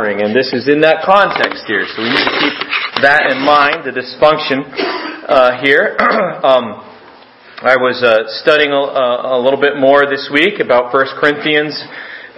and 0.00 0.32
this 0.32 0.56
is 0.56 0.64
in 0.64 0.80
that 0.80 1.04
context 1.04 1.68
here. 1.68 1.84
So 1.84 2.00
we 2.00 2.08
need 2.08 2.24
to 2.24 2.36
keep 2.40 2.56
that 3.04 3.28
in 3.28 3.44
mind, 3.44 3.84
the 3.84 3.92
dysfunction 3.92 4.64
uh, 5.28 5.60
here. 5.60 6.00
um, 6.40 6.80
I 7.60 7.76
was 7.76 8.00
uh, 8.00 8.24
studying 8.40 8.72
a, 8.72 9.36
a, 9.36 9.36
little 9.36 9.60
bit 9.60 9.76
more 9.76 10.08
this 10.08 10.32
week 10.32 10.64
about 10.64 10.88
1 10.88 11.20
Corinthians 11.20 11.76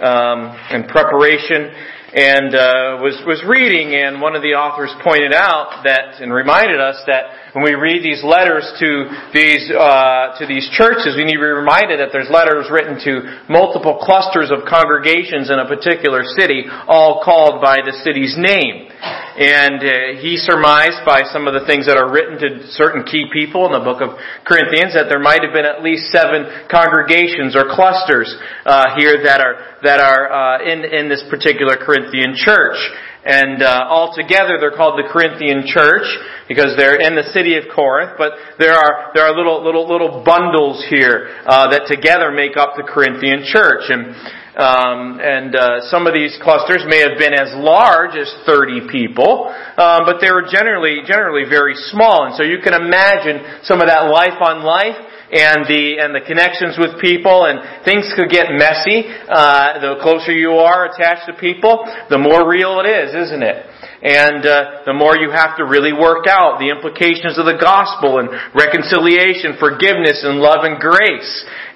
um, 0.03 0.51
in 0.75 0.83
preparation 0.91 1.71
and 2.13 2.53
uh, 2.53 3.01
was 3.01 3.17
was 3.25 3.41
reading, 3.41 3.97
and 3.97 4.21
one 4.21 4.37
of 4.37 4.45
the 4.45 4.53
authors 4.53 4.93
pointed 5.01 5.33
out 5.33 5.81
that 5.81 6.21
and 6.21 6.29
reminded 6.29 6.77
us 6.77 7.01
that 7.09 7.57
when 7.57 7.65
we 7.65 7.73
read 7.73 8.05
these 8.05 8.21
letters 8.21 8.69
to 8.77 9.09
these 9.33 9.65
uh, 9.73 10.37
to 10.37 10.45
these 10.45 10.69
churches, 10.77 11.17
we 11.17 11.25
need 11.25 11.41
to 11.41 11.41
be 11.41 11.57
reminded 11.57 11.97
that 11.97 12.13
there's 12.13 12.29
letters 12.29 12.69
written 12.69 13.01
to 13.01 13.41
multiple 13.49 13.97
clusters 13.97 14.53
of 14.53 14.61
congregations 14.69 15.49
in 15.49 15.57
a 15.57 15.65
particular 15.65 16.21
city, 16.37 16.69
all 16.85 17.25
called 17.25 17.65
by 17.65 17.81
the 17.81 17.97
city's 18.05 18.37
name. 18.37 18.93
And 19.33 19.81
uh, 19.81 20.21
he 20.21 20.37
surmised 20.37 21.01
by 21.09 21.25
some 21.33 21.49
of 21.49 21.57
the 21.57 21.65
things 21.65 21.89
that 21.89 21.97
are 21.97 22.05
written 22.05 22.37
to 22.37 22.69
certain 22.77 23.01
key 23.01 23.25
people 23.33 23.65
in 23.65 23.73
the 23.73 23.81
book 23.81 24.05
of 24.05 24.21
Corinthians 24.45 24.93
that 24.93 25.09
there 25.09 25.17
might 25.17 25.41
have 25.41 25.49
been 25.49 25.65
at 25.65 25.81
least 25.81 26.13
seven 26.13 26.69
congregations 26.69 27.57
or 27.57 27.65
clusters 27.73 28.29
uh, 28.69 28.93
here 28.93 29.25
that 29.25 29.41
are 29.41 29.81
that 29.81 29.97
are 29.97 30.29
uh, 30.29 30.61
in 30.61 30.85
in 30.85 31.09
this 31.09 31.25
particular 31.33 31.73
Corinthian 31.81 32.02
church. 32.35 32.77
And 33.23 33.63
uh, 33.63 33.87
altogether, 33.87 34.59
they're 34.59 34.75
called 34.75 34.99
the 34.99 35.07
Corinthian 35.07 35.63
Church 35.63 36.03
because 36.47 36.75
they're 36.75 36.99
in 36.99 37.15
the 37.15 37.23
city 37.31 37.55
of 37.55 37.63
Corinth. 37.73 38.15
But 38.17 38.33
there 38.59 38.75
are 38.75 39.11
there 39.15 39.23
are 39.23 39.31
little 39.31 39.63
little 39.63 39.87
little 39.87 40.23
bundles 40.25 40.83
here 40.89 41.31
uh, 41.45 41.71
that 41.71 41.87
together 41.87 42.31
make 42.31 42.57
up 42.57 42.75
the 42.75 42.83
Corinthian 42.83 43.47
Church. 43.47 43.87
And 43.87 44.11
um, 44.53 45.17
and 45.17 45.55
uh, 45.55 45.81
some 45.89 46.05
of 46.05 46.13
these 46.13 46.37
clusters 46.41 46.85
may 46.85 47.01
have 47.01 47.17
been 47.17 47.33
as 47.33 47.49
large 47.57 48.13
as 48.13 48.29
30 48.45 48.85
people, 48.85 49.49
um, 49.49 50.05
but 50.05 50.21
they 50.21 50.29
were 50.29 50.45
generally 50.45 51.01
generally 51.05 51.49
very 51.49 51.73
small. 51.89 52.29
And 52.29 52.35
so 52.35 52.43
you 52.43 52.61
can 52.61 52.73
imagine 52.73 53.63
some 53.63 53.81
of 53.81 53.87
that 53.87 54.13
life 54.13 54.37
on 54.41 54.61
life 54.61 54.97
and 55.33 55.65
the 55.65 55.97
and 55.97 56.13
the 56.13 56.21
connections 56.21 56.77
with 56.77 57.01
people, 57.01 57.49
and 57.49 57.83
things 57.83 58.05
could 58.13 58.29
get 58.29 58.53
messy. 58.53 59.09
Uh, 59.25 59.81
the 59.81 59.97
closer 60.05 60.31
you 60.31 60.61
are 60.61 60.85
attached 60.85 61.25
to 61.25 61.33
people, 61.33 61.81
the 62.13 62.21
more 62.21 62.45
real 62.45 62.77
it 62.77 62.85
is, 62.85 63.09
isn't 63.09 63.41
it? 63.41 63.65
And 64.03 64.45
uh, 64.45 64.83
the 64.85 64.91
more 64.91 65.15
you 65.15 65.31
have 65.31 65.55
to 65.57 65.63
really 65.63 65.95
work 65.95 66.27
out 66.27 66.59
the 66.59 66.67
implications 66.67 67.39
of 67.39 67.47
the 67.47 67.55
gospel 67.55 68.19
and 68.19 68.27
reconciliation, 68.53 69.55
forgiveness, 69.57 70.27
and 70.27 70.43
love 70.43 70.67
and 70.67 70.75
grace. 70.75 71.31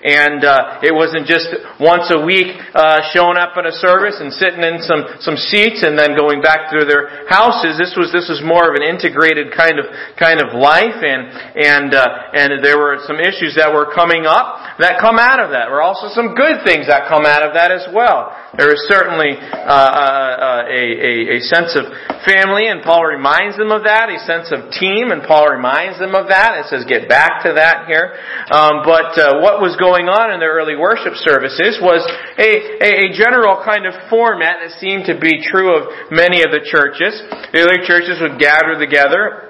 And 0.08 0.39
uh, 0.47 0.80
it 0.80 0.95
wasn't 0.95 1.27
just 1.27 1.52
once 1.83 2.08
a 2.16 2.23
week 2.23 2.55
uh, 2.72 3.03
showing 3.11 3.36
up 3.36 3.59
in 3.59 3.67
a 3.67 3.75
service 3.75 4.23
and 4.23 4.31
sitting 4.31 4.64
in 4.64 4.80
some 4.80 5.03
some 5.19 5.36
seats 5.36 5.83
and 5.83 5.99
then 5.99 6.16
going 6.16 6.39
back 6.39 6.72
to 6.72 6.88
their 6.88 7.27
houses. 7.27 7.75
This 7.75 7.91
was 7.99 8.16
this 8.16 8.31
was 8.31 8.39
more 8.39 8.72
of 8.72 8.80
an 8.80 8.88
integrated 8.88 9.52
kind 9.52 9.83
of 9.83 9.91
kind 10.16 10.39
of 10.39 10.55
life, 10.55 10.95
and 11.03 11.27
and 11.59 11.91
uh, 11.91 12.08
and 12.39 12.64
there 12.64 12.80
were 12.80 13.03
some 13.03 13.19
issues 13.19 13.59
that 13.59 13.67
were 13.67 13.91
coming 13.91 14.23
up 14.23 14.80
that 14.80 14.95
come 15.03 15.19
out 15.19 15.44
of 15.44 15.52
that. 15.52 15.67
There 15.67 15.75
were 15.75 15.83
also 15.83 16.08
some 16.14 16.31
good 16.39 16.64
things 16.64 16.88
that 16.88 17.11
come 17.11 17.27
out 17.27 17.44
of 17.44 17.52
that 17.59 17.75
as 17.75 17.92
well. 17.92 18.31
There 18.55 18.71
is 18.71 18.88
certainly 18.88 19.36
uh, 19.36 19.67
uh, 19.67 20.64
a, 20.71 20.83
a 21.03 21.14
a 21.36 21.39
sense 21.52 21.75
of 21.75 21.92
family, 22.23 22.71
and 22.71 22.80
Paul 22.80 23.03
reminds 23.03 23.58
them 23.58 23.75
of 23.75 23.83
that. 23.83 24.08
A 24.08 24.19
sense 24.23 24.55
of 24.55 24.71
team, 24.71 25.11
and 25.11 25.19
Paul 25.25 25.52
reminds 25.52 25.99
them 25.99 26.16
of 26.16 26.31
that. 26.31 26.64
It 26.64 26.71
says 26.71 26.86
get 26.88 27.09
back 27.09 27.44
to 27.44 27.59
that 27.59 27.92
here. 27.92 28.16
Um, 28.53 28.88
but 28.88 29.17
uh, 29.17 29.44
what 29.44 29.59
was 29.59 29.75
going 29.75 29.97
going 29.98 30.09
on 30.14 30.30
in 30.30 30.40
the 30.40 30.45
early 30.45 30.78
worship 30.78 31.17
services 31.26 31.81
was 31.81 32.06
a, 32.38 32.50
a, 32.78 33.09
a 33.09 33.17
general 33.17 33.58
kind 33.66 33.90
of 33.90 33.98
format 34.14 34.62
that 34.62 34.78
seemed 34.78 35.09
to 35.09 35.17
be 35.17 35.42
true 35.42 35.73
of 35.73 36.14
many 36.14 36.45
of 36.45 36.54
the 36.54 36.62
churches. 36.70 37.17
The 37.50 37.66
early 37.66 37.81
churches 37.81 38.22
would 38.22 38.38
gather 38.38 38.78
together 38.78 39.47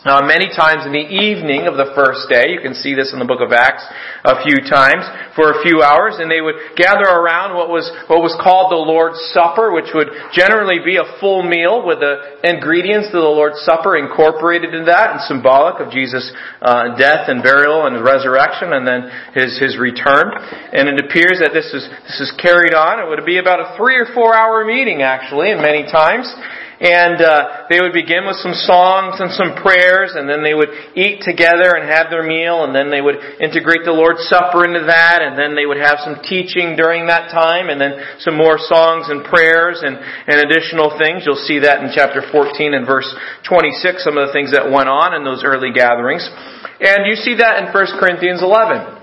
uh, 0.00 0.24
many 0.24 0.48
times 0.48 0.88
in 0.88 0.96
the 0.96 1.04
evening 1.12 1.68
of 1.68 1.76
the 1.76 1.92
first 1.92 2.24
day, 2.32 2.56
you 2.56 2.64
can 2.64 2.72
see 2.72 2.96
this 2.96 3.12
in 3.12 3.20
the 3.20 3.28
book 3.28 3.44
of 3.44 3.52
Acts 3.52 3.84
a 4.24 4.40
few 4.40 4.64
times, 4.64 5.04
for 5.36 5.52
a 5.52 5.60
few 5.60 5.84
hours, 5.84 6.16
and 6.16 6.32
they 6.32 6.40
would 6.40 6.56
gather 6.72 7.04
around 7.04 7.52
what 7.52 7.68
was, 7.68 7.84
what 8.08 8.24
was 8.24 8.32
called 8.40 8.72
the 8.72 8.80
Lord's 8.80 9.20
Supper, 9.36 9.76
which 9.76 9.92
would 9.92 10.08
generally 10.32 10.80
be 10.80 10.96
a 10.96 11.04
full 11.20 11.44
meal 11.44 11.84
with 11.84 12.00
the 12.00 12.40
ingredients 12.48 13.12
of 13.12 13.20
the 13.20 13.28
Lord's 13.28 13.60
Supper 13.60 14.00
incorporated 14.00 14.72
in 14.72 14.88
that 14.88 15.12
and 15.12 15.20
symbolic 15.28 15.84
of 15.84 15.92
Jesus' 15.92 16.32
uh, 16.64 16.96
death 16.96 17.28
and 17.28 17.44
burial 17.44 17.84
and 17.84 18.00
resurrection 18.00 18.72
and 18.72 18.88
then 18.88 19.04
his, 19.36 19.60
his 19.60 19.76
return. 19.76 20.32
And 20.72 20.88
it 20.88 20.96
appears 20.96 21.44
that 21.44 21.52
this 21.52 21.68
is, 21.76 21.84
this 22.08 22.24
is 22.24 22.32
carried 22.40 22.72
on. 22.72 23.04
It 23.04 23.08
would 23.08 23.28
be 23.28 23.36
about 23.36 23.60
a 23.60 23.76
three 23.76 24.00
or 24.00 24.08
four 24.16 24.32
hour 24.32 24.64
meeting 24.64 25.04
actually, 25.04 25.52
and 25.52 25.60
many 25.60 25.84
times. 25.84 26.24
And 26.80 27.20
uh, 27.20 27.68
they 27.68 27.76
would 27.76 27.92
begin 27.92 28.24
with 28.24 28.40
some 28.40 28.56
songs 28.56 29.20
and 29.20 29.28
some 29.36 29.52
prayers, 29.60 30.16
and 30.16 30.24
then 30.24 30.40
they 30.40 30.56
would 30.56 30.72
eat 30.96 31.20
together 31.20 31.76
and 31.76 31.84
have 31.84 32.08
their 32.08 32.24
meal, 32.24 32.64
and 32.64 32.72
then 32.72 32.88
they 32.88 33.04
would 33.04 33.20
integrate 33.36 33.84
the 33.84 33.92
Lord's 33.92 34.24
Supper 34.32 34.64
into 34.64 34.88
that, 34.88 35.20
and 35.20 35.36
then 35.36 35.52
they 35.52 35.68
would 35.68 35.76
have 35.76 36.00
some 36.00 36.24
teaching 36.24 36.80
during 36.80 37.04
that 37.12 37.28
time, 37.28 37.68
and 37.68 37.76
then 37.76 38.00
some 38.24 38.32
more 38.32 38.56
songs 38.56 39.12
and 39.12 39.28
prayers 39.28 39.84
and, 39.84 39.92
and 39.92 40.40
additional 40.40 40.96
things. 40.96 41.28
You'll 41.28 41.44
see 41.44 41.60
that 41.60 41.84
in 41.84 41.92
chapter 41.92 42.24
14 42.24 42.72
and 42.72 42.88
verse 42.88 43.12
26, 43.44 44.00
some 44.00 44.16
of 44.16 44.28
the 44.28 44.32
things 44.32 44.56
that 44.56 44.72
went 44.72 44.88
on 44.88 45.12
in 45.12 45.20
those 45.20 45.44
early 45.44 45.76
gatherings. 45.76 46.24
And 46.80 47.04
you 47.04 47.20
see 47.20 47.36
that 47.44 47.60
in 47.60 47.76
1 47.76 48.00
Corinthians 48.00 48.40
11. 48.40 48.99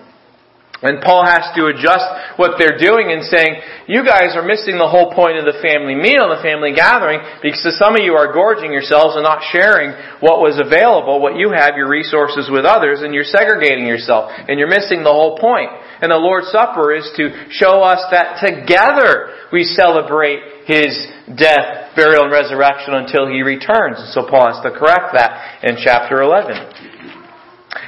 And 0.78 1.02
Paul 1.02 1.26
has 1.26 1.50
to 1.58 1.74
adjust 1.74 2.06
what 2.38 2.62
they're 2.62 2.78
doing 2.78 3.10
and 3.10 3.26
saying, 3.26 3.58
you 3.90 4.06
guys 4.06 4.38
are 4.38 4.46
missing 4.46 4.78
the 4.78 4.86
whole 4.86 5.10
point 5.10 5.42
of 5.42 5.46
the 5.50 5.58
family 5.58 5.98
meal, 5.98 6.30
the 6.30 6.46
family 6.46 6.70
gathering, 6.70 7.18
because 7.42 7.66
some 7.82 7.98
of 7.98 8.06
you 8.06 8.14
are 8.14 8.30
gorging 8.30 8.70
yourselves 8.70 9.18
and 9.18 9.26
not 9.26 9.42
sharing 9.50 9.90
what 10.22 10.38
was 10.38 10.62
available, 10.62 11.18
what 11.18 11.34
you 11.34 11.50
have, 11.50 11.74
your 11.74 11.90
resources 11.90 12.54
with 12.54 12.62
others, 12.62 13.02
and 13.02 13.10
you're 13.10 13.26
segregating 13.26 13.90
yourself, 13.90 14.30
and 14.30 14.62
you're 14.62 14.70
missing 14.70 15.02
the 15.02 15.10
whole 15.10 15.42
point. 15.42 15.74
And 15.98 16.14
the 16.14 16.22
Lord's 16.22 16.54
Supper 16.54 16.94
is 16.94 17.10
to 17.18 17.50
show 17.50 17.82
us 17.82 18.06
that 18.14 18.38
together 18.38 19.34
we 19.50 19.66
celebrate 19.66 20.70
His 20.70 20.94
death, 21.26 21.98
burial, 21.98 22.30
and 22.30 22.32
resurrection 22.32 22.94
until 22.94 23.26
He 23.26 23.42
returns. 23.42 23.98
And 23.98 24.14
so 24.14 24.30
Paul 24.30 24.54
has 24.54 24.62
to 24.62 24.70
correct 24.78 25.18
that 25.18 25.66
in 25.66 25.82
chapter 25.82 26.22
11. 26.22 26.87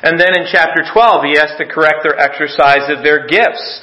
And 0.03 0.19
then 0.19 0.37
in 0.37 0.47
chapter 0.51 0.83
12, 0.85 1.25
he 1.25 1.33
has 1.37 1.51
to 1.57 1.65
correct 1.65 2.03
their 2.03 2.17
exercise 2.17 2.89
of 2.89 3.03
their 3.03 3.27
gifts 3.27 3.81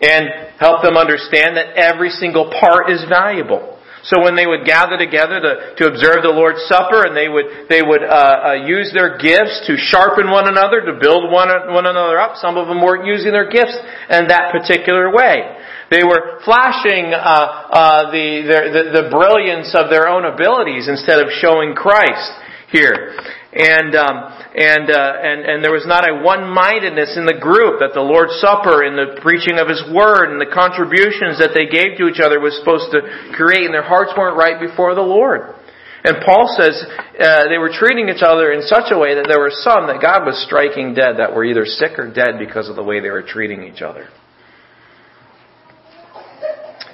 and 0.00 0.54
help 0.58 0.82
them 0.82 0.96
understand 0.96 1.56
that 1.56 1.74
every 1.74 2.10
single 2.10 2.52
part 2.60 2.90
is 2.90 3.04
valuable. 3.08 3.78
So 4.04 4.22
when 4.22 4.36
they 4.36 4.46
would 4.46 4.64
gather 4.64 4.96
together 4.96 5.42
to, 5.42 5.52
to 5.76 5.82
observe 5.90 6.22
the 6.22 6.30
Lord's 6.30 6.62
Supper 6.70 7.04
and 7.04 7.16
they 7.18 7.28
would, 7.28 7.66
they 7.68 7.82
would 7.82 8.00
uh, 8.00 8.08
uh, 8.08 8.52
use 8.62 8.94
their 8.94 9.18
gifts 9.18 9.66
to 9.66 9.76
sharpen 9.76 10.30
one 10.30 10.46
another, 10.46 10.80
to 10.86 10.96
build 11.02 11.28
one, 11.28 11.50
one 11.74 11.84
another 11.84 12.18
up, 12.18 12.38
some 12.38 12.56
of 12.56 12.68
them 12.68 12.80
weren't 12.80 13.04
using 13.04 13.32
their 13.32 13.50
gifts 13.50 13.74
in 14.08 14.30
that 14.30 14.54
particular 14.54 15.10
way. 15.10 15.42
They 15.90 16.04
were 16.04 16.40
flashing 16.44 17.16
uh, 17.16 17.18
uh 17.18 18.10
the, 18.12 18.44
the, 18.44 18.82
the 19.02 19.04
brilliance 19.08 19.74
of 19.74 19.90
their 19.90 20.06
own 20.06 20.24
abilities 20.24 20.86
instead 20.86 21.18
of 21.18 21.28
showing 21.40 21.74
Christ 21.74 22.32
here. 22.70 23.16
And, 23.48 23.96
um, 23.96 24.16
and, 24.60 24.92
uh, 24.92 25.12
and, 25.24 25.40
and 25.40 25.58
there 25.64 25.72
was 25.72 25.88
not 25.88 26.04
a 26.04 26.20
one-mindedness 26.20 27.16
in 27.16 27.24
the 27.24 27.40
group 27.40 27.80
that 27.80 27.96
the 27.96 28.04
Lord's 28.04 28.36
Supper 28.44 28.84
and 28.84 28.92
the 28.92 29.24
preaching 29.24 29.56
of 29.56 29.72
His 29.72 29.80
Word 29.88 30.28
and 30.28 30.36
the 30.36 30.52
contributions 30.52 31.40
that 31.40 31.56
they 31.56 31.64
gave 31.64 31.96
to 31.96 32.12
each 32.12 32.20
other 32.20 32.44
was 32.44 32.52
supposed 32.60 32.92
to 32.92 33.00
create 33.32 33.64
and 33.64 33.72
their 33.72 33.88
hearts 33.88 34.12
weren't 34.12 34.36
right 34.36 34.60
before 34.60 34.92
the 34.92 35.04
Lord. 35.04 35.56
And 36.04 36.20
Paul 36.28 36.44
says 36.60 36.76
uh, 36.76 37.48
they 37.48 37.56
were 37.56 37.72
treating 37.72 38.12
each 38.12 38.22
other 38.22 38.52
in 38.52 38.62
such 38.68 38.92
a 38.92 38.98
way 39.00 39.16
that 39.16 39.26
there 39.26 39.40
were 39.40 39.52
some 39.64 39.88
that 39.88 40.04
God 40.04 40.28
was 40.28 40.36
striking 40.44 40.92
dead 40.92 41.16
that 41.16 41.32
were 41.32 41.44
either 41.44 41.64
sick 41.64 41.98
or 41.98 42.12
dead 42.12 42.36
because 42.38 42.68
of 42.68 42.76
the 42.76 42.84
way 42.84 43.00
they 43.00 43.10
were 43.10 43.24
treating 43.24 43.64
each 43.64 43.80
other. 43.80 44.06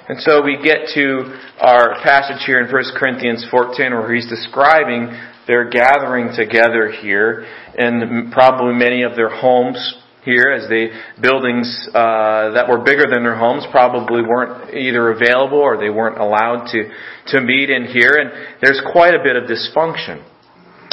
And 0.07 0.21
so 0.21 0.41
we 0.41 0.57
get 0.61 0.93
to 0.95 1.35
our 1.59 1.99
passage 2.01 2.45
here 2.45 2.61
in 2.61 2.71
1 2.71 2.83
Corinthians 2.95 3.45
14 3.49 3.91
where 3.91 4.13
he's 4.13 4.29
describing 4.29 5.09
they're 5.47 5.69
gathering 5.69 6.29
together 6.35 6.91
here 6.91 7.45
in 7.77 8.31
probably 8.31 8.73
many 8.73 9.03
of 9.03 9.15
their 9.15 9.29
homes 9.29 9.77
here 10.23 10.51
as 10.51 10.67
the 10.67 10.89
buildings 11.21 11.87
uh, 11.93 12.51
that 12.57 12.67
were 12.67 12.79
bigger 12.79 13.03
than 13.03 13.21
their 13.23 13.37
homes 13.37 13.63
probably 13.71 14.23
weren't 14.23 14.73
either 14.73 15.11
available 15.11 15.59
or 15.59 15.77
they 15.77 15.91
weren't 15.91 16.17
allowed 16.17 16.65
to, 16.71 16.89
to 17.27 17.41
meet 17.41 17.69
in 17.69 17.85
here. 17.85 18.17
And 18.17 18.57
there's 18.61 18.81
quite 18.91 19.13
a 19.13 19.23
bit 19.23 19.35
of 19.35 19.43
dysfunction. 19.43 20.25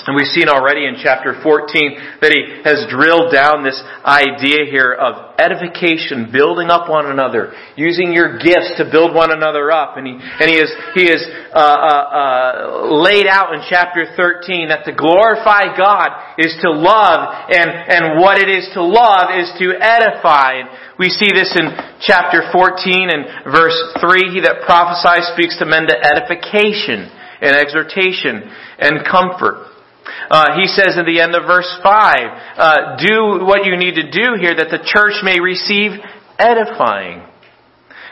And 0.02 0.18
we've 0.18 0.34
seen 0.34 0.50
already 0.50 0.82
in 0.90 0.98
chapter 0.98 1.38
14 1.46 2.18
that 2.18 2.34
he 2.34 2.42
has 2.66 2.90
drilled 2.90 3.30
down 3.30 3.62
this 3.62 3.78
idea 4.02 4.66
here 4.66 4.90
of 4.90 5.38
edification, 5.38 6.26
building 6.34 6.74
up 6.74 6.90
one 6.90 7.06
another, 7.06 7.54
using 7.78 8.10
your 8.10 8.34
gifts 8.42 8.74
to 8.82 8.90
build 8.90 9.14
one 9.14 9.30
another 9.30 9.70
up. 9.70 9.94
And 9.94 10.02
he, 10.10 10.18
and 10.18 10.46
he 10.50 10.58
has, 10.58 10.70
he 10.98 11.06
has 11.06 11.22
uh, 11.54 11.58
uh, 11.58 12.02
uh, 12.18 12.52
laid 12.98 13.30
out 13.30 13.54
in 13.54 13.62
chapter 13.70 14.10
13 14.18 14.74
that 14.74 14.82
to 14.90 14.92
glorify 14.92 15.70
God 15.78 16.34
is 16.34 16.50
to 16.66 16.74
love, 16.74 17.22
and, 17.54 17.70
and 17.70 18.18
what 18.18 18.42
it 18.42 18.50
is 18.50 18.66
to 18.74 18.82
love 18.82 19.30
is 19.38 19.46
to 19.62 19.70
edify. 19.78 20.66
And 20.66 20.68
we 20.98 21.14
see 21.14 21.30
this 21.30 21.54
in 21.54 21.70
chapter 22.02 22.42
14 22.50 23.06
and 23.06 23.54
verse 23.54 23.78
3. 24.02 24.34
He 24.34 24.42
that 24.42 24.66
prophesies 24.66 25.30
speaks 25.30 25.62
to 25.62 25.66
men 25.66 25.86
to 25.86 25.94
edification 25.94 27.06
and 27.38 27.54
exhortation 27.54 28.50
and 28.82 29.06
comfort. 29.06 29.70
Uh, 30.30 30.58
he 30.58 30.66
says 30.66 30.96
at 30.98 31.06
the 31.06 31.20
end 31.20 31.34
of 31.34 31.44
verse 31.44 31.68
5, 31.82 31.86
uh, 31.86 32.96
do 32.96 33.44
what 33.44 33.64
you 33.64 33.76
need 33.76 33.94
to 33.94 34.10
do 34.10 34.34
here 34.40 34.54
that 34.54 34.70
the 34.70 34.82
church 34.84 35.22
may 35.22 35.40
receive 35.40 35.92
edifying. 36.38 37.22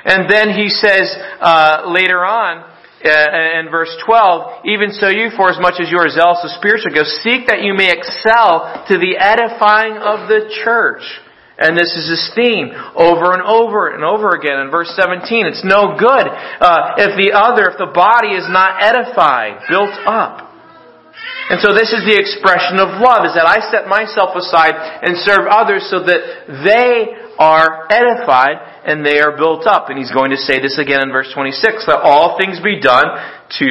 And 0.04 0.30
then 0.30 0.50
he 0.56 0.68
says 0.68 1.12
uh, 1.40 1.90
later 1.92 2.24
on, 2.24 2.70
uh, 3.00 3.60
in 3.60 3.70
verse 3.70 3.90
12, 4.04 4.66
even 4.66 4.92
so 4.92 5.08
you, 5.08 5.30
for 5.36 5.48
as 5.48 5.56
much 5.58 5.80
as 5.80 5.90
you 5.90 5.96
are 5.96 6.08
zealous 6.08 6.44
of 6.44 6.52
spiritual 6.60 6.92
gifts, 6.92 7.20
seek 7.24 7.48
that 7.48 7.64
you 7.64 7.72
may 7.72 7.88
excel 7.88 8.84
to 8.88 8.98
the 9.00 9.16
edifying 9.16 9.96
of 9.96 10.28
the 10.28 10.52
church. 10.64 11.00
And 11.56 11.76
this 11.76 11.92
is 11.96 12.08
his 12.08 12.32
theme 12.34 12.72
over 12.96 13.32
and 13.32 13.42
over 13.44 13.92
and 13.92 14.04
over 14.04 14.36
again 14.36 14.60
in 14.64 14.70
verse 14.70 14.92
17. 14.96 15.46
It's 15.46 15.64
no 15.64 15.96
good 15.96 16.28
uh, 16.28 16.96
if 16.96 17.16
the 17.20 17.36
other, 17.36 17.68
if 17.68 17.76
the 17.76 17.92
body 17.92 18.32
is 18.32 18.48
not 18.48 18.80
edified, 18.80 19.64
built 19.68 19.92
up. 20.08 20.49
And 21.50 21.58
so 21.58 21.74
this 21.74 21.90
is 21.90 22.06
the 22.06 22.14
expression 22.14 22.78
of 22.78 23.02
love, 23.02 23.26
is 23.26 23.34
that 23.34 23.42
I 23.42 23.58
set 23.74 23.90
myself 23.90 24.38
aside 24.38 24.70
and 25.02 25.18
serve 25.26 25.50
others 25.50 25.82
so 25.90 25.98
that 25.98 26.22
they 26.62 27.10
are 27.42 27.90
edified 27.90 28.86
and 28.86 29.02
they 29.02 29.18
are 29.18 29.34
built 29.34 29.66
up. 29.66 29.90
And 29.90 29.98
he's 29.98 30.14
going 30.14 30.30
to 30.30 30.38
say 30.38 30.62
this 30.62 30.78
again 30.78 31.02
in 31.02 31.10
verse 31.10 31.26
26, 31.34 31.90
that 31.90 32.06
all 32.06 32.38
things 32.38 32.62
be 32.62 32.78
done 32.78 33.02
to 33.58 33.68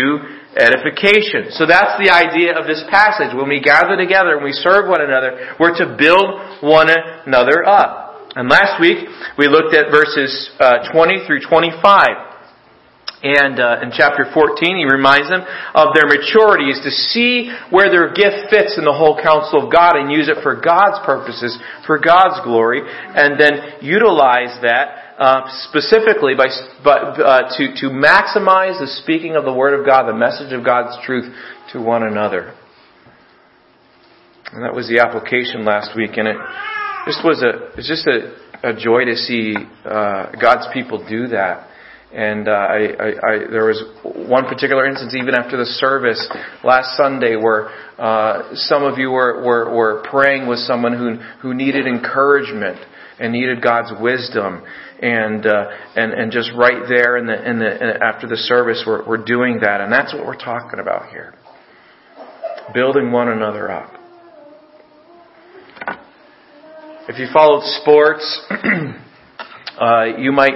edification. 0.59 1.55
So 1.55 1.63
that's 1.63 1.95
the 2.03 2.11
idea 2.11 2.59
of 2.59 2.67
this 2.67 2.83
passage. 2.91 3.31
When 3.31 3.47
we 3.47 3.63
gather 3.63 3.95
together 3.95 4.35
and 4.35 4.43
we 4.43 4.51
serve 4.51 4.91
one 4.91 4.99
another, 4.99 5.55
we're 5.55 5.77
to 5.79 5.95
build 5.95 6.59
one 6.59 6.91
another 6.91 7.63
up. 7.63 8.27
And 8.35 8.51
last 8.51 8.75
week, 8.83 9.07
we 9.39 9.47
looked 9.47 9.71
at 9.71 9.87
verses 9.87 10.51
uh, 10.59 10.91
20 10.91 11.25
through 11.25 11.47
25. 11.47 12.28
And 13.21 13.59
uh, 13.59 13.83
in 13.83 13.91
chapter 13.91 14.23
14, 14.31 14.79
he 14.79 14.87
reminds 14.87 15.27
them 15.27 15.43
of 15.75 15.91
their 15.93 16.07
maturity 16.07 16.71
is 16.71 16.79
to 16.87 16.91
see 16.91 17.51
where 17.69 17.91
their 17.91 18.13
gift 18.15 18.47
fits 18.49 18.79
in 18.79 18.85
the 18.85 18.95
whole 18.95 19.19
counsel 19.19 19.67
of 19.67 19.71
God 19.71 19.99
and 19.99 20.09
use 20.09 20.29
it 20.29 20.39
for 20.41 20.55
God's 20.55 21.03
purposes, 21.05 21.59
for 21.85 21.99
God's 21.99 22.39
glory, 22.47 22.79
and 22.79 23.35
then 23.35 23.83
utilize 23.83 24.55
that 24.63 25.19
uh, 25.19 25.51
specifically 25.67 26.31
by, 26.33 26.47
uh, 26.47 27.51
to, 27.57 27.75
to 27.75 27.91
maximize 27.91 28.79
the 28.79 28.87
speaking 29.03 29.35
of 29.35 29.43
the 29.43 29.53
Word 29.53 29.77
of 29.77 29.85
God, 29.85 30.07
the 30.07 30.15
message 30.15 30.53
of 30.53 30.63
God's 30.63 30.95
truth 31.05 31.27
to 31.73 31.81
one 31.81 32.03
another. 32.03 32.55
And 34.53 34.63
that 34.63 34.73
was 34.73 34.87
the 34.87 35.03
application 35.03 35.65
last 35.65 35.91
week, 35.95 36.11
and 36.15 36.27
it 36.27 36.37
just 37.05 37.19
was 37.23 37.43
a 37.43 37.77
it's 37.77 37.87
just 37.87 38.07
a, 38.07 38.33
a 38.63 38.73
joy 38.73 39.05
to 39.05 39.15
see 39.15 39.55
uh, 39.85 40.31
God's 40.41 40.67
people 40.73 41.05
do 41.07 41.27
that. 41.27 41.68
And 42.11 42.47
uh, 42.47 42.51
I, 42.51 42.77
I, 42.77 43.07
I, 43.07 43.37
there 43.51 43.65
was 43.65 43.83
one 44.03 44.45
particular 44.45 44.87
instance, 44.87 45.13
even 45.15 45.35
after 45.35 45.57
the 45.57 45.65
service 45.65 46.27
last 46.63 46.97
Sunday, 46.97 47.35
where 47.35 47.69
uh, 47.99 48.49
some 48.55 48.83
of 48.83 48.97
you 48.97 49.11
were, 49.11 49.43
were, 49.43 49.75
were 49.75 50.03
praying 50.09 50.47
with 50.47 50.57
someone 50.59 50.97
who, 50.97 51.17
who 51.41 51.53
needed 51.53 51.85
encouragement 51.85 52.79
and 53.19 53.31
needed 53.31 53.61
God's 53.61 53.91
wisdom, 54.01 54.63
and 55.01 55.45
uh, 55.45 55.65
and 55.95 56.13
and 56.13 56.31
just 56.31 56.51
right 56.55 56.83
there 56.87 57.17
in 57.17 57.27
the 57.27 57.49
in 57.49 57.59
the 57.59 57.99
after 58.01 58.27
the 58.27 58.37
service, 58.37 58.83
we're, 58.87 59.05
we're 59.07 59.23
doing 59.23 59.59
that, 59.61 59.81
and 59.81 59.91
that's 59.91 60.13
what 60.13 60.25
we're 60.25 60.37
talking 60.37 60.79
about 60.79 61.09
here, 61.09 61.33
building 62.73 63.11
one 63.11 63.27
another 63.27 63.69
up. 63.69 63.91
If 67.09 67.17
you 67.19 67.27
followed 67.33 67.63
sports, 67.81 68.41
uh, 69.79 70.05
you 70.17 70.31
might 70.31 70.55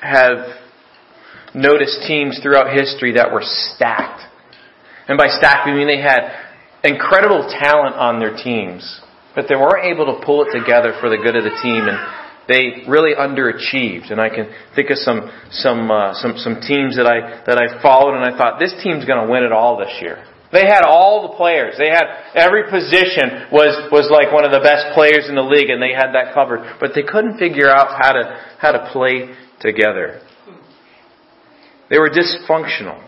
have 0.00 0.59
notice 1.54 1.98
teams 2.06 2.38
throughout 2.42 2.72
history 2.76 3.14
that 3.14 3.32
were 3.32 3.42
stacked. 3.42 4.22
And 5.08 5.18
by 5.18 5.28
stacked, 5.28 5.66
we 5.66 5.74
mean 5.74 5.86
they 5.86 6.00
had 6.00 6.20
incredible 6.84 7.48
talent 7.60 7.96
on 7.96 8.18
their 8.18 8.36
teams, 8.36 9.00
but 9.34 9.46
they 9.48 9.56
weren't 9.56 9.86
able 9.86 10.06
to 10.06 10.24
pull 10.24 10.46
it 10.46 10.52
together 10.56 10.94
for 11.00 11.10
the 11.10 11.18
good 11.18 11.36
of 11.36 11.44
the 11.44 11.56
team, 11.62 11.88
and 11.88 11.98
they 12.48 12.88
really 12.88 13.14
underachieved. 13.14 14.10
And 14.10 14.20
I 14.20 14.28
can 14.28 14.50
think 14.74 14.90
of 14.90 14.98
some 14.98 15.30
some 15.50 15.90
uh, 15.90 16.14
some 16.14 16.38
some 16.38 16.60
teams 16.62 16.96
that 16.96 17.06
I 17.06 17.42
that 17.46 17.58
I 17.58 17.82
followed, 17.82 18.14
and 18.14 18.24
I 18.24 18.36
thought 18.36 18.58
this 18.58 18.74
team's 18.82 19.04
going 19.04 19.24
to 19.24 19.30
win 19.30 19.42
it 19.42 19.52
all 19.52 19.76
this 19.76 19.92
year. 20.00 20.24
They 20.52 20.66
had 20.66 20.82
all 20.82 21.30
the 21.30 21.36
players. 21.36 21.74
They 21.78 21.90
had 21.90 22.06
every 22.34 22.70
position 22.70 23.50
was 23.52 23.90
was 23.90 24.10
like 24.10 24.32
one 24.32 24.44
of 24.44 24.50
the 24.50 24.58
best 24.58 24.94
players 24.94 25.28
in 25.28 25.34
the 25.34 25.46
league, 25.46 25.70
and 25.70 25.82
they 25.82 25.94
had 25.94 26.10
that 26.14 26.34
covered. 26.34 26.78
But 26.80 26.90
they 26.94 27.02
couldn't 27.02 27.38
figure 27.38 27.70
out 27.70 27.94
how 27.98 28.12
to 28.12 28.38
how 28.58 28.72
to 28.72 28.90
play 28.90 29.34
together. 29.60 30.22
They 31.90 31.98
were 31.98 32.08
dysfunctional. 32.08 33.04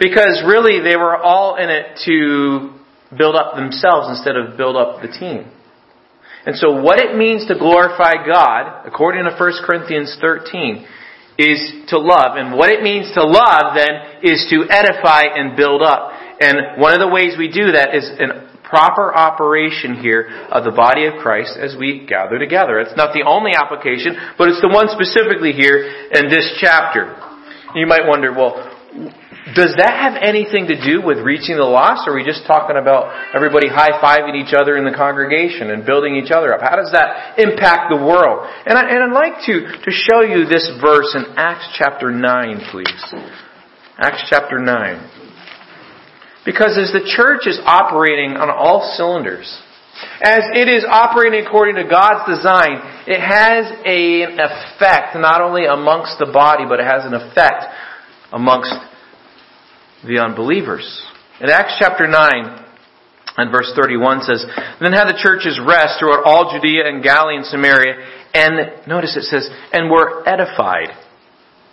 Because 0.00 0.42
really 0.46 0.80
they 0.82 0.96
were 0.96 1.16
all 1.16 1.56
in 1.56 1.70
it 1.70 2.00
to 2.06 2.72
build 3.16 3.36
up 3.36 3.54
themselves 3.54 4.08
instead 4.08 4.36
of 4.36 4.56
build 4.56 4.76
up 4.76 5.00
the 5.00 5.08
team. 5.08 5.52
And 6.44 6.56
so 6.56 6.80
what 6.80 6.98
it 6.98 7.16
means 7.16 7.46
to 7.48 7.58
glorify 7.58 8.24
God, 8.26 8.86
according 8.86 9.24
to 9.24 9.36
1 9.36 9.52
Corinthians 9.64 10.16
13, 10.20 10.86
is 11.38 11.88
to 11.88 11.98
love. 11.98 12.36
And 12.36 12.56
what 12.56 12.70
it 12.70 12.82
means 12.82 13.12
to 13.14 13.22
love 13.22 13.76
then 13.76 14.22
is 14.22 14.46
to 14.50 14.64
edify 14.70 15.24
and 15.34 15.56
build 15.56 15.82
up. 15.82 16.12
And 16.40 16.80
one 16.80 16.92
of 16.92 17.00
the 17.00 17.08
ways 17.08 17.34
we 17.38 17.48
do 17.50 17.72
that 17.72 17.94
is 17.94 18.08
in 18.18 18.30
proper 18.62 19.14
operation 19.14 19.96
here 19.96 20.28
of 20.50 20.64
the 20.64 20.72
body 20.72 21.06
of 21.06 21.14
Christ 21.22 21.56
as 21.58 21.76
we 21.78 22.06
gather 22.06 22.38
together. 22.38 22.80
It's 22.80 22.96
not 22.96 23.14
the 23.14 23.22
only 23.26 23.52
application, 23.54 24.16
but 24.36 24.48
it's 24.48 24.60
the 24.60 24.68
one 24.68 24.88
specifically 24.90 25.52
here 25.52 25.86
in 26.12 26.28
this 26.28 26.46
chapter. 26.60 27.25
You 27.76 27.86
might 27.86 28.08
wonder, 28.08 28.32
well, 28.32 28.56
does 29.54 29.76
that 29.76 29.92
have 30.00 30.16
anything 30.24 30.66
to 30.72 30.80
do 30.80 31.04
with 31.04 31.18
reaching 31.18 31.60
the 31.60 31.68
lost, 31.68 32.08
or 32.08 32.12
are 32.12 32.16
we 32.16 32.24
just 32.24 32.48
talking 32.48 32.80
about 32.80 33.12
everybody 33.36 33.68
high 33.68 34.00
fiving 34.00 34.32
each 34.32 34.56
other 34.56 34.80
in 34.80 34.84
the 34.88 34.96
congregation 34.96 35.68
and 35.70 35.84
building 35.84 36.16
each 36.16 36.32
other 36.32 36.56
up? 36.56 36.64
How 36.64 36.74
does 36.74 36.90
that 36.96 37.38
impact 37.38 37.92
the 37.92 38.00
world? 38.00 38.48
And, 38.64 38.80
I, 38.80 38.88
I'd 38.88 39.12
like 39.12 39.44
to, 39.44 39.76
to 39.84 39.90
show 39.92 40.24
you 40.24 40.48
this 40.48 40.64
verse 40.80 41.14
in 41.14 41.36
Acts 41.36 41.68
chapter 41.76 42.10
9, 42.10 42.72
please. 42.72 43.14
Acts 44.00 44.24
chapter 44.28 44.58
9. 44.58 45.26
Because 46.46 46.80
as 46.80 46.96
the 46.96 47.04
church 47.04 47.46
is 47.46 47.60
operating 47.66 48.40
on 48.40 48.48
all 48.48 48.94
cylinders, 48.96 49.46
as 50.20 50.42
it 50.54 50.68
is 50.68 50.84
operating 50.88 51.46
according 51.46 51.76
to 51.76 51.84
God's 51.84 52.28
design, 52.28 52.80
it 53.06 53.20
has 53.20 53.70
a, 53.84 54.22
an 54.22 54.38
effect 54.40 55.16
not 55.16 55.40
only 55.40 55.66
amongst 55.66 56.18
the 56.18 56.30
body, 56.32 56.64
but 56.68 56.80
it 56.80 56.86
has 56.86 57.04
an 57.04 57.14
effect 57.14 57.64
amongst 58.32 58.74
the 60.04 60.18
unbelievers. 60.18 60.84
In 61.40 61.50
Acts 61.50 61.76
chapter 61.78 62.06
9, 62.06 62.64
and 63.36 63.50
verse 63.50 63.70
31 63.76 64.22
says, 64.22 64.44
Then 64.80 64.92
had 64.92 65.08
the 65.08 65.20
churches 65.20 65.60
rest 65.60 66.00
throughout 66.00 66.24
all 66.24 66.52
Judea 66.52 66.88
and 66.88 67.02
Galilee 67.02 67.36
and 67.36 67.46
Samaria, 67.46 67.94
and 68.32 68.86
notice 68.86 69.16
it 69.16 69.24
says, 69.24 69.48
and 69.72 69.90
were 69.90 70.26
edified. 70.26 70.96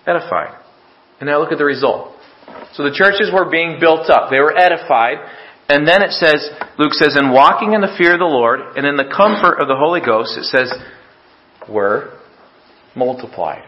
Edified. 0.06 0.60
And 1.20 1.30
now 1.30 1.40
look 1.40 1.52
at 1.52 1.58
the 1.58 1.66
result. 1.66 2.12
So 2.74 2.84
the 2.84 2.94
churches 2.94 3.32
were 3.34 3.50
being 3.50 3.80
built 3.80 4.10
up. 4.10 4.30
They 4.30 4.40
were 4.40 4.58
edified. 4.58 5.18
And 5.70 5.88
then 5.88 6.04
it 6.04 6.12
says, 6.12 6.50
Luke 6.78 6.94
says, 6.94 7.16
in 7.18 7.32
walking 7.32 7.74
in 7.74 7.82
the 7.82 7.96
fear 7.98 8.14
of 8.14 8.20
the 8.20 8.26
Lord 8.26 8.60
and 8.76 8.86
in 8.86 8.98
the 8.98 9.10
comfort 9.16 9.62
of 9.62 9.68
the 9.68 9.78
Holy 9.78 10.02
Ghost, 10.02 10.38
it 10.38 10.44
says, 10.44 10.72
were 11.70 12.20
multiplied. 12.96 13.64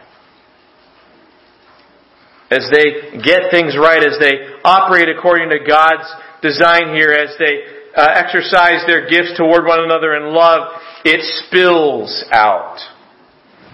As 2.50 2.68
they 2.70 3.18
get 3.18 3.50
things 3.50 3.76
right, 3.76 3.98
as 3.98 4.18
they 4.20 4.60
operate 4.62 5.08
according 5.08 5.50
to 5.50 5.58
God's 5.66 6.06
design 6.42 6.94
here, 6.94 7.10
as 7.10 7.34
they 7.38 7.64
uh, 7.96 8.06
exercise 8.14 8.84
their 8.86 9.08
gifts 9.08 9.36
toward 9.36 9.64
one 9.64 9.80
another 9.82 10.14
in 10.14 10.34
love, 10.34 10.80
it 11.04 11.20
spills 11.46 12.24
out. 12.30 12.78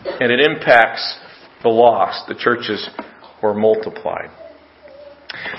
And 0.05 0.33
it 0.33 0.41
impacts 0.41 1.19
the 1.62 1.69
lost. 1.69 2.29
The 2.29 2.35
churches 2.35 2.88
were 3.43 3.55
multiplied. 3.55 4.31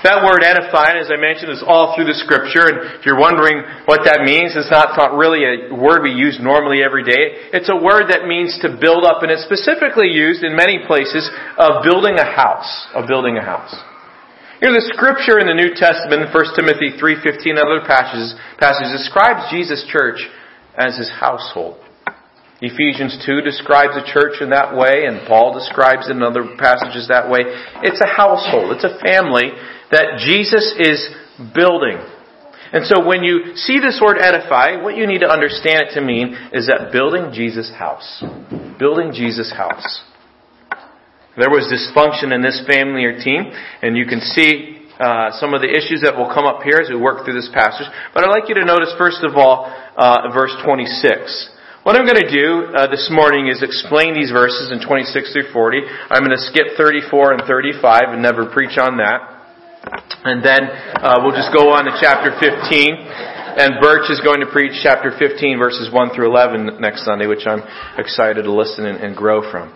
That 0.06 0.22
word 0.22 0.46
edified, 0.46 0.94
as 0.94 1.10
I 1.10 1.18
mentioned, 1.18 1.50
is 1.50 1.64
all 1.66 1.98
through 1.98 2.06
the 2.06 2.14
scripture, 2.14 2.70
and 2.70 2.94
if 2.94 3.02
you're 3.02 3.18
wondering 3.18 3.58
what 3.90 4.06
that 4.06 4.22
means, 4.22 4.54
it's 4.54 4.70
not, 4.70 4.94
not 4.94 5.18
really 5.18 5.42
a 5.42 5.74
word 5.74 6.06
we 6.06 6.14
use 6.14 6.38
normally 6.38 6.78
every 6.82 7.02
day. 7.02 7.50
It's 7.50 7.66
a 7.66 7.74
word 7.74 8.06
that 8.14 8.30
means 8.30 8.54
to 8.62 8.78
build 8.78 9.02
up, 9.02 9.26
and 9.26 9.34
it's 9.34 9.42
specifically 9.42 10.14
used 10.14 10.46
in 10.46 10.54
many 10.54 10.86
places 10.86 11.26
of 11.58 11.82
building 11.82 12.14
a 12.22 12.24
house, 12.24 12.70
of 12.94 13.10
building 13.10 13.34
a 13.36 13.42
house. 13.42 13.74
You 14.62 14.70
know, 14.70 14.78
the 14.78 14.88
scripture 14.94 15.42
in 15.42 15.50
the 15.50 15.58
New 15.58 15.74
Testament, 15.76 16.30
1 16.30 16.56
Timothy 16.56 16.96
3.15 16.96 17.58
and 17.58 17.60
other 17.60 17.82
passages, 17.82 18.32
passages 18.56 18.94
describes 18.94 19.50
Jesus' 19.50 19.84
church 19.90 20.22
as 20.78 20.96
his 20.96 21.10
household. 21.10 21.83
Ephesians 22.64 23.20
2 23.26 23.42
describes 23.42 23.92
a 23.92 24.04
church 24.08 24.40
in 24.40 24.50
that 24.50 24.72
way, 24.72 25.04
and 25.04 25.26
Paul 25.28 25.52
describes 25.52 26.08
it 26.08 26.16
in 26.16 26.22
other 26.22 26.56
passages 26.56 27.08
that 27.08 27.28
way. 27.28 27.44
It's 27.82 28.00
a 28.00 28.08
household. 28.08 28.72
It's 28.72 28.84
a 28.84 28.96
family 29.04 29.52
that 29.92 30.16
Jesus 30.24 30.72
is 30.78 31.04
building. 31.52 32.00
And 32.72 32.86
so 32.86 33.06
when 33.06 33.22
you 33.22 33.54
see 33.54 33.78
this 33.78 34.00
word 34.02 34.18
edify, 34.18 34.82
what 34.82 34.96
you 34.96 35.06
need 35.06 35.20
to 35.20 35.30
understand 35.30 35.86
it 35.86 35.94
to 35.94 36.00
mean 36.00 36.34
is 36.52 36.66
that 36.66 36.90
building 36.90 37.30
Jesus' 37.32 37.70
house. 37.70 38.24
Building 38.78 39.12
Jesus' 39.12 39.52
house. 39.52 40.02
There 41.36 41.50
was 41.50 41.70
dysfunction 41.70 42.34
in 42.34 42.42
this 42.42 42.62
family 42.66 43.04
or 43.04 43.18
team, 43.18 43.50
and 43.82 43.96
you 43.96 44.06
can 44.06 44.20
see 44.20 44.88
uh, 44.98 45.30
some 45.38 45.54
of 45.54 45.60
the 45.60 45.70
issues 45.70 46.02
that 46.02 46.16
will 46.16 46.30
come 46.30 46.46
up 46.46 46.62
here 46.62 46.78
as 46.78 46.88
we 46.88 46.96
work 46.96 47.24
through 47.24 47.34
this 47.34 47.50
passage. 47.52 47.86
But 48.14 48.24
I'd 48.24 48.30
like 48.30 48.48
you 48.48 48.54
to 48.54 48.64
notice, 48.64 48.94
first 48.96 49.22
of 49.22 49.36
all, 49.36 49.66
uh, 49.96 50.30
verse 50.32 50.54
26. 50.64 51.53
What 51.84 52.00
I'm 52.00 52.08
going 52.08 52.16
to 52.16 52.32
do 52.32 52.72
uh, 52.72 52.88
this 52.88 53.12
morning 53.12 53.52
is 53.52 53.60
explain 53.60 54.16
these 54.16 54.32
verses 54.32 54.72
in 54.72 54.80
26 54.80 55.36
through 55.36 55.52
40. 55.52 55.84
I'm 56.08 56.24
going 56.24 56.32
to 56.32 56.40
skip 56.48 56.80
34 56.80 57.36
and 57.36 57.42
35 57.44 58.08
and 58.08 58.24
never 58.24 58.48
preach 58.48 58.80
on 58.80 58.96
that. 59.04 59.20
And 60.24 60.40
then 60.40 60.64
uh, 60.64 61.20
we'll 61.20 61.36
just 61.36 61.52
go 61.52 61.76
on 61.76 61.84
to 61.84 61.92
chapter 62.00 62.32
15. 62.40 63.04
And 63.60 63.84
Birch 63.84 64.08
is 64.08 64.16
going 64.24 64.40
to 64.40 64.48
preach 64.48 64.72
chapter 64.80 65.12
15, 65.12 65.60
verses 65.60 65.92
1 65.92 66.16
through 66.16 66.32
11 66.32 66.80
next 66.80 67.04
Sunday, 67.04 67.28
which 67.28 67.44
I'm 67.44 67.60
excited 68.00 68.48
to 68.48 68.52
listen 68.52 68.88
and, 68.88 69.04
and 69.04 69.12
grow 69.12 69.44
from. 69.52 69.68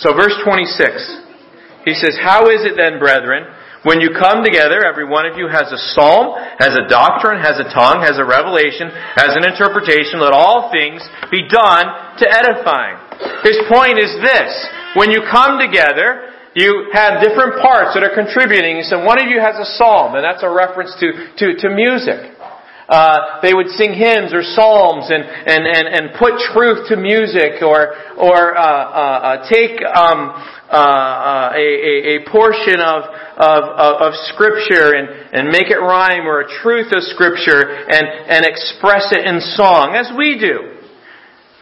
So, 0.00 0.16
verse 0.16 0.32
26. 0.48 1.84
He 1.84 1.92
says, 1.92 2.16
How 2.24 2.48
is 2.48 2.64
it 2.64 2.72
then, 2.80 2.96
brethren? 2.96 3.44
When 3.84 4.00
you 4.00 4.16
come 4.16 4.40
together, 4.40 4.80
every 4.80 5.04
one 5.04 5.28
of 5.28 5.36
you 5.36 5.44
has 5.44 5.68
a 5.68 5.76
psalm, 5.92 6.40
has 6.56 6.72
a 6.72 6.88
doctrine, 6.88 7.36
has 7.36 7.60
a 7.60 7.68
tongue, 7.68 8.00
has 8.00 8.16
a 8.16 8.24
revelation, 8.24 8.88
has 9.12 9.36
an 9.36 9.44
interpretation. 9.44 10.24
Let 10.24 10.32
all 10.32 10.72
things 10.72 11.04
be 11.28 11.44
done 11.44 12.16
to 12.16 12.24
edifying. 12.24 12.96
His 13.44 13.60
point 13.68 14.00
is 14.00 14.08
this. 14.24 14.50
When 14.96 15.12
you 15.12 15.20
come 15.28 15.60
together, 15.60 16.32
you 16.56 16.88
have 16.96 17.20
different 17.20 17.60
parts 17.60 17.92
that 17.92 18.00
are 18.00 18.16
contributing. 18.16 18.80
So 18.88 19.04
one 19.04 19.20
of 19.20 19.28
you 19.28 19.36
has 19.36 19.60
a 19.60 19.68
psalm, 19.76 20.16
and 20.16 20.24
that's 20.24 20.40
a 20.40 20.48
reference 20.48 20.96
to, 21.04 21.36
to, 21.44 21.46
to 21.60 21.68
music. 21.68 22.32
Uh, 22.88 23.40
they 23.40 23.52
would 23.52 23.68
sing 23.68 23.92
hymns 23.92 24.32
or 24.32 24.40
psalms 24.40 25.08
and, 25.12 25.24
and, 25.24 25.64
and, 25.68 25.86
and 25.88 26.04
put 26.16 26.36
truth 26.52 26.88
to 26.88 26.96
music 26.96 27.60
or, 27.60 27.96
or 28.16 28.56
uh, 28.56 28.60
uh, 28.60 29.40
uh 29.40 29.48
take 29.48 29.80
um, 29.96 30.36
uh, 30.74 30.76
uh, 30.76 31.50
a, 31.54 31.62
a, 31.62 31.94
a, 32.18 32.26
portion 32.26 32.82
of, 32.82 33.06
of, 33.38 33.62
of, 33.78 34.12
Scripture 34.34 34.98
and, 34.98 35.06
and 35.30 35.46
make 35.54 35.70
it 35.70 35.78
rhyme 35.78 36.26
or 36.26 36.42
a 36.42 36.50
truth 36.66 36.90
of 36.90 37.06
Scripture 37.14 37.62
and, 37.62 38.02
and 38.02 38.42
express 38.42 39.14
it 39.14 39.22
in 39.22 39.38
song, 39.54 39.94
as 39.94 40.10
we 40.18 40.34
do. 40.34 40.74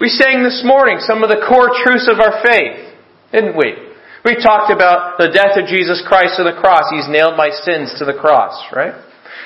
We 0.01 0.09
sang 0.09 0.41
this 0.41 0.65
morning 0.65 0.97
some 1.05 1.21
of 1.21 1.29
the 1.29 1.45
core 1.45 1.77
truths 1.85 2.09
of 2.09 2.25
our 2.25 2.41
faith, 2.41 2.97
didn't 3.37 3.53
we? 3.53 3.77
We 4.25 4.41
talked 4.41 4.73
about 4.73 5.21
the 5.21 5.29
death 5.29 5.61
of 5.61 5.69
Jesus 5.69 6.01
Christ 6.09 6.41
to 6.41 6.49
the 6.49 6.57
cross. 6.57 6.89
He's 6.89 7.13
nailed 7.13 7.37
my 7.37 7.53
sins 7.53 7.93
to 8.01 8.09
the 8.09 8.17
cross, 8.17 8.57
right? 8.73 8.97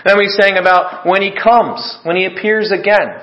Then 0.07 0.15
we 0.15 0.31
sang 0.31 0.63
about 0.63 1.11
when 1.11 1.23
He 1.23 1.35
comes, 1.35 1.83
when 2.07 2.15
He 2.15 2.31
appears 2.31 2.71
again, 2.71 3.19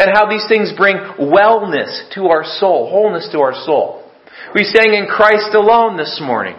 and 0.00 0.08
how 0.08 0.24
these 0.24 0.48
things 0.48 0.72
bring 0.72 0.96
wellness 1.20 2.08
to 2.16 2.32
our 2.32 2.48
soul, 2.48 2.88
wholeness 2.88 3.28
to 3.32 3.40
our 3.44 3.52
soul. 3.52 4.01
We 4.54 4.64
sang 4.64 4.94
in 4.94 5.06
Christ 5.06 5.54
alone 5.54 5.96
this 5.96 6.20
morning. 6.22 6.56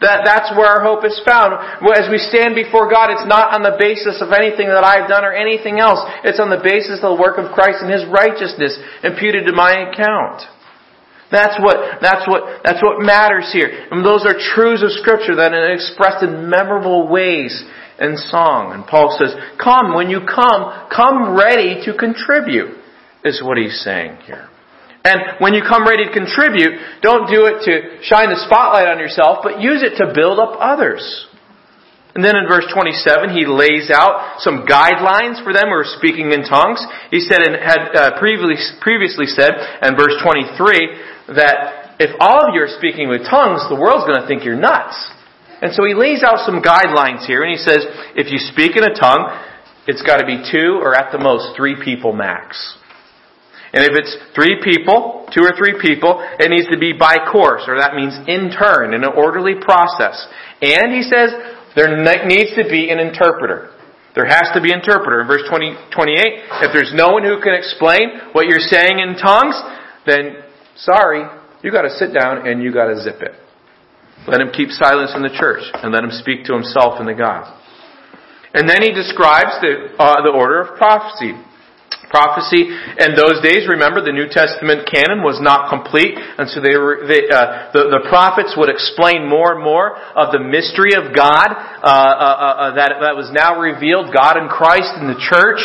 That, 0.00 0.26
that's 0.26 0.52
where 0.52 0.68
our 0.68 0.82
hope 0.82 1.06
is 1.06 1.16
found. 1.24 1.54
As 1.80 2.10
we 2.10 2.18
stand 2.18 2.52
before 2.52 2.90
God, 2.90 3.08
it's 3.08 3.24
not 3.24 3.54
on 3.54 3.62
the 3.62 3.78
basis 3.78 4.20
of 4.20 4.34
anything 4.34 4.68
that 4.68 4.84
I've 4.84 5.08
done 5.08 5.24
or 5.24 5.32
anything 5.32 5.80
else. 5.80 6.02
It's 6.26 6.42
on 6.42 6.50
the 6.50 6.60
basis 6.60 7.00
of 7.00 7.16
the 7.16 7.20
work 7.20 7.40
of 7.40 7.54
Christ 7.56 7.80
and 7.80 7.88
His 7.88 8.04
righteousness 8.10 8.76
imputed 9.06 9.46
to 9.46 9.54
my 9.56 9.88
account. 9.88 10.44
That's 11.32 11.56
what, 11.62 12.04
that's 12.04 12.28
what, 12.28 12.62
that's 12.62 12.82
what 12.82 13.00
matters 13.00 13.48
here. 13.50 13.88
And 13.90 14.04
those 14.04 14.26
are 14.26 14.36
truths 14.36 14.84
of 14.84 14.92
Scripture 15.00 15.40
that 15.40 15.54
are 15.54 15.72
expressed 15.72 16.22
in 16.22 16.50
memorable 16.50 17.08
ways 17.08 17.64
and 17.98 18.18
song. 18.18 18.74
And 18.74 18.84
Paul 18.86 19.14
says, 19.16 19.32
come, 19.62 19.94
when 19.94 20.10
you 20.10 20.20
come, 20.26 20.90
come 20.90 21.32
ready 21.38 21.80
to 21.86 21.96
contribute, 21.96 22.76
is 23.24 23.42
what 23.42 23.56
he's 23.56 23.80
saying 23.80 24.18
here. 24.26 24.48
And 25.04 25.36
when 25.38 25.52
you 25.52 25.60
come 25.60 25.84
ready 25.86 26.08
to 26.08 26.12
contribute, 26.12 26.80
don't 27.04 27.28
do 27.28 27.44
it 27.44 27.60
to 27.68 28.00
shine 28.00 28.32
the 28.32 28.40
spotlight 28.48 28.88
on 28.88 28.98
yourself, 28.98 29.44
but 29.44 29.60
use 29.60 29.84
it 29.84 30.00
to 30.00 30.16
build 30.16 30.40
up 30.40 30.56
others. 30.56 31.04
And 32.14 32.24
then 32.24 32.40
in 32.40 32.48
verse 32.48 32.64
27, 32.72 33.36
he 33.36 33.44
lays 33.44 33.90
out 33.92 34.40
some 34.40 34.64
guidelines 34.64 35.42
for 35.44 35.52
them 35.52 35.68
who 35.68 35.76
are 35.76 35.92
speaking 35.98 36.32
in 36.32 36.46
tongues. 36.46 36.80
He 37.10 37.20
said 37.20 37.42
and 37.42 37.58
had 37.58 37.82
uh, 37.92 38.18
previously, 38.18 38.56
previously 38.80 39.26
said 39.26 39.52
in 39.82 39.92
verse 39.98 40.14
23 40.22 41.36
that 41.36 41.98
if 41.98 42.14
all 42.22 42.48
of 42.48 42.54
you 42.54 42.62
are 42.62 42.72
speaking 42.78 43.10
with 43.10 43.26
tongues, 43.28 43.66
the 43.68 43.76
world's 43.76 44.06
going 44.06 44.22
to 44.22 44.26
think 44.26 44.46
you're 44.46 44.56
nuts. 44.56 44.96
And 45.60 45.74
so 45.74 45.84
he 45.84 45.92
lays 45.92 46.22
out 46.22 46.46
some 46.46 46.62
guidelines 46.62 47.26
here, 47.26 47.42
and 47.42 47.50
he 47.50 47.60
says, 47.60 47.84
if 48.14 48.30
you 48.30 48.38
speak 48.38 48.76
in 48.76 48.84
a 48.84 48.94
tongue, 48.94 49.30
it's 49.86 50.02
got 50.02 50.18
to 50.18 50.26
be 50.26 50.38
two 50.50 50.80
or 50.80 50.94
at 50.94 51.12
the 51.12 51.18
most 51.18 51.56
three 51.56 51.76
people 51.82 52.12
max. 52.12 52.78
And 53.74 53.82
if 53.82 53.98
it's 53.98 54.14
three 54.38 54.62
people, 54.62 55.26
two 55.34 55.42
or 55.42 55.50
three 55.58 55.74
people, 55.82 56.22
it 56.38 56.46
needs 56.46 56.70
to 56.70 56.78
be 56.78 56.94
by 56.94 57.18
course, 57.26 57.66
or 57.66 57.74
that 57.74 57.98
means 57.98 58.14
in 58.30 58.54
turn, 58.54 58.94
in 58.94 59.02
an 59.02 59.10
orderly 59.18 59.58
process. 59.58 60.14
And 60.62 60.94
he 60.94 61.02
says, 61.02 61.34
there 61.74 61.90
needs 62.22 62.54
to 62.54 62.70
be 62.70 62.94
an 62.94 63.02
interpreter. 63.02 63.74
There 64.14 64.30
has 64.30 64.46
to 64.54 64.62
be 64.62 64.70
an 64.70 64.78
interpreter. 64.78 65.22
In 65.22 65.26
verse 65.26 65.42
20, 65.50 65.90
28, 65.90 66.62
if 66.62 66.70
there's 66.70 66.94
no 66.94 67.18
one 67.18 67.26
who 67.26 67.42
can 67.42 67.58
explain 67.58 68.30
what 68.30 68.46
you're 68.46 68.62
saying 68.62 69.02
in 69.02 69.18
tongues, 69.18 69.58
then 70.06 70.46
sorry, 70.78 71.26
you 71.66 71.74
gotta 71.74 71.90
sit 71.90 72.14
down 72.14 72.46
and 72.46 72.62
you 72.62 72.70
gotta 72.70 73.02
zip 73.02 73.18
it. 73.26 73.34
Let 74.30 74.40
him 74.40 74.54
keep 74.54 74.70
silence 74.70 75.10
in 75.18 75.26
the 75.26 75.34
church 75.34 75.66
and 75.82 75.90
let 75.90 76.06
him 76.06 76.14
speak 76.14 76.46
to 76.46 76.54
himself 76.54 77.02
and 77.02 77.10
to 77.10 77.14
God. 77.18 77.50
And 78.54 78.70
then 78.70 78.86
he 78.86 78.94
describes 78.94 79.58
the, 79.58 79.98
uh, 79.98 80.22
the 80.22 80.30
order 80.30 80.62
of 80.62 80.78
prophecy. 80.78 81.34
Prophecy 82.14 82.70
in 82.70 83.18
those 83.18 83.42
days, 83.42 83.66
remember, 83.66 83.98
the 83.98 84.14
New 84.14 84.30
Testament 84.30 84.86
canon 84.86 85.26
was 85.26 85.42
not 85.42 85.66
complete, 85.66 86.14
and 86.14 86.46
so 86.46 86.62
they 86.62 86.78
were, 86.78 87.02
they, 87.10 87.26
uh, 87.26 87.74
the, 87.74 87.90
the 87.90 88.06
prophets 88.06 88.54
would 88.54 88.70
explain 88.70 89.26
more 89.26 89.50
and 89.50 89.58
more 89.58 89.98
of 90.14 90.30
the 90.30 90.38
mystery 90.38 90.94
of 90.94 91.10
God 91.10 91.50
uh, 91.50 91.82
uh, 91.82 91.90
uh 91.90 92.74
that, 92.78 93.02
that 93.02 93.18
was 93.18 93.34
now 93.34 93.58
revealed, 93.58 94.14
God 94.14 94.38
in 94.38 94.46
Christ 94.46 94.94
in 94.94 95.10
the 95.10 95.18
church, 95.18 95.58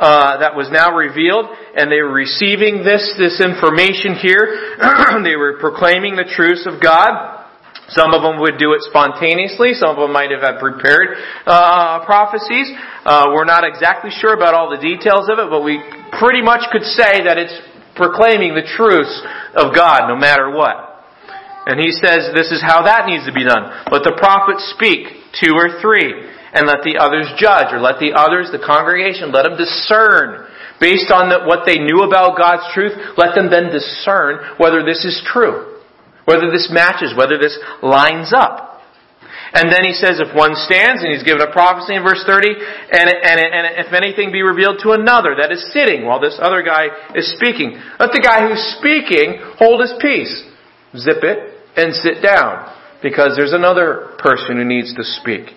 uh, 0.00 0.40
that 0.40 0.56
was 0.56 0.72
now 0.72 0.96
revealed, 0.96 1.52
and 1.76 1.92
they 1.92 2.00
were 2.00 2.16
receiving 2.16 2.80
this, 2.80 3.04
this 3.20 3.36
information 3.36 4.16
here. 4.16 4.80
they 5.20 5.36
were 5.36 5.60
proclaiming 5.60 6.16
the 6.16 6.24
truths 6.24 6.64
of 6.64 6.80
God. 6.80 7.39
Some 7.90 8.14
of 8.14 8.22
them 8.22 8.38
would 8.38 8.58
do 8.58 8.72
it 8.74 8.82
spontaneously. 8.86 9.74
Some 9.74 9.90
of 9.90 9.98
them 9.98 10.12
might 10.12 10.30
have 10.30 10.42
had 10.42 10.62
prepared 10.62 11.18
uh, 11.46 12.04
prophecies. 12.06 12.70
Uh, 13.02 13.34
we're 13.34 13.48
not 13.48 13.66
exactly 13.66 14.10
sure 14.14 14.34
about 14.34 14.54
all 14.54 14.70
the 14.70 14.78
details 14.78 15.26
of 15.26 15.42
it, 15.42 15.50
but 15.50 15.66
we 15.66 15.82
pretty 16.18 16.42
much 16.42 16.70
could 16.70 16.86
say 16.86 17.26
that 17.26 17.34
it's 17.34 17.54
proclaiming 17.98 18.54
the 18.54 18.62
truths 18.62 19.12
of 19.58 19.74
God 19.74 20.06
no 20.06 20.14
matter 20.14 20.54
what. 20.54 20.90
And 21.66 21.78
he 21.78 21.90
says 21.90 22.30
this 22.32 22.54
is 22.54 22.62
how 22.62 22.82
that 22.86 23.06
needs 23.06 23.26
to 23.26 23.34
be 23.34 23.44
done. 23.44 23.68
Let 23.90 24.06
the 24.06 24.16
prophets 24.16 24.70
speak, 24.74 25.10
two 25.36 25.52
or 25.52 25.82
three, 25.82 26.14
and 26.54 26.66
let 26.66 26.82
the 26.82 26.98
others 26.98 27.30
judge, 27.38 27.74
or 27.74 27.78
let 27.78 27.98
the 27.98 28.14
others, 28.14 28.50
the 28.50 28.62
congregation, 28.62 29.30
let 29.30 29.44
them 29.44 29.58
discern. 29.58 30.46
Based 30.80 31.12
on 31.12 31.28
the, 31.28 31.44
what 31.44 31.68
they 31.68 31.76
knew 31.76 32.02
about 32.02 32.38
God's 32.38 32.64
truth, 32.72 32.96
let 33.20 33.36
them 33.36 33.50
then 33.52 33.68
discern 33.68 34.56
whether 34.56 34.82
this 34.82 35.04
is 35.04 35.20
true. 35.28 35.69
Whether 36.30 36.46
this 36.54 36.70
matches, 36.70 37.10
whether 37.18 37.42
this 37.42 37.58
lines 37.82 38.30
up. 38.30 38.70
And 39.52 39.66
then 39.66 39.82
he 39.82 39.90
says, 39.90 40.22
if 40.22 40.30
one 40.30 40.54
stands, 40.54 41.02
and 41.02 41.10
he's 41.10 41.26
given 41.26 41.42
a 41.42 41.50
prophecy 41.50 41.98
in 41.98 42.06
verse 42.06 42.22
30, 42.22 42.54
and, 42.54 43.10
and, 43.10 43.38
and 43.42 43.64
if 43.82 43.92
anything 43.92 44.30
be 44.30 44.42
revealed 44.42 44.78
to 44.86 44.94
another 44.94 45.34
that 45.42 45.50
is 45.50 45.66
sitting 45.74 46.06
while 46.06 46.20
this 46.20 46.38
other 46.38 46.62
guy 46.62 46.86
is 47.18 47.34
speaking, 47.34 47.74
let 47.98 48.14
the 48.14 48.22
guy 48.22 48.46
who's 48.46 48.62
speaking 48.78 49.42
hold 49.58 49.82
his 49.82 49.92
peace. 49.98 50.30
Zip 50.94 51.18
it 51.26 51.66
and 51.74 51.94
sit 51.94 52.22
down. 52.22 52.78
Because 53.02 53.34
there's 53.34 53.52
another 53.52 54.14
person 54.18 54.54
who 54.54 54.64
needs 54.64 54.94
to 54.94 55.02
speak 55.02 55.50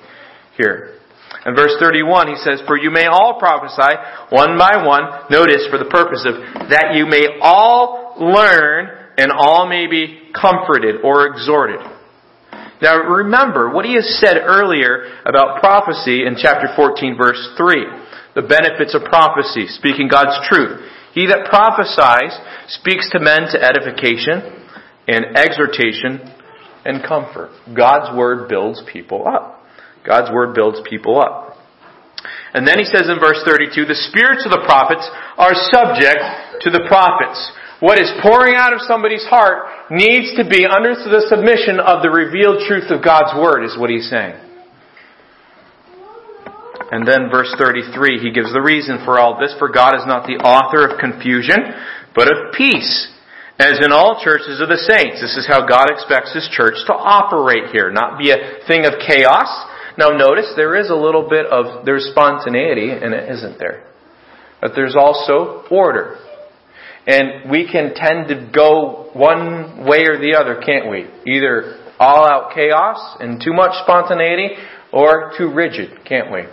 here. 0.57 0.97
In 1.45 1.55
verse 1.55 1.75
31, 1.79 2.29
he 2.29 2.35
says, 2.37 2.63
For 2.65 2.79
you 2.79 2.89
may 2.89 3.05
all 3.05 3.37
prophesy 3.37 3.93
one 4.29 4.57
by 4.57 4.81
one, 4.81 5.29
notice 5.29 5.67
for 5.69 5.77
the 5.77 5.91
purpose 5.91 6.25
of 6.25 6.69
that 6.69 6.95
you 6.95 7.05
may 7.05 7.37
all 7.41 8.15
learn 8.17 9.02
and 9.17 9.31
all 9.31 9.67
may 9.67 9.87
be 9.87 10.31
comforted 10.33 11.01
or 11.03 11.27
exhorted. 11.27 11.79
Now 12.81 12.97
remember 12.97 13.69
what 13.69 13.85
he 13.85 13.95
has 13.95 14.19
said 14.19 14.37
earlier 14.37 15.21
about 15.25 15.59
prophecy 15.59 16.25
in 16.25 16.35
chapter 16.37 16.67
14 16.75 17.17
verse 17.17 17.53
3. 17.57 17.85
The 18.35 18.41
benefits 18.41 18.95
of 18.95 19.03
prophecy, 19.03 19.67
speaking 19.67 20.07
God's 20.09 20.35
truth. 20.49 20.81
He 21.13 21.27
that 21.27 21.45
prophesies 21.47 22.33
speaks 22.67 23.09
to 23.11 23.19
men 23.19 23.45
to 23.51 23.61
edification 23.61 24.65
and 25.07 25.37
exhortation 25.37 26.33
and 26.83 27.05
comfort. 27.05 27.51
God's 27.77 28.17
word 28.17 28.49
builds 28.49 28.81
people 28.91 29.27
up. 29.27 29.63
God's 30.05 30.31
Word 30.31 30.53
builds 30.53 30.81
people 30.87 31.19
up. 31.19 31.55
And 32.53 32.67
then 32.67 32.77
he 32.77 32.85
says 32.85 33.09
in 33.09 33.19
verse 33.19 33.41
32, 33.47 33.87
the 33.87 33.97
spirits 34.11 34.45
of 34.45 34.51
the 34.51 34.61
prophets 34.67 35.03
are 35.39 35.55
subject 35.73 36.61
to 36.61 36.69
the 36.69 36.85
prophets. 36.87 37.39
What 37.83 37.99
is 37.99 38.07
pouring 38.23 38.55
out 38.55 38.71
of 38.71 38.79
somebody's 38.87 39.27
heart 39.27 39.91
needs 39.91 40.31
to 40.39 40.47
be 40.47 40.63
under 40.63 40.95
the 40.95 41.27
submission 41.27 41.83
of 41.83 41.99
the 41.99 42.07
revealed 42.07 42.63
truth 42.63 42.87
of 42.87 43.03
God's 43.03 43.35
Word, 43.35 43.67
is 43.67 43.75
what 43.75 43.91
he's 43.91 44.07
saying. 44.07 44.39
And 46.95 47.03
then 47.03 47.27
verse 47.27 47.51
33, 47.59 48.23
he 48.23 48.31
gives 48.31 48.55
the 48.55 48.63
reason 48.63 49.03
for 49.03 49.19
all 49.19 49.35
this, 49.35 49.51
for 49.59 49.67
God 49.67 49.99
is 49.99 50.07
not 50.07 50.23
the 50.23 50.39
author 50.39 50.87
of 50.87 50.95
confusion, 50.95 51.59
but 52.15 52.31
of 52.31 52.55
peace, 52.55 53.11
as 53.59 53.83
in 53.83 53.91
all 53.91 54.23
churches 54.23 54.63
of 54.63 54.71
the 54.71 54.79
saints. 54.79 55.19
This 55.19 55.35
is 55.35 55.43
how 55.43 55.67
God 55.67 55.91
expects 55.91 56.31
His 56.31 56.47
church 56.55 56.79
to 56.87 56.95
operate 56.95 57.75
here, 57.75 57.91
not 57.91 58.15
be 58.15 58.31
a 58.31 58.63
thing 58.63 58.87
of 58.87 58.95
chaos. 59.03 59.51
Now 59.99 60.15
notice 60.15 60.55
there 60.55 60.79
is 60.79 60.87
a 60.87 60.95
little 60.95 61.27
bit 61.27 61.51
of, 61.51 61.83
there's 61.83 62.07
spontaneity 62.15 62.95
in 62.95 63.11
it, 63.11 63.27
isn't 63.27 63.59
there? 63.59 63.91
But 64.63 64.71
there's 64.71 64.95
also 64.95 65.67
order. 65.67 66.15
And 67.05 67.49
we 67.51 67.69
can 67.69 67.93
tend 67.95 68.29
to 68.29 68.49
go 68.53 69.09
one 69.13 69.85
way 69.85 70.05
or 70.05 70.17
the 70.17 70.35
other, 70.39 70.61
can't 70.65 70.89
we? 70.89 71.07
Either 71.31 71.79
all 71.99 72.25
out 72.25 72.53
chaos 72.53 73.17
and 73.19 73.41
too 73.41 73.53
much 73.53 73.71
spontaneity, 73.83 74.55
or 74.91 75.31
too 75.37 75.51
rigid, 75.51 76.05
can't 76.05 76.31
we? 76.31 76.43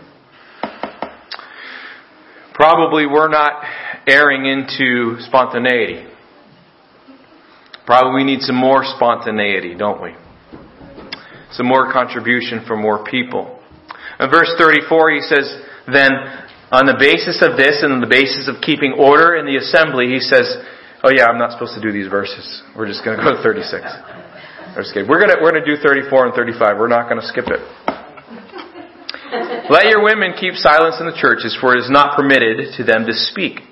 Probably 2.55 3.07
we're 3.07 3.29
not 3.29 3.63
erring 4.07 4.47
into 4.47 5.21
spontaneity. 5.21 6.07
Probably 7.87 8.25
we 8.25 8.25
need 8.25 8.41
some 8.41 8.57
more 8.57 8.83
spontaneity, 8.85 9.75
don't 9.75 10.03
we? 10.03 10.15
Some 11.53 11.67
more 11.67 11.93
contribution 11.93 12.65
from 12.67 12.81
more 12.81 13.05
people. 13.05 13.61
In 14.19 14.31
verse 14.31 14.53
34, 14.59 15.11
he 15.11 15.21
says, 15.21 15.63
then, 15.93 16.11
on 16.71 16.87
the 16.87 16.95
basis 16.95 17.43
of 17.43 17.59
this 17.59 17.83
and 17.83 17.93
on 17.93 18.01
the 18.01 18.11
basis 18.11 18.47
of 18.47 18.63
keeping 18.63 18.95
order 18.95 19.35
in 19.35 19.47
the 19.47 19.59
assembly, 19.59 20.07
he 20.07 20.23
says, 20.23 20.47
oh 21.03 21.11
yeah, 21.11 21.27
I'm 21.27 21.39
not 21.39 21.51
supposed 21.51 21.75
to 21.75 21.83
do 21.83 21.91
these 21.91 22.07
verses. 22.07 22.47
We're 22.79 22.87
just 22.87 23.03
going 23.05 23.19
to 23.19 23.23
go 23.23 23.35
to 23.35 23.43
36. 23.43 23.83
We're 25.11 25.19
going 25.19 25.35
to, 25.35 25.43
we're 25.43 25.51
going 25.51 25.67
to 25.67 25.67
do 25.67 25.83
34 25.83 26.31
and 26.31 26.35
35. 26.35 26.79
We're 26.79 26.87
not 26.87 27.11
going 27.11 27.21
to 27.21 27.27
skip 27.27 27.51
it. 27.51 27.59
Let 29.71 29.87
your 29.87 30.03
women 30.03 30.35
keep 30.39 30.55
silence 30.55 30.99
in 30.99 31.07
the 31.07 31.19
churches, 31.19 31.59
for 31.61 31.75
it 31.75 31.83
is 31.83 31.91
not 31.91 32.15
permitted 32.15 32.75
to 32.79 32.85
them 32.85 33.07
to 33.07 33.15
speak. 33.15 33.67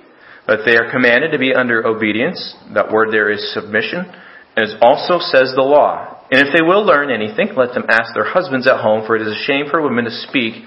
But 0.47 0.67
they 0.67 0.75
are 0.75 0.91
commanded 0.91 1.31
to 1.33 1.39
be 1.39 1.55
under 1.55 1.87
obedience. 1.87 2.55
That 2.75 2.91
word 2.91 3.11
there 3.13 3.31
is 3.31 3.55
submission, 3.55 4.11
as 4.57 4.75
also 4.81 5.19
says 5.19 5.55
the 5.55 5.63
law. 5.63 6.27
And 6.31 6.47
if 6.47 6.55
they 6.55 6.63
will 6.63 6.85
learn 6.87 7.11
anything, 7.11 7.55
let 7.57 7.75
them 7.75 7.87
ask 7.89 8.15
their 8.15 8.27
husbands 8.27 8.67
at 8.67 8.81
home, 8.81 9.07
for 9.07 9.15
it 9.15 9.23
is 9.23 9.29
a 9.29 9.45
shame 9.47 9.67
for 9.71 9.83
women 9.83 10.05
to 10.05 10.11
speak 10.11 10.65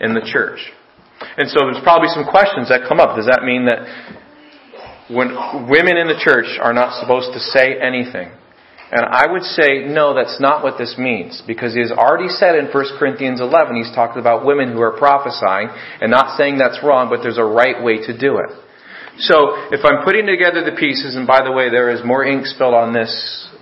in 0.00 0.14
the 0.14 0.24
church. 0.24 0.72
And 1.36 1.48
so 1.50 1.66
there's 1.66 1.82
probably 1.82 2.08
some 2.08 2.24
questions 2.24 2.68
that 2.68 2.86
come 2.88 3.00
up. 3.00 3.16
Does 3.16 3.26
that 3.26 3.42
mean 3.44 3.66
that 3.66 3.84
when 5.10 5.34
women 5.68 5.96
in 5.96 6.08
the 6.08 6.18
church 6.18 6.58
are 6.60 6.72
not 6.72 6.98
supposed 7.00 7.32
to 7.34 7.40
say 7.40 7.76
anything? 7.80 8.32
And 8.94 9.02
I 9.10 9.26
would 9.26 9.42
say, 9.42 9.90
no, 9.90 10.14
that's 10.14 10.38
not 10.38 10.62
what 10.62 10.78
this 10.78 10.94
means. 10.96 11.42
Because 11.46 11.74
he 11.74 11.80
has 11.80 11.90
already 11.90 12.28
said 12.28 12.54
in 12.54 12.70
1 12.70 12.98
Corinthians 12.98 13.40
11, 13.40 13.74
he's 13.74 13.90
talking 13.94 14.20
about 14.20 14.46
women 14.46 14.70
who 14.70 14.80
are 14.82 14.94
prophesying, 14.96 15.66
and 16.00 16.10
not 16.10 16.36
saying 16.36 16.58
that's 16.58 16.78
wrong, 16.84 17.08
but 17.10 17.18
there's 17.22 17.38
a 17.38 17.44
right 17.44 17.82
way 17.82 17.98
to 18.06 18.12
do 18.16 18.38
it. 18.38 18.50
So, 19.18 19.70
if 19.70 19.84
I'm 19.84 20.04
putting 20.04 20.26
together 20.26 20.62
the 20.62 20.76
pieces, 20.78 21.14
and 21.14 21.26
by 21.26 21.42
the 21.42 21.50
way, 21.50 21.70
there 21.70 21.90
is 21.90 22.04
more 22.04 22.24
ink 22.24 22.46
spilled 22.46 22.74
on 22.74 22.92
this. 22.92 23.10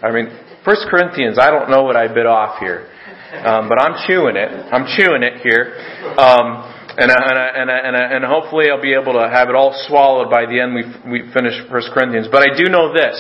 I 0.03 0.11
mean, 0.11 0.27
1 0.65 0.77
Corinthians, 0.91 1.39
I 1.39 1.51
don't 1.51 1.71
know 1.71 1.83
what 1.83 1.97
I 1.97 2.09
bit 2.09 2.27
off 2.27 2.59
here. 2.59 2.89
Um, 3.33 3.69
but 3.69 3.81
I'm 3.81 3.97
chewing 4.07 4.37
it. 4.37 4.53
I'm 4.69 4.85
chewing 4.85 5.25
it 5.25 5.41
here. 5.41 5.81
Um, 6.21 6.69
and, 6.97 7.11
I, 7.11 7.17
and, 7.17 7.39
I, 7.39 7.49
and, 7.57 7.71
I, 7.71 7.79
and, 7.79 7.97
and 7.97 8.25
hopefully 8.25 8.67
I'll 8.71 8.81
be 8.83 8.95
able 8.95 9.15
to 9.15 9.29
have 9.29 9.49
it 9.49 9.55
all 9.55 9.73
swallowed 9.89 10.31
by 10.31 10.47
the 10.47 10.61
end 10.61 10.75
we, 10.75 10.85
we 11.11 11.33
finish 11.33 11.55
1 11.71 11.83
Corinthians. 11.95 12.29
But 12.31 12.45
I 12.45 12.57
do 12.57 12.69
know 12.69 12.93
this 12.93 13.17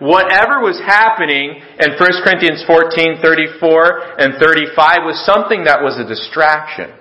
whatever 0.00 0.64
was 0.64 0.80
happening 0.80 1.60
in 1.60 1.88
1 1.92 2.24
Corinthians 2.24 2.64
14, 2.66 3.20
34, 3.22 4.20
and 4.20 4.40
35 4.40 5.04
was 5.04 5.20
something 5.24 5.64
that 5.64 5.84
was 5.84 6.00
a 6.00 6.08
distraction. 6.08 6.99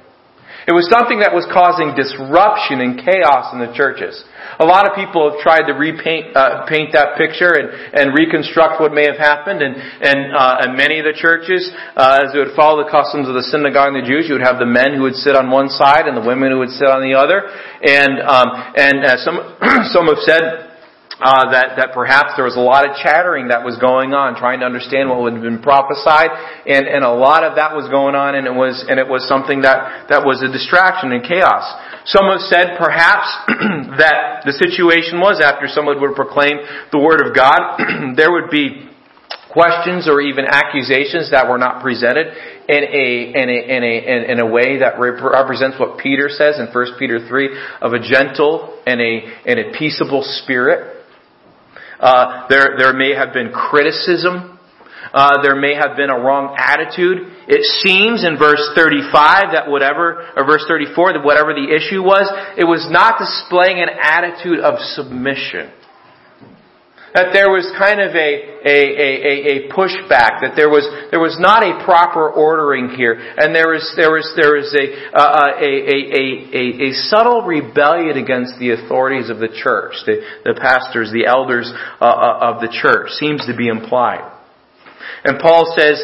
It 0.68 0.76
was 0.76 0.90
something 0.92 1.24
that 1.24 1.32
was 1.32 1.48
causing 1.48 1.96
disruption 1.96 2.84
and 2.84 3.00
chaos 3.00 3.56
in 3.56 3.64
the 3.64 3.72
churches. 3.72 4.20
A 4.60 4.68
lot 4.68 4.84
of 4.84 4.92
people 4.92 5.32
have 5.32 5.40
tried 5.40 5.68
to 5.72 5.74
repaint 5.74 6.36
uh, 6.36 6.68
paint 6.68 6.92
that 6.92 7.16
picture 7.16 7.56
and, 7.56 7.72
and 7.96 8.12
reconstruct 8.12 8.80
what 8.84 8.92
may 8.92 9.08
have 9.08 9.18
happened. 9.18 9.64
And, 9.64 9.76
and, 9.76 10.36
uh, 10.36 10.68
and 10.68 10.76
many 10.76 11.00
of 11.00 11.08
the 11.08 11.16
churches, 11.16 11.72
uh, 11.96 12.28
as 12.28 12.36
they 12.36 12.40
would 12.44 12.56
follow 12.60 12.84
the 12.84 12.92
customs 12.92 13.32
of 13.32 13.36
the 13.40 13.46
synagogue 13.48 13.96
and 13.96 14.04
the 14.04 14.08
Jews, 14.08 14.28
you 14.28 14.36
would 14.36 14.46
have 14.46 14.60
the 14.60 14.70
men 14.70 14.96
who 14.96 15.08
would 15.08 15.16
sit 15.16 15.36
on 15.36 15.48
one 15.50 15.72
side 15.72 16.06
and 16.12 16.16
the 16.16 16.26
women 16.26 16.52
who 16.52 16.60
would 16.60 16.76
sit 16.76 16.88
on 16.88 17.02
the 17.02 17.16
other. 17.16 17.48
And 17.82 18.20
um, 18.22 18.48
and 18.76 18.98
uh, 19.04 19.18
some 19.24 19.38
some 19.96 20.06
have 20.12 20.22
said 20.28 20.69
uh, 21.20 21.52
that 21.52 21.76
that 21.76 21.92
perhaps 21.92 22.40
there 22.40 22.48
was 22.48 22.56
a 22.56 22.64
lot 22.64 22.88
of 22.88 22.96
chattering 22.96 23.50
that 23.52 23.64
was 23.64 23.76
going 23.76 24.16
on, 24.16 24.40
trying 24.40 24.64
to 24.64 24.66
understand 24.66 25.12
what 25.12 25.34
had 25.34 25.44
been 25.44 25.60
prophesied, 25.60 26.32
and 26.64 26.88
and 26.88 27.04
a 27.04 27.12
lot 27.12 27.44
of 27.44 27.60
that 27.60 27.76
was 27.76 27.92
going 27.92 28.16
on, 28.16 28.36
and 28.36 28.48
it 28.48 28.56
was 28.56 28.80
and 28.88 29.00
it 29.00 29.08
was 29.08 29.28
something 29.28 29.68
that 29.68 30.08
that 30.08 30.24
was 30.24 30.40
a 30.40 30.48
distraction 30.48 31.12
and 31.12 31.28
chaos. 31.28 31.68
Some 32.08 32.24
have 32.32 32.42
said 32.48 32.80
perhaps 32.80 33.28
that 34.00 34.48
the 34.48 34.56
situation 34.56 35.20
was 35.20 35.44
after 35.44 35.68
someone 35.68 36.00
would 36.00 36.16
proclaim 36.16 36.56
the 36.96 37.00
word 37.00 37.20
of 37.20 37.36
God, 37.36 37.60
there 38.16 38.32
would 38.32 38.48
be 38.48 38.88
questions 39.52 40.08
or 40.08 40.22
even 40.22 40.46
accusations 40.46 41.32
that 41.32 41.50
were 41.50 41.58
not 41.58 41.82
presented 41.82 42.32
in 42.70 42.84
a 42.86 43.08
in 43.36 43.48
a 43.50 43.60
in 43.76 43.84
a 43.84 44.32
in, 44.32 44.40
a 44.40 44.46
way 44.46 44.80
that 44.80 44.96
represents 45.00 45.76
what 45.80 45.98
Peter 45.98 46.30
says 46.30 46.56
in 46.60 46.72
1 46.72 47.00
Peter 47.00 47.28
3 47.28 47.50
of 47.82 47.94
a 47.94 48.00
gentle 48.00 48.80
and 48.86 49.02
a 49.02 49.26
and 49.46 49.60
a 49.60 49.78
peaceable 49.78 50.22
spirit 50.24 50.99
uh, 52.00 52.48
there, 52.50 52.76
there 52.78 52.94
may 52.94 53.14
have 53.14 53.34
been 53.34 53.52
criticism. 53.52 54.58
Uh, 55.12 55.42
there 55.42 55.56
may 55.56 55.74
have 55.74 55.98
been 55.98 56.10
a 56.10 56.20
wrong 56.20 56.56
attitude. 56.58 57.34
It 57.48 57.66
seems 57.82 58.24
in 58.24 58.38
verse 58.38 58.62
35 58.76 59.54
that 59.54 59.70
whatever, 59.70 60.28
or 60.36 60.46
verse 60.46 60.64
34, 60.68 61.14
that 61.14 61.26
whatever 61.26 61.54
the 61.54 61.66
issue 61.66 62.04
was, 62.04 62.30
it 62.58 62.64
was 62.64 62.86
not 62.92 63.18
displaying 63.18 63.82
an 63.82 63.90
attitude 63.90 64.60
of 64.60 64.78
submission 64.94 65.72
that 67.14 67.34
there 67.34 67.50
was 67.50 67.66
kind 67.78 68.00
of 68.00 68.14
a, 68.14 68.32
a, 68.62 68.78
a, 68.94 69.34
a, 69.50 69.56
pushback, 69.74 70.46
that 70.46 70.54
there 70.56 70.70
was, 70.70 70.86
there 71.12 71.20
was 71.20 71.38
not 71.40 71.64
a 71.64 71.84
proper 71.84 72.30
ordering 72.30 72.90
here, 72.90 73.14
and 73.14 73.56
there 73.56 73.74
was, 73.74 73.84
there 73.98 74.12
was, 74.12 74.28
there 74.36 74.56
was 74.56 74.70
a, 74.78 74.86
uh, 75.16 75.58
a, 75.58 75.72
a, 75.90 75.98
a, 76.54 76.64
a, 76.90 76.94
subtle 77.10 77.42
rebellion 77.44 78.18
against 78.18 78.60
the 78.60 78.72
authorities 78.72 79.30
of 79.30 79.40
the 79.40 79.50
church, 79.50 79.94
the, 80.06 80.22
the 80.46 80.54
pastors, 80.60 81.12
the 81.12 81.26
elders 81.26 81.72
uh, 82.00 82.06
uh 82.06 82.54
of 82.54 82.62
the 82.62 82.70
church, 82.70 83.10
seems 83.18 83.46
to 83.46 83.56
be 83.56 83.68
implied. 83.68 84.26
And 85.24 85.40
Paul 85.40 85.74
says, 85.76 86.00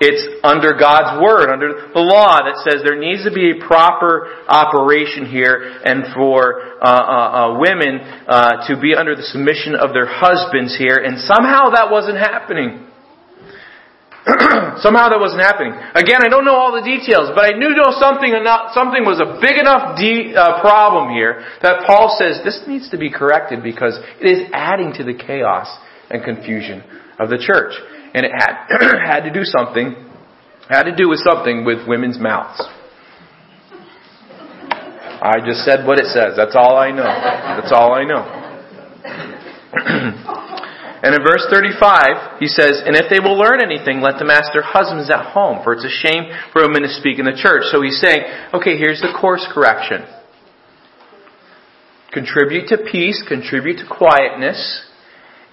it's 0.00 0.22
under 0.46 0.78
God's 0.78 1.18
Word, 1.18 1.50
under 1.50 1.90
the 1.90 2.04
law 2.04 2.38
that 2.38 2.62
says 2.62 2.86
there 2.86 2.98
needs 2.98 3.26
to 3.26 3.34
be 3.34 3.50
a 3.50 3.66
proper 3.66 4.30
operation 4.46 5.26
here 5.26 5.58
and 5.58 6.14
for 6.14 6.78
uh, 6.78 6.86
uh, 6.86 6.94
uh, 6.94 7.58
women 7.58 7.98
uh, 8.30 8.62
to 8.70 8.78
be 8.78 8.94
under 8.94 9.18
the 9.18 9.26
submission 9.26 9.74
of 9.74 9.90
their 9.90 10.06
husbands 10.06 10.78
here, 10.78 11.02
and 11.02 11.18
somehow 11.18 11.74
that 11.74 11.90
wasn't 11.90 12.18
happening. 12.18 12.86
somehow 14.84 15.08
that 15.08 15.18
wasn't 15.18 15.40
happening. 15.40 15.72
Again, 15.96 16.20
I 16.20 16.28
don't 16.28 16.44
know 16.44 16.54
all 16.54 16.70
the 16.70 16.84
details, 16.84 17.32
but 17.34 17.48
I 17.48 17.56
knew 17.56 17.74
know 17.74 17.90
something 17.96 18.30
something 18.76 19.02
was 19.02 19.18
a 19.18 19.40
big 19.40 19.56
enough 19.56 19.96
de- 19.96 20.36
uh, 20.36 20.60
problem 20.60 21.10
here 21.10 21.42
that 21.64 21.88
Paul 21.88 22.14
says 22.20 22.38
this 22.44 22.60
needs 22.68 22.90
to 22.90 22.98
be 22.98 23.10
corrected 23.10 23.64
because 23.64 23.98
it 24.20 24.28
is 24.28 24.50
adding 24.52 24.92
to 25.00 25.02
the 25.02 25.16
chaos 25.16 25.66
and 26.10 26.22
confusion 26.22 26.84
of 27.18 27.30
the 27.30 27.40
church 27.40 27.74
and 28.14 28.24
it 28.24 28.32
had, 28.32 28.66
had 29.06 29.20
to 29.20 29.30
do 29.32 29.44
something, 29.44 29.94
had 30.68 30.84
to 30.84 30.94
do 30.94 31.08
with 31.08 31.20
something 31.20 31.64
with 31.64 31.86
women's 31.86 32.18
mouths. 32.18 32.62
I 35.20 35.40
just 35.44 35.64
said 35.64 35.84
what 35.86 35.98
it 35.98 36.06
says. 36.06 36.34
That's 36.36 36.54
all 36.54 36.76
I 36.76 36.92
know. 36.92 37.02
That's 37.02 37.72
all 37.72 37.92
I 37.92 38.04
know. 38.04 38.22
and 41.02 41.10
in 41.10 41.22
verse 41.26 41.44
35, 41.50 42.38
he 42.38 42.46
says, 42.46 42.82
And 42.86 42.94
if 42.94 43.10
they 43.10 43.18
will 43.18 43.36
learn 43.36 43.58
anything, 43.60 44.00
let 44.00 44.18
them 44.18 44.30
ask 44.30 44.52
their 44.52 44.62
husbands 44.62 45.10
at 45.10 45.34
home, 45.34 45.64
for 45.64 45.72
it's 45.72 45.84
a 45.84 45.90
shame 45.90 46.30
for 46.52 46.62
women 46.62 46.82
to 46.82 46.94
speak 46.94 47.18
in 47.18 47.26
the 47.26 47.34
church. 47.34 47.64
So 47.72 47.82
he's 47.82 48.00
saying, 48.00 48.22
okay, 48.54 48.78
here's 48.78 49.00
the 49.00 49.12
course 49.18 49.44
correction. 49.52 50.06
Contribute 52.12 52.68
to 52.68 52.78
peace, 52.90 53.20
contribute 53.26 53.78
to 53.78 53.86
quietness, 53.90 54.86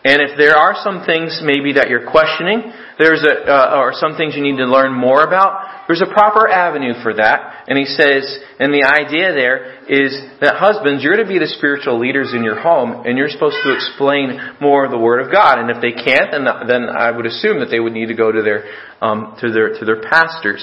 and 0.05 0.21
if 0.21 0.37
there 0.37 0.55
are 0.55 0.77
some 0.85 1.01
things 1.03 1.41
maybe 1.41 1.73
that 1.73 1.89
you're 1.89 2.05
questioning, 2.05 2.61
there's 3.01 3.25
a, 3.25 3.49
uh, 3.49 3.81
or 3.81 3.91
some 3.97 4.15
things 4.15 4.37
you 4.37 4.43
need 4.43 4.57
to 4.57 4.69
learn 4.69 4.93
more 4.93 5.25
about, 5.25 5.87
there's 5.87 6.05
a 6.05 6.13
proper 6.13 6.47
avenue 6.47 6.93
for 7.01 7.15
that. 7.15 7.65
And 7.67 7.75
he 7.75 7.85
says, 7.85 8.21
and 8.59 8.71
the 8.71 8.85
idea 8.85 9.33
there 9.33 9.81
is 9.89 10.13
that 10.45 10.61
husbands, 10.61 11.03
you're 11.03 11.17
to 11.17 11.25
be 11.25 11.39
the 11.39 11.49
spiritual 11.57 11.97
leaders 11.97 12.37
in 12.37 12.43
your 12.43 12.61
home, 12.61 13.01
and 13.05 13.17
you're 13.17 13.33
supposed 13.33 13.57
to 13.65 13.73
explain 13.73 14.37
more 14.61 14.85
of 14.85 14.91
the 14.91 15.01
Word 15.01 15.25
of 15.25 15.31
God. 15.33 15.57
And 15.57 15.73
if 15.73 15.81
they 15.81 15.97
can't, 15.97 16.29
then, 16.29 16.45
then 16.69 16.85
I 16.85 17.09
would 17.09 17.25
assume 17.25 17.59
that 17.65 17.73
they 17.73 17.79
would 17.79 17.93
need 17.93 18.13
to 18.13 18.15
go 18.15 18.31
to 18.31 18.43
their, 18.43 18.69
um, 19.01 19.35
to 19.41 19.51
their, 19.51 19.73
to 19.73 19.85
their 19.85 20.05
pastors. 20.05 20.61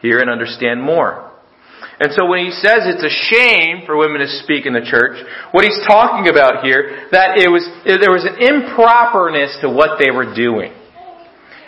hear 0.00 0.20
and 0.20 0.30
understand 0.30 0.80
more. 0.80 1.33
And 2.00 2.10
so 2.12 2.26
when 2.26 2.44
he 2.44 2.50
says 2.50 2.90
it's 2.90 3.06
a 3.06 3.16
shame 3.30 3.86
for 3.86 3.96
women 3.96 4.18
to 4.18 4.26
speak 4.42 4.66
in 4.66 4.72
the 4.72 4.82
church, 4.82 5.14
what 5.52 5.64
he's 5.64 5.78
talking 5.86 6.26
about 6.28 6.64
here, 6.64 7.06
that 7.12 7.38
it 7.38 7.48
was, 7.48 7.62
there 7.86 8.10
was 8.10 8.26
an 8.26 8.42
improperness 8.42 9.60
to 9.60 9.70
what 9.70 10.02
they 10.02 10.10
were 10.10 10.34
doing. 10.34 10.74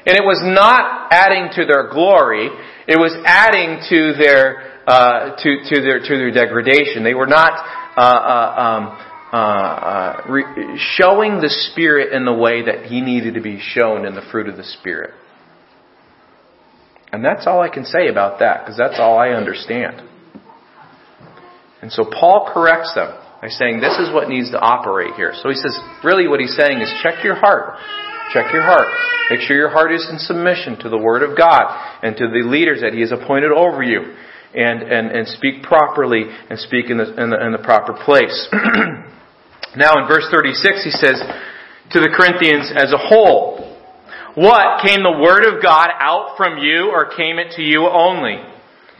And 0.06 0.16
it 0.16 0.22
was 0.22 0.42
not 0.42 1.12
adding 1.12 1.50
to 1.54 1.64
their 1.64 1.90
glory, 1.90 2.50
it 2.86 2.98
was 2.98 3.14
adding 3.24 3.82
to 3.90 4.14
their, 4.18 4.82
uh, 4.86 5.36
to, 5.36 5.50
to 5.66 5.80
their, 5.82 5.98
to 6.00 6.16
their 6.18 6.30
degradation. 6.30 7.02
They 7.02 7.14
were 7.14 7.26
not, 7.26 7.52
uh, 7.96 8.00
uh, 8.00 8.60
um, 8.60 9.06
uh, 9.32 9.36
uh, 9.36 10.22
re- 10.28 10.78
showing 10.96 11.40
the 11.40 11.50
Spirit 11.70 12.12
in 12.12 12.24
the 12.24 12.32
way 12.32 12.64
that 12.66 12.86
He 12.86 13.00
needed 13.00 13.34
to 13.34 13.40
be 13.40 13.60
shown 13.60 14.06
in 14.06 14.14
the 14.14 14.22
fruit 14.30 14.48
of 14.48 14.56
the 14.56 14.64
Spirit. 14.64 15.10
And 17.12 17.24
that's 17.24 17.46
all 17.46 17.60
I 17.60 17.68
can 17.68 17.84
say 17.84 18.08
about 18.08 18.38
that, 18.40 18.64
because 18.64 18.76
that's 18.76 18.98
all 18.98 19.18
I 19.18 19.30
understand. 19.30 20.08
And 21.82 21.92
so 21.92 22.04
Paul 22.04 22.50
corrects 22.52 22.94
them 22.94 23.12
by 23.40 23.48
saying 23.48 23.80
this 23.80 23.98
is 23.98 24.12
what 24.12 24.28
needs 24.28 24.50
to 24.50 24.58
operate 24.58 25.14
here. 25.14 25.32
So 25.42 25.48
he 25.48 25.54
says, 25.56 25.76
really 26.02 26.26
what 26.26 26.40
he's 26.40 26.56
saying 26.56 26.80
is 26.80 26.92
check 27.02 27.22
your 27.22 27.36
heart. 27.36 27.78
Check 28.32 28.52
your 28.52 28.62
heart. 28.62 28.88
Make 29.30 29.40
sure 29.40 29.56
your 29.56 29.70
heart 29.70 29.92
is 29.92 30.06
in 30.10 30.18
submission 30.18 30.78
to 30.80 30.88
the 30.88 30.98
Word 30.98 31.22
of 31.22 31.36
God 31.36 31.66
and 32.02 32.16
to 32.16 32.28
the 32.28 32.46
leaders 32.46 32.80
that 32.80 32.92
He 32.92 33.00
has 33.00 33.12
appointed 33.12 33.50
over 33.52 33.82
you. 33.82 34.14
And, 34.54 34.82
and, 34.82 35.10
and 35.10 35.28
speak 35.28 35.62
properly 35.64 36.24
and 36.48 36.58
speak 36.58 36.88
in 36.88 36.96
the, 36.96 37.12
in 37.20 37.28
the, 37.28 37.36
in 37.44 37.52
the 37.52 37.60
proper 37.62 37.92
place. 37.92 38.48
now 39.76 40.00
in 40.00 40.08
verse 40.08 40.24
36 40.32 40.82
he 40.82 40.90
says 40.90 41.20
to 41.92 42.00
the 42.00 42.08
Corinthians 42.08 42.72
as 42.72 42.88
a 42.88 42.96
whole, 42.96 43.76
What? 44.34 44.80
Came 44.80 45.02
the 45.02 45.18
Word 45.20 45.44
of 45.44 45.62
God 45.62 45.88
out 46.00 46.38
from 46.38 46.56
you 46.56 46.88
or 46.88 47.14
came 47.14 47.38
it 47.38 47.52
to 47.56 47.62
you 47.62 47.84
only? 47.84 48.40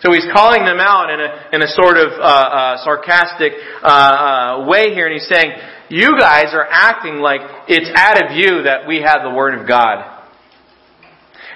So 0.01 0.13
he's 0.13 0.27
calling 0.33 0.65
them 0.65 0.79
out 0.79 1.09
in 1.09 1.21
a, 1.21 1.49
in 1.53 1.63
a 1.63 1.69
sort 1.69 1.97
of 1.97 2.13
uh, 2.13 2.21
uh, 2.21 2.85
sarcastic 2.85 3.53
uh, 3.83 3.87
uh, 3.87 4.67
way 4.69 4.93
here, 4.93 5.07
and 5.07 5.15
he's 5.15 5.29
saying, 5.29 5.53
"You 5.89 6.19
guys 6.19 6.53
are 6.53 6.67
acting 6.69 7.17
like 7.17 7.41
it's 7.69 7.91
out 7.97 8.23
of 8.23 8.37
you 8.37 8.65
that 8.65 8.87
we 8.87 9.01
have 9.01 9.23
the 9.23 9.31
Word 9.31 9.59
of 9.59 9.67
God." 9.67 10.05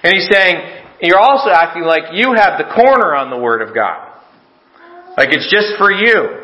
And 0.03 0.15
he's 0.15 0.29
saying, 0.33 0.57
"You're 1.03 1.21
also 1.21 1.51
acting 1.51 1.83
like 1.83 2.15
you 2.15 2.33
have 2.33 2.57
the 2.57 2.73
corner 2.75 3.15
on 3.15 3.29
the 3.29 3.37
Word 3.37 3.61
of 3.61 3.75
God, 3.75 4.09
like 5.19 5.29
it's 5.33 5.53
just 5.53 5.77
for 5.77 5.93
you." 5.93 6.40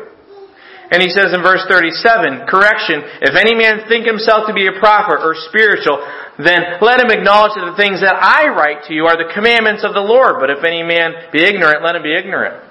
And 0.87 1.03
he 1.03 1.11
says 1.11 1.35
in 1.35 1.43
verse 1.43 1.67
37, 1.67 2.47
correction, 2.47 3.03
if 3.19 3.35
any 3.35 3.51
man 3.51 3.91
think 3.91 4.07
himself 4.07 4.47
to 4.47 4.55
be 4.55 4.71
a 4.71 4.79
prophet 4.79 5.19
or 5.19 5.35
spiritual, 5.51 5.99
then 6.39 6.79
let 6.79 7.03
him 7.03 7.11
acknowledge 7.11 7.59
that 7.59 7.67
the 7.67 7.75
things 7.75 7.99
that 7.99 8.15
I 8.15 8.47
write 8.55 8.87
to 8.87 8.95
you 8.95 9.03
are 9.03 9.19
the 9.19 9.27
commandments 9.35 9.83
of 9.83 9.91
the 9.91 10.03
Lord. 10.03 10.39
But 10.39 10.47
if 10.47 10.63
any 10.63 10.87
man 10.87 11.27
be 11.35 11.43
ignorant, 11.43 11.83
let 11.83 11.99
him 11.99 12.07
be 12.07 12.15
ignorant. 12.15 12.63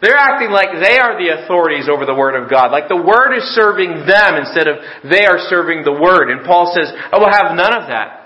They're 0.00 0.18
acting 0.18 0.50
like 0.50 0.72
they 0.80 0.96
are 0.98 1.14
the 1.14 1.44
authorities 1.44 1.92
over 1.92 2.08
the 2.08 2.16
Word 2.16 2.34
of 2.34 2.48
God. 2.48 2.72
Like 2.72 2.88
the 2.88 2.98
Word 2.98 3.36
is 3.36 3.44
serving 3.54 4.08
them 4.08 4.34
instead 4.40 4.66
of 4.66 4.80
they 5.06 5.28
are 5.28 5.38
serving 5.52 5.84
the 5.84 5.94
Word. 5.94 6.32
And 6.32 6.42
Paul 6.48 6.72
says, 6.74 6.88
I 6.88 7.20
will 7.20 7.30
have 7.30 7.54
none 7.54 7.76
of 7.76 7.86
that. 7.92 8.21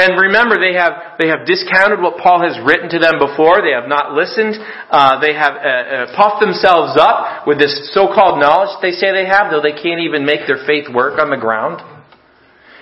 And 0.00 0.16
remember, 0.16 0.56
they 0.56 0.72
have, 0.80 1.20
they 1.20 1.28
have 1.28 1.44
discounted 1.44 2.00
what 2.00 2.16
Paul 2.16 2.40
has 2.40 2.56
written 2.64 2.88
to 2.88 2.98
them 2.98 3.20
before. 3.20 3.60
They 3.60 3.76
have 3.76 3.84
not 3.84 4.16
listened. 4.16 4.56
Uh, 4.88 5.20
they 5.20 5.36
have 5.36 5.52
uh, 5.52 5.60
uh, 5.60 6.16
puffed 6.16 6.40
themselves 6.40 6.96
up 6.96 7.44
with 7.46 7.60
this 7.60 7.92
so-called 7.92 8.40
knowledge 8.40 8.72
they 8.80 8.96
say 8.96 9.12
they 9.12 9.28
have, 9.28 9.52
though 9.52 9.60
they 9.60 9.76
can't 9.76 10.00
even 10.00 10.24
make 10.24 10.48
their 10.48 10.64
faith 10.64 10.88
work 10.88 11.20
on 11.20 11.28
the 11.28 11.36
ground. 11.36 11.84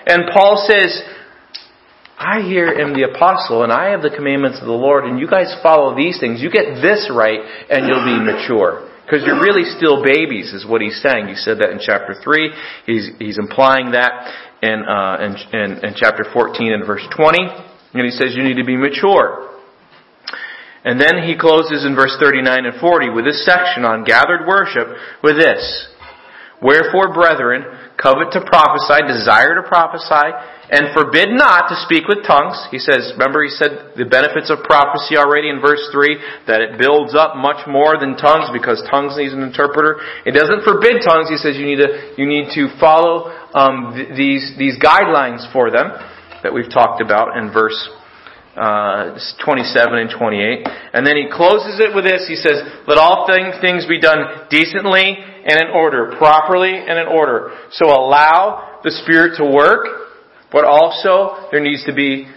And 0.07 0.31
Paul 0.31 0.63
says, 0.63 1.03
I 2.17 2.41
here 2.41 2.67
am 2.67 2.93
the 2.93 3.03
apostle 3.11 3.63
and 3.63 3.71
I 3.71 3.91
have 3.91 4.01
the 4.01 4.11
commandments 4.15 4.59
of 4.59 4.67
the 4.67 4.75
Lord 4.75 5.05
and 5.05 5.19
you 5.19 5.27
guys 5.27 5.55
follow 5.63 5.95
these 5.95 6.19
things. 6.19 6.41
You 6.41 6.49
get 6.49 6.79
this 6.81 7.11
right 7.11 7.39
and 7.69 7.87
you'll 7.87 8.03
be 8.03 8.19
mature. 8.19 8.88
Because 9.09 9.25
you're 9.25 9.41
really 9.41 9.65
still 9.75 10.03
babies, 10.03 10.53
is 10.53 10.67
what 10.67 10.81
he's 10.81 11.01
saying. 11.01 11.29
He 11.29 11.35
said 11.35 11.57
that 11.65 11.71
in 11.71 11.79
chapter 11.81 12.13
3. 12.13 12.53
He's, 12.85 13.09
he's 13.17 13.39
implying 13.39 13.97
that 13.97 14.13
in, 14.61 14.85
uh, 14.85 15.17
in, 15.17 15.33
in, 15.49 15.69
in 15.83 15.93
chapter 15.95 16.25
14 16.31 16.73
and 16.73 16.85
verse 16.85 17.01
20. 17.17 17.41
And 17.93 18.05
he 18.05 18.11
says 18.11 18.37
you 18.37 18.43
need 18.43 18.61
to 18.61 18.65
be 18.65 18.77
mature. 18.77 19.49
And 20.85 21.01
then 21.01 21.25
he 21.25 21.35
closes 21.35 21.85
in 21.85 21.95
verse 21.95 22.15
39 22.21 22.65
and 22.65 22.79
40 22.79 23.09
with 23.09 23.25
this 23.25 23.43
section 23.45 23.83
on 23.83 24.03
gathered 24.03 24.45
worship 24.47 24.87
with 25.23 25.37
this. 25.37 25.87
Wherefore, 26.61 27.11
brethren, 27.11 27.65
covet 27.99 28.31
to 28.31 28.39
prophesy, 28.47 29.03
desire 29.05 29.59
to 29.59 29.65
prophesy, 29.67 30.31
and 30.71 30.95
forbid 30.95 31.35
not 31.35 31.67
to 31.67 31.75
speak 31.83 32.07
with 32.07 32.23
tongues. 32.23 32.55
He 32.71 32.79
says, 32.79 33.11
remember 33.19 33.43
he 33.43 33.51
said 33.51 33.91
the 33.99 34.07
benefits 34.07 34.47
of 34.47 34.63
prophecy 34.63 35.19
already 35.19 35.51
in 35.51 35.59
verse 35.59 35.83
3, 35.91 36.47
that 36.47 36.63
it 36.63 36.79
builds 36.79 37.11
up 37.13 37.35
much 37.35 37.67
more 37.67 37.99
than 37.99 38.15
tongues 38.15 38.47
because 38.55 38.79
tongues 38.87 39.19
needs 39.19 39.35
an 39.35 39.43
interpreter. 39.43 39.99
It 40.23 40.31
doesn't 40.31 40.63
forbid 40.63 41.03
tongues. 41.03 41.27
He 41.27 41.37
says 41.37 41.59
you 41.59 41.67
need 41.67 41.83
to, 41.83 42.15
you 42.15 42.25
need 42.25 42.55
to 42.55 42.71
follow 42.79 43.33
um, 43.51 43.91
th- 43.93 44.15
these, 44.15 44.55
these 44.55 44.79
guidelines 44.79 45.43
for 45.51 45.67
them 45.67 45.91
that 46.41 46.55
we've 46.55 46.71
talked 46.71 47.03
about 47.03 47.35
in 47.35 47.51
verse 47.51 47.75
uh, 48.55 49.17
27 49.43 49.71
and 49.95 50.09
28. 50.11 50.67
And 50.93 51.07
then 51.07 51.15
he 51.15 51.31
closes 51.31 51.79
it 51.79 51.95
with 51.95 52.03
this. 52.03 52.27
He 52.27 52.35
says, 52.35 52.61
let 52.87 52.97
all 52.97 53.25
things, 53.25 53.55
things 53.61 53.87
be 53.87 53.99
done 53.99 54.47
decently 54.49 55.17
and 55.49 55.69
in 55.69 55.73
order, 55.73 56.13
properly 56.17 56.73
and 56.73 56.99
in 56.99 57.07
order. 57.07 57.57
So 57.71 57.87
allow 57.87 58.79
the 58.83 58.91
Spirit 58.91 59.37
to 59.37 59.45
work, 59.45 59.87
but 60.51 60.65
also 60.65 61.49
there 61.51 61.61
needs 61.61 61.83
to 61.85 61.93
be 61.93 62.27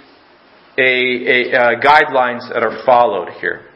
a, 0.78 0.82
a 0.82 1.52
uh, 1.52 1.80
guidelines 1.80 2.48
that 2.52 2.62
are 2.62 2.82
followed 2.86 3.28
here. 3.40 3.66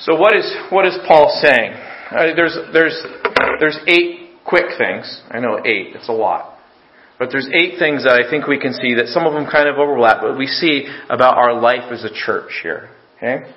So 0.00 0.16
what 0.16 0.34
is 0.36 0.52
what 0.70 0.84
is 0.86 0.98
Paul 1.06 1.30
saying? 1.40 1.72
Uh, 1.72 2.34
there's 2.34 2.58
there's 2.72 3.00
there's 3.60 3.78
eight 3.86 4.30
quick 4.44 4.66
things. 4.76 5.22
I 5.30 5.38
know 5.38 5.60
eight. 5.64 5.94
It's 5.94 6.08
a 6.08 6.12
lot. 6.12 6.58
But 7.18 7.28
there's 7.30 7.48
eight 7.54 7.78
things 7.78 8.02
that 8.02 8.18
I 8.18 8.28
think 8.28 8.48
we 8.48 8.58
can 8.58 8.72
see 8.72 8.94
that 8.94 9.06
some 9.06 9.26
of 9.26 9.32
them 9.32 9.46
kind 9.46 9.68
of 9.68 9.76
overlap, 9.76 10.22
but 10.22 10.36
we 10.36 10.46
see 10.46 10.88
about 11.08 11.38
our 11.38 11.54
life 11.60 11.92
as 11.92 12.02
a 12.02 12.10
church 12.12 12.50
here. 12.64 12.90
Okay? 13.16 13.48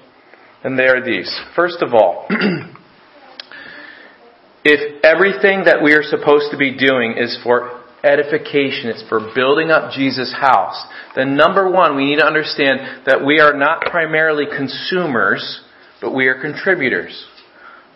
And 0.63 0.77
they 0.77 0.86
are 0.86 1.03
these. 1.03 1.34
First 1.55 1.81
of 1.81 1.95
all, 1.95 2.27
if 4.65 5.04
everything 5.06 5.65
that 5.65 5.84
we 5.84 5.93
are 5.93 6.01
supposed 6.01 6.49
to 6.49 6.58
be 6.58 6.75
doing 6.75 7.15
is 7.17 7.38
for 7.43 7.86
edification, 8.04 8.89
it's 8.89 9.06
for 9.08 9.32
building 9.34 9.69
up 9.69 9.93
Jesus' 9.93 10.34
house, 10.34 10.75
then 11.15 11.38
number 11.38 11.69
one, 11.69 11.95
we 11.95 12.06
need 12.06 12.17
to 12.17 12.25
understand 12.25 13.06
that 13.06 13.23
we 13.23 13.39
are 13.39 13.54
not 13.54 13.82
primarily 13.82 14.45
consumers, 14.45 15.62
but 16.01 16.13
we 16.13 16.25
are 16.28 16.41
contributors. 16.41 17.13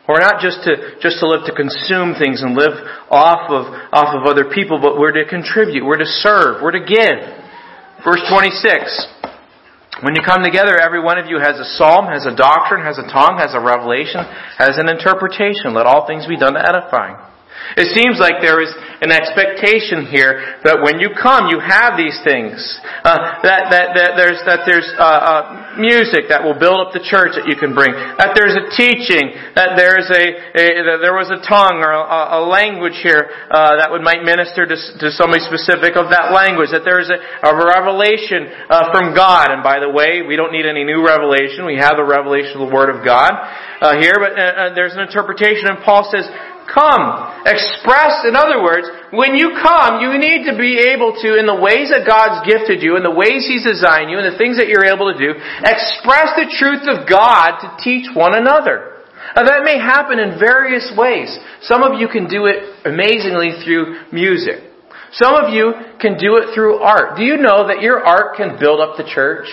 We're 0.07 0.21
not 0.21 0.41
just 0.41 0.61
to, 0.65 0.97
just 1.01 1.19
to 1.19 1.27
live 1.27 1.45
to 1.45 1.53
consume 1.53 2.13
things 2.17 2.41
and 2.41 2.55
live 2.55 2.73
off 3.09 3.49
of, 3.49 3.65
off 3.93 4.13
of 4.13 4.25
other 4.25 4.49
people, 4.53 4.79
but 4.81 4.97
we're 4.97 5.13
to 5.13 5.25
contribute, 5.29 5.85
we're 5.85 5.97
to 5.97 6.05
serve, 6.05 6.61
we're 6.61 6.77
to 6.77 6.85
give. 6.85 7.17
Verse 8.05 8.21
26. 8.29 9.18
When 10.01 10.15
you 10.15 10.23
come 10.23 10.43
together, 10.43 10.79
every 10.79 11.03
one 11.03 11.19
of 11.19 11.27
you 11.27 11.39
has 11.39 11.59
a 11.59 11.67
psalm, 11.75 12.07
has 12.07 12.25
a 12.25 12.35
doctrine, 12.35 12.85
has 12.85 12.97
a 12.97 13.07
tongue, 13.11 13.35
has 13.37 13.51
a 13.53 13.59
revelation, 13.59 14.23
has 14.57 14.79
an 14.79 14.87
interpretation. 14.87 15.75
Let 15.75 15.85
all 15.85 16.07
things 16.07 16.25
be 16.25 16.37
done 16.37 16.53
to 16.53 16.63
edifying. 16.63 17.19
It 17.77 17.93
seems 17.93 18.17
like 18.17 18.41
there 18.41 18.61
is 18.61 18.73
an 18.99 19.15
expectation 19.15 20.09
here 20.11 20.59
that 20.67 20.83
when 20.83 20.99
you 20.99 21.15
come, 21.15 21.47
you 21.47 21.63
have 21.63 21.95
these 21.95 22.19
things. 22.27 22.59
Uh, 23.05 23.39
that, 23.45 23.71
that, 23.71 23.87
that 23.95 24.11
there's, 24.19 24.39
that 24.43 24.67
there's 24.67 24.87
uh, 24.99 25.03
uh, 25.03 25.41
music 25.79 26.27
that 26.27 26.43
will 26.43 26.57
build 26.57 26.83
up 26.83 26.91
the 26.91 26.99
church 26.99 27.39
that 27.39 27.47
you 27.47 27.55
can 27.55 27.71
bring. 27.71 27.95
That 28.19 28.35
there's 28.35 28.59
a 28.59 28.67
teaching. 28.75 29.31
That 29.55 29.79
there's 29.79 30.11
a, 30.11 30.23
a 30.51 30.65
that 30.91 30.99
there 30.99 31.15
was 31.15 31.31
a 31.31 31.39
tongue 31.47 31.79
or 31.79 31.95
a, 31.95 32.39
a 32.39 32.41
language 32.43 32.99
here 32.99 33.31
uh, 33.47 33.79
that 33.79 33.87
would 33.87 34.03
might 34.03 34.27
minister 34.27 34.67
to, 34.67 34.75
to 34.75 35.07
somebody 35.15 35.39
specific 35.47 35.95
of 35.95 36.11
that 36.11 36.35
language. 36.35 36.75
That 36.75 36.83
there's 36.83 37.07
a, 37.07 37.19
a 37.47 37.51
revelation 37.55 38.51
uh, 38.67 38.91
from 38.91 39.15
God. 39.15 39.55
And 39.55 39.63
by 39.63 39.79
the 39.79 39.87
way, 39.87 40.27
we 40.27 40.35
don't 40.35 40.51
need 40.51 40.67
any 40.67 40.83
new 40.83 40.99
revelation. 40.99 41.63
We 41.63 41.79
have 41.79 41.95
the 41.95 42.07
revelation 42.07 42.59
of 42.59 42.67
the 42.67 42.73
Word 42.73 42.91
of 42.91 43.07
God 43.07 43.31
uh, 43.79 43.95
here. 43.95 44.19
But 44.19 44.35
there's 44.75 44.99
an 44.99 45.07
interpretation, 45.07 45.71
and 45.71 45.79
Paul 45.87 46.03
says 46.11 46.27
come. 46.69 47.43
Express, 47.45 48.23
in 48.23 48.37
other 48.37 48.61
words, 48.61 48.85
when 49.11 49.33
you 49.35 49.57
come, 49.57 50.01
you 50.01 50.17
need 50.21 50.45
to 50.45 50.55
be 50.55 50.93
able 50.93 51.17
to, 51.17 51.35
in 51.35 51.49
the 51.49 51.57
ways 51.57 51.89
that 51.89 52.05
God's 52.05 52.45
gifted 52.45 52.81
you, 52.85 52.95
in 52.95 53.03
the 53.03 53.13
ways 53.13 53.49
He's 53.49 53.65
designed 53.65 54.13
you, 54.13 54.21
and 54.21 54.27
the 54.27 54.37
things 54.37 54.57
that 54.57 54.69
you're 54.69 54.85
able 54.85 55.09
to 55.11 55.17
do, 55.17 55.33
express 55.65 56.37
the 56.37 56.47
truth 56.47 56.85
of 56.85 57.09
God 57.09 57.59
to 57.61 57.67
teach 57.81 58.07
one 58.13 58.37
another. 58.37 58.99
Now 59.35 59.43
that 59.45 59.63
may 59.63 59.77
happen 59.77 60.17
in 60.19 60.39
various 60.39 60.91
ways. 60.97 61.37
Some 61.61 61.83
of 61.83 61.99
you 61.99 62.07
can 62.07 62.27
do 62.27 62.45
it 62.45 62.85
amazingly 62.85 63.61
through 63.63 64.09
music. 64.11 64.69
Some 65.11 65.33
of 65.33 65.53
you 65.53 65.73
can 65.99 66.17
do 66.17 66.37
it 66.37 66.53
through 66.53 66.81
art. 66.81 67.17
Do 67.17 67.23
you 67.23 67.37
know 67.37 67.67
that 67.67 67.81
your 67.81 68.05
art 68.05 68.37
can 68.37 68.59
build 68.59 68.79
up 68.79 68.97
the 68.97 69.09
church? 69.09 69.47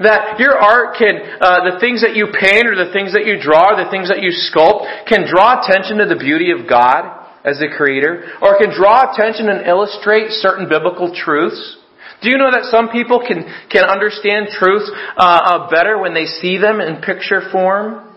That 0.00 0.40
your 0.40 0.56
art 0.56 0.96
can, 0.96 1.20
uh, 1.40 1.72
the 1.72 1.78
things 1.78 2.00
that 2.00 2.16
you 2.16 2.32
paint 2.32 2.66
or 2.66 2.74
the 2.74 2.92
things 2.92 3.12
that 3.12 3.26
you 3.26 3.36
draw, 3.36 3.76
or 3.76 3.84
the 3.84 3.90
things 3.90 4.08
that 4.08 4.22
you 4.24 4.32
sculpt, 4.32 5.06
can 5.06 5.28
draw 5.28 5.60
attention 5.60 5.98
to 5.98 6.06
the 6.06 6.16
beauty 6.16 6.52
of 6.52 6.68
God 6.68 7.20
as 7.44 7.58
the 7.58 7.68
creator, 7.68 8.24
or 8.40 8.56
can 8.58 8.72
draw 8.72 9.12
attention 9.12 9.48
and 9.48 9.66
illustrate 9.66 10.30
certain 10.30 10.68
biblical 10.68 11.12
truths. 11.14 11.76
Do 12.22 12.28
you 12.28 12.36
know 12.36 12.50
that 12.50 12.68
some 12.70 12.88
people 12.88 13.24
can, 13.26 13.44
can 13.70 13.84
understand 13.84 14.48
truths 14.52 14.90
uh, 15.16 15.20
uh, 15.20 15.70
better 15.70 15.98
when 15.98 16.12
they 16.12 16.26
see 16.26 16.58
them 16.58 16.80
in 16.80 17.00
picture 17.00 17.48
form? 17.50 18.09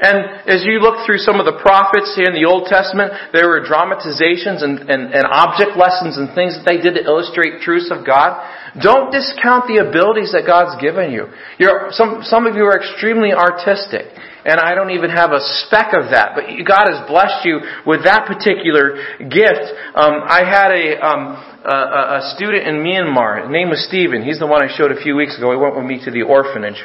And 0.00 0.48
as 0.50 0.66
you 0.66 0.82
look 0.82 1.06
through 1.06 1.22
some 1.22 1.38
of 1.38 1.46
the 1.46 1.58
prophets 1.62 2.14
here 2.18 2.26
in 2.26 2.34
the 2.34 2.48
Old 2.48 2.66
Testament, 2.66 3.14
there 3.30 3.46
were 3.46 3.62
dramatizations 3.62 4.62
and, 4.62 4.90
and, 4.90 5.14
and 5.14 5.24
object 5.30 5.78
lessons 5.78 6.18
and 6.18 6.34
things 6.34 6.58
that 6.58 6.66
they 6.66 6.82
did 6.82 6.98
to 6.98 7.02
illustrate 7.06 7.62
truths 7.62 7.94
of 7.94 8.02
God. 8.02 8.34
Don't 8.82 9.14
discount 9.14 9.70
the 9.70 9.78
abilities 9.78 10.34
that 10.34 10.46
God's 10.50 10.74
given 10.82 11.14
you. 11.14 11.30
You're, 11.62 11.94
some, 11.94 12.26
some 12.26 12.46
of 12.46 12.58
you 12.58 12.66
are 12.66 12.74
extremely 12.74 13.30
artistic 13.30 14.10
and 14.44 14.60
I 14.60 14.74
don't 14.74 14.90
even 14.90 15.08
have 15.08 15.32
a 15.32 15.40
speck 15.64 15.96
of 15.96 16.12
that. 16.12 16.36
But 16.36 16.44
God 16.68 16.84
has 16.92 17.08
blessed 17.08 17.48
you 17.48 17.64
with 17.88 18.04
that 18.04 18.28
particular 18.28 19.00
gift. 19.18 19.64
Um, 19.96 20.20
I 20.28 20.44
had 20.44 20.68
a, 20.68 21.00
um, 21.00 21.22
a, 21.64 22.20
a 22.20 22.32
student 22.36 22.68
in 22.68 22.84
Myanmar. 22.84 23.48
His 23.48 23.50
name 23.50 23.72
was 23.72 23.80
Stephen. 23.88 24.22
He's 24.22 24.38
the 24.38 24.46
one 24.46 24.60
I 24.62 24.68
showed 24.76 24.92
a 24.92 25.00
few 25.00 25.16
weeks 25.16 25.38
ago. 25.38 25.50
He 25.52 25.56
went 25.56 25.76
with 25.76 25.88
me 25.88 25.96
to 26.04 26.10
the 26.12 26.22
orphanage. 26.22 26.76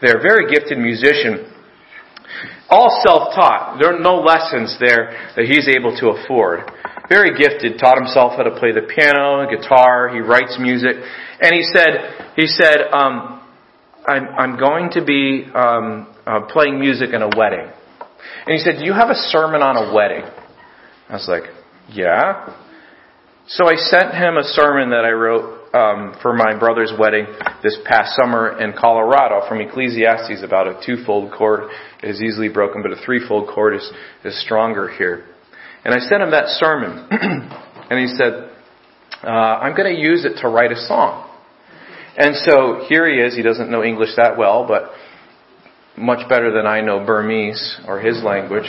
They're 0.00 0.18
a 0.18 0.22
very 0.22 0.46
gifted 0.46 0.78
musician. 0.78 1.57
All 2.70 3.02
self-taught. 3.04 3.78
There 3.80 3.94
are 3.94 4.00
no 4.00 4.20
lessons 4.20 4.76
there 4.78 5.32
that 5.36 5.46
he's 5.46 5.68
able 5.68 5.96
to 6.00 6.08
afford. 6.08 6.70
Very 7.08 7.36
gifted. 7.36 7.78
Taught 7.78 7.96
himself 7.96 8.32
how 8.36 8.42
to 8.42 8.58
play 8.58 8.72
the 8.72 8.82
piano, 8.82 9.40
and 9.40 9.48
guitar. 9.48 10.10
He 10.12 10.20
writes 10.20 10.58
music. 10.60 10.96
And 11.40 11.54
he 11.54 11.62
said, 11.72 12.34
he 12.36 12.46
said, 12.46 12.92
um, 12.92 13.42
I'm, 14.06 14.28
I'm 14.28 14.58
going 14.58 14.90
to 14.92 15.04
be 15.04 15.46
um, 15.54 16.14
uh, 16.26 16.40
playing 16.52 16.78
music 16.78 17.10
in 17.12 17.22
a 17.22 17.30
wedding. 17.36 17.72
And 18.46 18.52
he 18.52 18.58
said, 18.58 18.78
Do 18.78 18.84
you 18.84 18.92
have 18.92 19.08
a 19.08 19.14
sermon 19.14 19.62
on 19.62 19.76
a 19.76 19.94
wedding? 19.94 20.24
I 21.08 21.12
was 21.12 21.26
like, 21.28 21.44
Yeah. 21.90 22.54
So 23.46 23.66
I 23.66 23.76
sent 23.76 24.14
him 24.14 24.36
a 24.36 24.44
sermon 24.44 24.90
that 24.90 25.04
I 25.06 25.10
wrote 25.10 25.57
um, 25.74 26.16
for 26.22 26.32
my 26.32 26.58
brother's 26.58 26.92
wedding 26.98 27.26
this 27.62 27.76
past 27.84 28.16
summer 28.16 28.58
in 28.58 28.72
Colorado 28.78 29.46
from 29.48 29.60
Ecclesiastes 29.60 30.42
about 30.42 30.66
a 30.66 30.80
twofold 30.84 31.32
cord 31.32 31.70
is 32.02 32.22
easily 32.22 32.48
broken, 32.48 32.82
but 32.82 32.92
a 32.92 33.04
threefold 33.04 33.48
cord 33.52 33.74
is, 33.74 33.92
is 34.24 34.40
stronger 34.42 34.88
here. 34.88 35.24
And 35.84 35.94
I 35.94 35.98
sent 35.98 36.22
him 36.22 36.30
that 36.30 36.48
sermon. 36.48 37.06
and 37.10 37.98
he 37.98 38.14
said, 38.16 38.50
uh, 39.22 39.28
I'm 39.28 39.76
going 39.76 39.94
to 39.94 40.00
use 40.00 40.24
it 40.24 40.40
to 40.42 40.48
write 40.48 40.72
a 40.72 40.86
song. 40.86 41.28
And 42.16 42.34
so 42.34 42.84
here 42.88 43.08
he 43.08 43.20
is. 43.20 43.36
He 43.36 43.42
doesn't 43.42 43.70
know 43.70 43.84
English 43.84 44.10
that 44.16 44.36
well, 44.36 44.66
but 44.66 44.90
much 45.96 46.28
better 46.28 46.52
than 46.52 46.66
I 46.66 46.80
know 46.80 47.04
Burmese 47.04 47.80
or 47.86 48.00
his 48.00 48.22
language. 48.22 48.66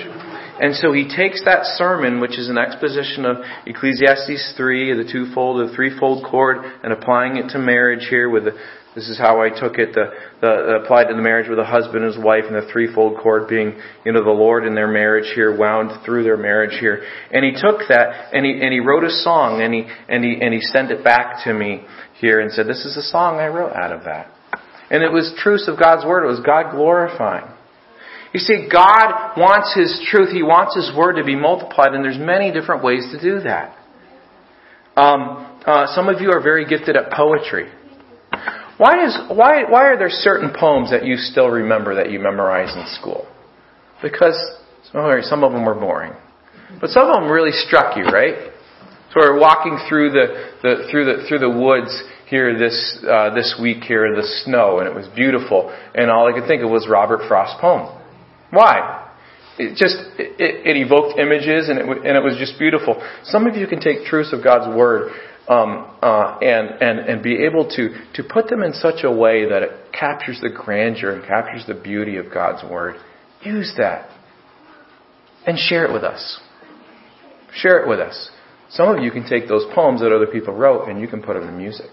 And 0.60 0.76
so 0.76 0.92
he 0.92 1.08
takes 1.08 1.44
that 1.46 1.66
sermon, 1.78 2.20
which 2.20 2.38
is 2.38 2.50
an 2.50 2.58
exposition 2.58 3.26
of 3.26 3.38
Ecclesiastes 3.66 4.54
3, 4.58 4.94
the 4.94 5.10
twofold, 5.10 5.70
the 5.70 5.74
threefold 5.74 6.26
cord, 6.30 6.58
and 6.84 6.92
applying 6.92 7.38
it 7.38 7.50
to 7.50 7.60
marriage 7.60 8.08
here 8.10 8.30
with 8.30 8.44
the, 8.46 8.52
this 8.96 9.08
is 9.08 9.18
how 9.18 9.42
I 9.42 9.50
took 9.50 9.78
it, 9.78 9.94
the, 9.94 10.12
the, 10.42 10.82
applied 10.84 11.06
to 11.08 11.16
the 11.16 11.22
marriage 11.22 11.48
with 11.48 11.60
a 11.60 11.64
husband 11.64 12.04
and 12.04 12.14
his 12.14 12.22
wife, 12.22 12.44
and 12.48 12.56
the 12.56 12.68
threefold 12.72 13.20
cord 13.22 13.48
being, 13.48 13.80
you 14.04 14.12
know, 14.12 14.24
the 14.24 14.32
Lord 14.32 14.66
in 14.66 14.76
their 14.76 14.88
marriage 14.88 15.32
here, 15.34 15.56
wound 15.56 16.04
through 16.04 16.24
their 16.24 16.38
marriage 16.38 16.78
here. 16.80 17.04
And 17.32 17.46
he 17.46 17.52
took 17.52 17.88
that, 17.88 18.34
and 18.34 18.46
he, 18.46 18.60
and 18.60 18.74
he 18.74 18.80
wrote 18.80 19.06
a 19.06 19.12
song, 19.12 19.62
and 19.62 19.74
he, 19.74 19.88
and 20.10 20.26
he, 20.26 20.42
and 20.42 20.54
he 20.54 20.60
sent 20.60 20.92
it 20.92 21.04
back 21.04 21.46
to 21.46 21.54
me 21.54 21.86
here 22.20 22.42
and 22.42 22.52
said, 22.52 22.68
this 22.68 22.84
is 22.84 22.96
the 22.96 23.04
song 23.04 23.40
I 23.40 23.48
wrote 23.48 23.74
out 23.74 23.94
of 23.94 24.04
that. 24.04 24.32
And 24.92 25.04
it 25.04 25.12
was 25.14 25.34
truths 25.38 25.70
of 25.70 25.80
God's 25.80 26.06
Word. 26.06 26.26
It 26.26 26.28
was 26.28 26.42
God 26.42 26.72
glorifying. 26.72 27.54
You 28.34 28.40
see, 28.40 28.68
God 28.72 29.38
wants 29.38 29.74
His 29.74 30.06
truth. 30.10 30.30
He 30.32 30.44
wants 30.44 30.76
His 30.76 30.92
Word 30.96 31.14
to 31.14 31.24
be 31.24 31.36
multiplied, 31.36 31.94
and 31.94 32.04
there's 32.04 32.20
many 32.20 32.52
different 32.52 32.84
ways 32.84 33.08
to 33.12 33.20
do 33.20 33.42
that. 33.42 33.76
Um, 34.96 35.60
uh, 35.66 35.88
some 35.96 36.10
of 36.10 36.22
you 36.22 36.32
are 36.32 36.42
very 36.42 36.66
gifted 36.66 36.96
at 36.96 37.12
poetry. 37.12 37.70
Why, 38.78 39.06
is, 39.06 39.18
why, 39.30 39.64
why 39.70 39.86
are 39.86 39.98
there 39.98 40.10
certain 40.10 40.52
poems 40.58 40.92
that 40.92 41.06
you 41.06 41.18
still 41.18 41.50
remember 41.50 41.96
that 41.96 42.12
you 42.12 42.20
memorized 42.20 42.78
in 42.78 42.86
school? 42.96 43.28
Because 44.02 44.38
some 44.92 45.44
of 45.44 45.52
them 45.52 45.66
were 45.66 45.76
boring. 45.76 46.14
But 46.80 46.92
some 46.92 47.08
of 47.10 47.16
them 47.16 47.30
really 47.30 47.52
struck 47.52 47.98
you, 47.98 48.04
right? 48.04 48.52
So 49.12 49.22
we're 49.22 49.40
walking 49.40 49.80
through 49.90 50.12
the, 50.12 50.52
the, 50.62 50.88
through 50.92 51.06
the, 51.06 51.28
through 51.28 51.40
the 51.40 51.50
woods 51.50 52.04
here 52.30 52.58
this, 52.58 53.00
uh, 53.10 53.34
this 53.34 53.60
week 53.62 53.84
here 53.84 54.06
in 54.06 54.14
the 54.14 54.28
snow, 54.46 54.80
and 54.80 54.88
it 54.88 54.94
was 54.94 55.08
beautiful. 55.16 55.76
And 55.96 56.12
all 56.12 56.32
I 56.32 56.40
could 56.40 56.48
think 56.48 56.62
of 56.64 56.70
was 56.70 56.88
Robert 56.88 57.28
Frost's 57.28 57.60
poem. 57.60 57.99
Why? 58.52 59.08
It 59.58 59.76
just, 59.76 59.98
it, 60.18 60.38
it 60.40 60.78
evoked 60.78 61.20
images 61.20 61.70
and 61.70 61.80
it, 61.80 61.86
and 61.86 62.18
it 62.18 62.24
was 62.24 62.38
just 62.38 62.58
beautiful. 62.58 63.02
Some 63.24 63.46
of 63.46 63.56
you 63.56 63.68
can 63.68 63.82
take 63.82 64.06
truths 64.06 64.32
of 64.32 64.44
God's 64.44 64.74
Word 64.76 65.12
um, 65.50 65.92
uh, 66.02 66.38
and, 66.42 66.82
and, 66.82 67.00
and 67.00 67.24
be 67.24 67.44
able 67.44 67.68
to, 67.76 67.90
to 68.14 68.24
put 68.24 68.48
them 68.48 68.64
in 68.64 68.72
such 68.74 69.04
a 69.04 69.12
way 69.12 69.50
that 69.50 69.64
it 69.64 69.72
captures 69.92 70.40
the 70.42 70.50
grandeur 70.50 71.12
and 71.16 71.28
captures 71.28 71.66
the 71.68 71.74
beauty 71.74 72.18
of 72.18 72.32
God's 72.34 72.64
Word. 72.70 72.96
Use 73.44 73.74
that. 73.78 74.10
And 75.46 75.58
share 75.58 75.86
it 75.86 75.94
with 75.94 76.04
us. 76.04 76.40
Share 77.54 77.84
it 77.84 77.90
with 77.90 78.00
us. 78.00 78.30
Some 78.70 78.96
of 78.96 79.04
you 79.04 79.12
can 79.12 79.28
take 79.28 79.48
those 79.48 79.66
poems 79.74 80.02
that 80.02 80.14
other 80.14 80.28
people 80.28 80.54
wrote 80.54 80.88
and 80.88 81.02
you 81.02 81.08
can 81.08 81.22
put 81.22 81.34
them 81.34 81.50
in 81.50 81.58
music. 81.58 81.88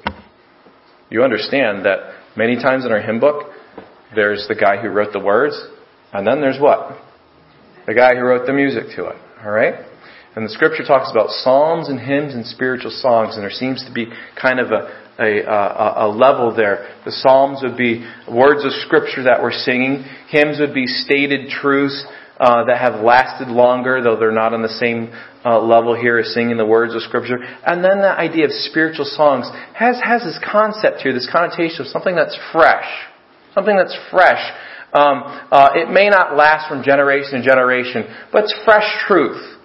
You 1.09 1.23
understand 1.23 1.85
that 1.87 2.13
many 2.37 2.57
times 2.57 2.85
in 2.85 2.93
our 2.93 3.01
hymn 3.01 3.21
book, 3.21 3.51
there's 4.15 4.47
the 4.49 4.55
guy 4.55 4.77
who 4.81 4.89
wrote 4.89 5.13
the 5.13 5.21
words, 5.21 5.59
and 6.17 6.27
then 6.27 6.41
there's 6.41 6.61
what? 6.61 6.99
The 7.87 7.95
guy 7.95 8.15
who 8.15 8.23
wrote 8.23 8.47
the 8.47 8.53
music 8.53 8.97
to 8.97 9.07
it. 9.07 9.17
Alright? 9.45 9.75
And 10.35 10.45
the 10.45 10.51
scripture 10.51 10.85
talks 10.85 11.11
about 11.11 11.31
psalms 11.31 11.89
and 11.89 11.99
hymns 11.99 12.35
and 12.35 12.45
spiritual 12.45 12.91
songs, 12.91 13.37
and 13.37 13.43
there 13.43 13.51
seems 13.51 13.85
to 13.87 13.93
be 13.93 14.07
kind 14.41 14.61
of 14.61 14.69
a, 14.71 14.93
a, 15.19 15.41
a, 15.49 16.07
a, 16.07 16.09
level 16.09 16.55
there. 16.55 16.95
The 17.07 17.13
psalms 17.13 17.61
would 17.63 17.77
be 17.77 18.05
words 18.29 18.65
of 18.65 18.73
scripture 18.85 19.25
that 19.25 19.41
we're 19.41 19.53
singing. 19.53 20.05
Hymns 20.29 20.61
would 20.61 20.75
be 20.75 20.87
stated 20.87 21.49
truths 21.49 22.05
uh, 22.39 22.65
that 22.65 22.79
have 22.79 23.01
lasted 23.01 23.49
longer, 23.49 24.03
though 24.03 24.17
they're 24.21 24.31
not 24.31 24.53
on 24.53 24.61
the 24.61 24.77
same 24.77 25.11
uh, 25.45 25.59
level 25.59 25.99
here 25.99 26.19
as 26.19 26.35
singing 26.35 26.59
the 26.59 26.67
words 26.67 26.95
of 26.95 27.01
Scripture. 27.01 27.39
And 27.65 27.83
then 27.83 28.05
the 28.05 28.13
idea 28.13 28.45
of 28.45 28.53
spiritual 28.53 29.07
songs 29.07 29.49
has, 29.73 29.97
has 30.05 30.23
this 30.23 30.39
concept 30.45 31.01
here, 31.01 31.15
this 31.15 31.29
connotation 31.33 31.81
of 31.81 31.87
something 31.87 32.15
that's 32.15 32.37
fresh. 32.53 32.85
Something 33.55 33.77
that's 33.77 33.97
fresh. 34.11 34.43
Um, 34.97 35.23
uh, 35.53 35.77
it 35.77 35.93
may 35.93 36.09
not 36.09 36.37
last 36.37 36.69
from 36.69 36.83
generation 36.83 37.41
to 37.41 37.45
generation, 37.45 38.09
but 38.33 38.45
it's 38.45 38.55
fresh 38.65 38.89
truth 39.07 39.57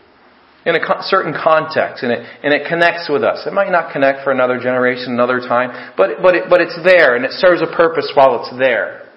in 0.66 0.76
a 0.76 0.80
certain 1.02 1.34
context, 1.34 2.04
and 2.04 2.12
it, 2.12 2.20
and 2.44 2.54
it 2.54 2.68
connects 2.68 3.10
with 3.10 3.24
us. 3.24 3.48
It 3.48 3.54
might 3.54 3.72
not 3.72 3.94
connect 3.94 4.24
for 4.24 4.32
another 4.32 4.60
generation, 4.60 5.14
another 5.14 5.40
time, 5.40 5.94
but, 5.98 6.22
but, 6.22 6.36
it, 6.36 6.44
but 6.50 6.62
it's 6.62 6.78
there, 6.84 7.16
and 7.16 7.26
it 7.26 7.32
serves 7.32 7.62
a 7.62 7.76
purpose 7.76 8.12
while 8.14 8.44
it's 8.44 8.60
there. 8.60 9.10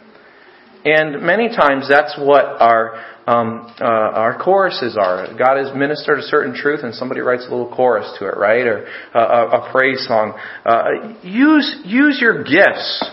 And 0.85 1.23
many 1.23 1.49
times 1.49 1.89
that's 1.89 2.15
what 2.19 2.45
our 2.61 2.95
um, 3.27 3.75
uh, 3.81 3.85
our 3.85 4.39
choruses 4.43 4.99
are. 5.01 5.27
God 5.39 5.57
has 5.57 5.75
ministered 5.75 6.19
a 6.19 6.23
certain 6.23 6.55
truth, 6.55 6.81
and 6.83 6.95
somebody 6.95 7.23
writes 7.23 7.47
a 7.49 7.51
little 7.51 7.75
chorus 7.75 8.07
to 8.19 8.29
it, 8.29 8.37
right, 8.37 8.67
or 8.67 8.87
uh, 9.15 9.19
a, 9.19 9.61
a, 9.61 9.73
praise 9.73 10.07
song. 10.07 10.39
Uh, 10.65 11.15
use 11.23 11.81
use 11.87 12.19
your 12.21 12.45
gifts. 12.45 13.11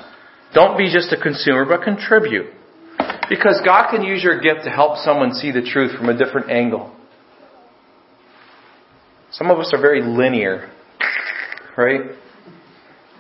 Don't 0.54 0.78
be 0.78 0.92
just 0.92 1.14
a 1.14 1.18
consumer, 1.22 1.64
but 1.64 1.84
contribute, 1.84 2.52
because 3.32 3.62
God 3.64 3.90
can 3.90 4.04
use 4.04 4.22
your 4.22 4.42
gift 4.42 4.66
to 4.66 4.70
help 4.70 4.98
someone 4.98 5.34
see 5.34 5.52
the 5.52 5.62
truth 5.62 5.98
from 5.98 6.10
a 6.10 6.18
different 6.18 6.52
angle. 6.52 6.94
Some 9.32 9.50
of 9.50 9.58
us 9.58 9.72
are 9.74 9.80
very 9.80 10.02
linear, 10.02 10.70
right? 11.78 12.02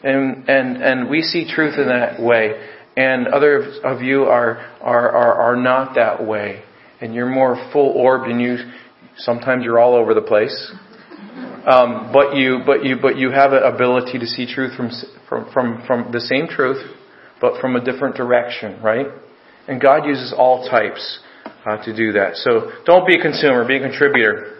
And 0.03 0.49
and 0.49 0.83
and 0.83 1.09
we 1.09 1.21
see 1.21 1.49
truth 1.49 1.79
in 1.79 1.87
that 1.87 2.21
way, 2.21 2.67
and 2.97 3.29
other 3.29 3.79
of 3.85 4.01
you 4.01 4.23
are 4.23 4.57
are 4.81 5.09
are, 5.09 5.33
are 5.33 5.55
not 5.55 5.95
that 5.95 6.27
way 6.27 6.63
and 6.99 7.15
you're 7.15 7.29
more 7.29 7.55
full 7.71 7.89
orbed 7.91 8.29
and 8.29 8.41
you 8.41 8.57
sometimes 9.17 9.63
you're 9.63 9.79
all 9.79 9.95
over 9.95 10.13
the 10.13 10.21
place. 10.21 10.71
Um, 11.65 12.11
but 12.11 12.35
you 12.35 12.59
but 12.65 12.83
you 12.83 12.97
but 13.01 13.17
you 13.17 13.31
have 13.31 13.53
an 13.53 13.63
ability 13.63 14.19
to 14.19 14.27
see 14.27 14.45
truth 14.45 14.75
from 14.75 14.89
from 15.29 15.51
from 15.53 15.83
from 15.87 16.11
the 16.11 16.19
same 16.19 16.47
truth, 16.47 16.83
but 17.39 17.61
from 17.61 17.77
a 17.77 17.83
different 17.83 18.15
direction, 18.15 18.81
right? 18.81 19.07
And 19.67 19.79
God 19.79 20.05
uses 20.05 20.33
all 20.35 20.67
types 20.69 21.19
uh, 21.65 21.83
to 21.85 21.95
do 21.95 22.11
that. 22.13 22.35
So 22.35 22.71
don't 22.85 23.07
be 23.07 23.15
a 23.17 23.21
consumer, 23.21 23.65
be 23.67 23.77
a 23.77 23.79
contributor. 23.79 24.57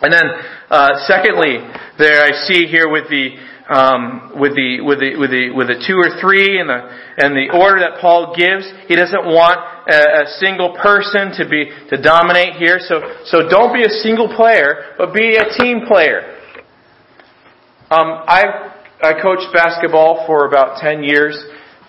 And 0.00 0.12
then, 0.12 0.24
uh, 0.70 0.90
secondly, 1.06 1.58
there 1.98 2.24
I 2.24 2.32
see 2.46 2.66
here 2.66 2.90
with 2.90 3.08
the 3.08 3.36
um, 3.64 4.36
with 4.36 4.52
the 4.52 4.84
with 4.84 5.00
the 5.00 5.16
with 5.16 5.30
the 5.30 5.48
with 5.56 5.68
the 5.68 5.80
two 5.80 5.96
or 5.96 6.20
three 6.20 6.60
and 6.60 6.68
the 6.68 6.80
and 7.16 7.32
the 7.32 7.48
order 7.56 7.80
that 7.80 8.00
Paul 8.00 8.36
gives. 8.36 8.68
He 8.88 8.96
doesn't 8.96 9.24
want 9.24 9.56
a, 9.88 10.24
a 10.24 10.36
single 10.36 10.76
person 10.76 11.32
to 11.40 11.48
be 11.48 11.72
to 11.88 11.96
dominate 11.96 12.60
here. 12.60 12.76
So 12.76 13.00
so 13.24 13.48
don't 13.48 13.72
be 13.72 13.84
a 13.84 13.94
single 14.04 14.28
player, 14.36 14.92
but 14.98 15.14
be 15.14 15.36
a 15.36 15.48
team 15.56 15.88
player. 15.88 16.36
Um, 17.88 18.20
I 18.28 18.76
I 19.00 19.12
coached 19.22 19.48
basketball 19.54 20.26
for 20.26 20.46
about 20.46 20.80
ten 20.80 21.02
years 21.02 21.32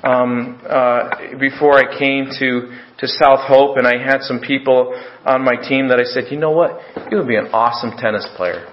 um, 0.05 0.61
uh, 0.69 1.37
before 1.39 1.77
I 1.77 1.97
came 1.97 2.27
to 2.39 2.71
to 2.99 3.07
South 3.07 3.41
Hope, 3.43 3.77
and 3.77 3.85
I 3.85 3.97
had 3.97 4.21
some 4.21 4.39
people 4.39 4.95
on 5.25 5.43
my 5.43 5.55
team 5.55 5.89
that 5.89 5.99
I 5.99 6.03
said, 6.05 6.31
you 6.31 6.39
know 6.39 6.51
what, 6.51 6.79
you 7.11 7.17
would 7.17 7.27
be 7.27 7.35
an 7.35 7.47
awesome 7.51 7.91
tennis 7.97 8.25
player. 8.37 8.63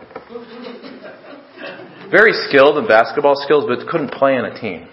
very 2.10 2.32
skilled 2.46 2.78
in 2.78 2.86
basketball 2.86 3.34
skills, 3.42 3.64
but 3.66 3.88
couldn't 3.88 4.12
play 4.12 4.36
in 4.36 4.44
a 4.44 4.60
team. 4.60 4.88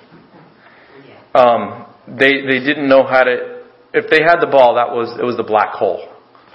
Um, 1.36 1.86
they 2.08 2.42
they 2.42 2.60
didn't 2.64 2.90
know 2.90 3.04
how 3.04 3.24
to. 3.24 3.66
If 3.94 4.10
they 4.10 4.24
had 4.24 4.40
the 4.40 4.48
ball, 4.48 4.76
that 4.76 4.90
was 4.96 5.14
it 5.20 5.24
was 5.24 5.38
the 5.38 5.44
black 5.44 5.74
hole. 5.74 6.08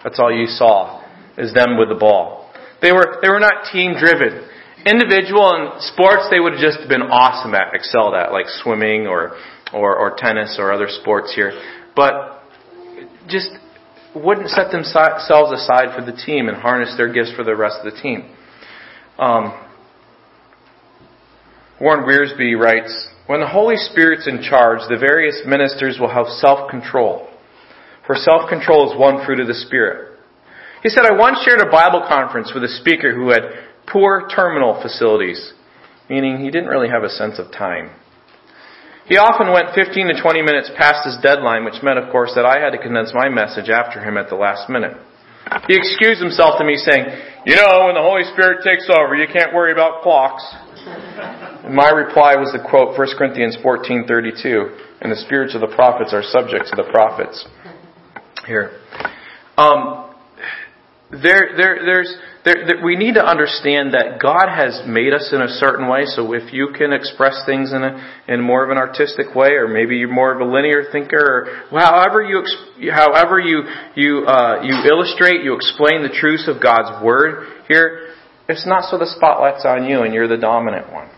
That's 0.03 0.19
all 0.19 0.33
you 0.33 0.47
saw 0.47 1.03
is 1.39 1.55
them 1.55 1.79
with 1.79 1.89
the 1.89 1.99
ball. 1.99 2.51
They 2.83 2.91
were 2.93 3.19
they 3.23 3.29
were 3.29 3.41
not 3.41 3.71
team 3.71 3.95
driven. 3.95 4.49
Individual 4.85 5.49
in 5.57 5.81
sports, 5.81 6.29
they 6.31 6.41
would 6.41 6.55
have 6.55 6.61
just 6.61 6.89
been 6.89 7.01
awesome 7.09 7.55
at, 7.55 7.73
excelled 7.73 8.13
at, 8.13 8.33
like 8.33 8.45
swimming 8.61 9.07
or 9.07 9.33
or, 9.75 9.97
or 9.97 10.15
tennis 10.17 10.57
or 10.59 10.73
other 10.73 10.89
sports 10.89 11.33
here. 11.35 11.53
But 11.97 12.43
just 13.29 13.51
wouldn't 14.15 14.49
set 14.51 14.71
themselves 14.71 15.53
aside 15.53 15.95
for 15.97 16.05
the 16.05 16.17
team 16.17 16.49
and 16.49 16.57
harness 16.57 16.95
their 16.97 17.13
gifts 17.13 17.33
for 17.35 17.45
the 17.45 17.57
rest 17.57 17.79
of 17.83 17.93
the 17.93 18.01
team. 18.01 18.31
Um, 19.19 19.61
Warren 21.81 22.05
Wiersbe 22.05 22.59
writes, 22.59 23.09
When 23.27 23.41
the 23.41 23.49
Holy 23.49 23.77
Spirit's 23.77 24.29
in 24.29 24.43
charge, 24.43 24.81
the 24.89 24.99
various 24.99 25.43
ministers 25.47 25.99
will 25.99 26.11
have 26.11 26.27
self-control. 26.27 27.29
For 28.07 28.15
self-control 28.15 28.93
is 28.93 28.99
one 28.99 29.25
fruit 29.27 29.41
of 29.41 29.49
the 29.49 29.55
Spirit. 29.55 30.19
He 30.83 30.91
said, 30.91 31.05
I 31.07 31.17
once 31.17 31.39
shared 31.45 31.61
a 31.61 31.71
Bible 31.71 32.05
conference 32.07 32.53
with 32.55 32.63
a 32.63 32.69
speaker 32.69 33.15
who 33.15 33.31
had 33.31 33.43
poor 33.87 34.29
terminal 34.29 34.81
facilities, 34.81 35.53
meaning 36.09 36.39
he 36.39 36.51
didn't 36.51 36.69
really 36.69 36.89
have 36.89 37.03
a 37.03 37.09
sense 37.09 37.39
of 37.39 37.51
time. 37.51 37.91
He 39.07 39.21
often 39.21 39.53
went 39.53 39.77
15 39.77 40.09
to 40.09 40.17
20 40.17 40.41
minutes 40.41 40.71
past 40.77 41.05
his 41.05 41.21
deadline, 41.21 41.65
which 41.65 41.83
meant, 41.83 41.99
of 42.01 42.09
course, 42.09 42.33
that 42.35 42.49
I 42.49 42.57
had 42.57 42.73
to 42.73 42.81
condense 42.81 43.13
my 43.13 43.29
message 43.29 43.69
after 43.69 44.01
him 44.01 44.17
at 44.17 44.33
the 44.33 44.37
last 44.37 44.71
minute. 44.73 44.97
He 45.69 45.77
excused 45.77 46.25
himself 46.25 46.57
to 46.57 46.65
me 46.65 46.77
saying, 46.81 47.05
You 47.45 47.57
know, 47.57 47.85
when 47.85 47.95
the 47.95 48.05
Holy 48.05 48.25
Spirit 48.33 48.65
takes 48.65 48.89
over, 48.89 49.15
you 49.15 49.29
can't 49.29 49.53
worry 49.53 49.73
about 49.73 50.01
clocks. 50.01 50.43
And 51.65 51.75
my 51.75 51.91
reply 51.91 52.37
was 52.37 52.53
the 52.53 52.65
quote, 52.65 52.97
1 52.97 53.09
Corinthians 53.17 53.57
14.32, 53.61 55.05
and 55.05 55.13
the 55.13 55.21
spirits 55.21 55.55
of 55.55 55.61
the 55.61 55.73
prophets 55.77 56.13
are 56.15 56.23
subject 56.23 56.73
to 56.73 56.77
the 56.77 56.89
prophets. 56.89 57.45
Here. 58.47 58.81
Um, 59.57 60.04
there, 61.11 61.53
there, 61.57 61.79
there's, 61.85 62.17
there, 62.45 62.65
there, 62.67 62.85
we 62.85 62.97
need 62.97 63.15
to 63.15 63.25
understand 63.25 63.93
that 63.93 64.19
God 64.21 64.49
has 64.49 64.83
made 64.89 65.13
us 65.13 65.31
in 65.33 65.43
a 65.43 65.49
certain 65.61 65.89
way. 65.89 66.07
So 66.07 66.33
if 66.33 66.53
you 66.53 66.73
can 66.77 66.93
express 66.93 67.45
things 67.45 67.73
in 67.73 67.85
a 67.85 68.25
in 68.27 68.41
more 68.41 68.65
of 68.65 68.71
an 68.71 68.79
artistic 68.79 69.35
way, 69.35 69.53
or 69.53 69.69
maybe 69.69 69.97
you're 69.97 70.13
more 70.13 70.33
of 70.33 70.41
a 70.41 70.45
linear 70.45 70.85
thinker, 70.91 71.69
or 71.71 71.81
however 71.81 72.23
you 72.23 72.43
however 72.91 73.39
you 73.39 73.63
you 73.95 74.25
uh, 74.25 74.63
you 74.63 74.75
illustrate, 74.89 75.45
you 75.45 75.55
explain 75.55 76.03
the 76.03 76.13
truths 76.13 76.49
of 76.49 76.63
God's 76.63 77.05
word 77.05 77.65
here. 77.69 78.15
It's 78.49 78.67
not 78.67 78.91
so 78.91 78.99
the 78.99 79.07
spotlight's 79.07 79.65
on 79.65 79.85
you 79.85 80.03
and 80.03 80.13
you're 80.13 80.29
the 80.29 80.37
dominant 80.37 80.93
one. 80.93 81.09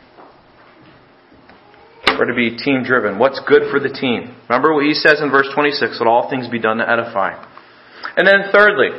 We're 2.19 2.27
to 2.27 2.35
be 2.35 2.57
team 2.57 2.83
driven. 2.83 3.19
What's 3.19 3.41
good 3.47 3.71
for 3.71 3.79
the 3.79 3.91
team? 3.91 4.35
Remember 4.49 4.75
what 4.75 4.85
he 4.85 4.95
says 4.95 5.21
in 5.21 5.31
verse 5.31 5.49
26: 5.55 5.99
"Let 6.01 6.09
all 6.09 6.29
things 6.29 6.49
be 6.49 6.59
done 6.59 6.79
to 6.79 6.89
edify." 6.89 7.35
And 8.17 8.27
then 8.27 8.51
thirdly, 8.53 8.91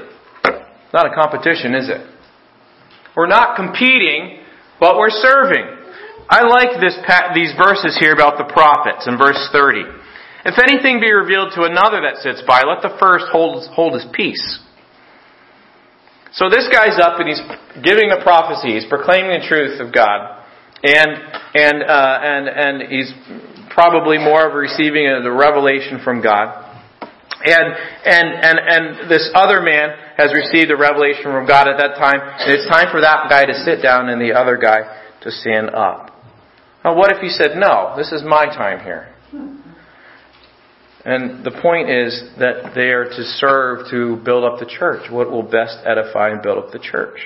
not 0.93 1.06
a 1.06 1.13
competition, 1.13 1.76
is 1.76 1.89
it? 1.89 2.02
We're 3.15 3.28
not 3.28 3.56
competing, 3.56 4.43
but 4.80 4.97
we're 4.97 5.10
serving. 5.10 5.65
I 6.30 6.43
like 6.43 6.80
this, 6.80 6.95
these 7.34 7.54
verses 7.58 7.97
here 8.00 8.13
about 8.13 8.38
the 8.38 8.52
prophets 8.52 9.08
in 9.08 9.17
verse 9.17 9.39
30. 9.52 9.84
If 10.45 10.56
anything 10.60 11.00
be 11.00 11.12
revealed 11.12 11.52
to 11.56 11.63
another 11.63 12.02
that 12.04 12.21
sits 12.21 12.43
by, 12.47 12.63
let 12.63 12.82
the 12.82 12.95
first 13.00 13.26
hold, 13.32 13.67
hold 13.71 13.93
his 13.93 14.06
peace. 14.13 14.60
So 16.32 16.50
this 16.50 16.67
guy's 16.71 17.00
up 17.00 17.19
and 17.19 17.28
he's 17.28 17.41
giving 17.84 18.10
the 18.12 18.19
prophecy. 18.21 18.76
He's 18.76 18.86
proclaiming 18.86 19.41
the 19.41 19.47
truth 19.47 19.80
of 19.82 19.91
God, 19.91 20.43
and 20.84 21.10
and 21.56 21.82
uh, 21.82 22.19
and 22.21 22.45
and 22.47 22.91
he's 22.91 23.10
probably 23.78 24.17
more 24.17 24.45
of 24.45 24.54
receiving 24.54 25.06
the 25.23 25.32
revelation 25.32 26.02
from 26.04 26.21
God. 26.21 26.65
And, 27.45 27.67
and, 28.06 28.28
and, 28.34 28.58
and 28.58 29.12
this 29.12 29.30
other 29.36 29.62
man 29.62 29.93
has 30.17 30.34
received 30.34 30.71
a 30.71 30.75
revelation 30.75 31.23
from 31.23 31.45
God 31.45 31.67
at 31.67 31.77
that 31.77 31.95
time, 31.95 32.19
and 32.19 32.51
it's 32.51 32.67
time 32.67 32.88
for 32.91 33.01
that 33.01 33.30
guy 33.30 33.45
to 33.45 33.53
sit 33.63 33.82
down 33.82 34.10
and 34.10 34.19
the 34.19 34.34
other 34.34 34.58
guy 34.58 34.82
to 35.21 35.32
stand 35.32 35.69
up. 35.69 36.12
Now 36.84 36.95
what 36.95 37.12
if 37.12 37.21
he 37.21 37.30
said, 37.30 37.56
no, 37.56 37.93
this 37.95 38.12
is 38.12 38.23
my 38.23 38.45
time 38.45 38.80
here? 38.80 39.13
And 41.06 41.45
the 41.45 41.51
point 41.62 41.89
is 41.89 42.21
that 42.38 42.73
they 42.75 42.89
are 42.89 43.06
to 43.06 43.23
serve 43.39 43.89
to 43.91 44.17
build 44.25 44.43
up 44.43 44.60
the 44.60 44.65
church. 44.65 45.10
What 45.10 45.32
will 45.32 45.43
best 45.43 45.77
edify 45.86 46.32
and 46.32 46.41
build 46.41 46.58
up 46.58 46.71
the 46.73 46.80
church? 46.80 47.19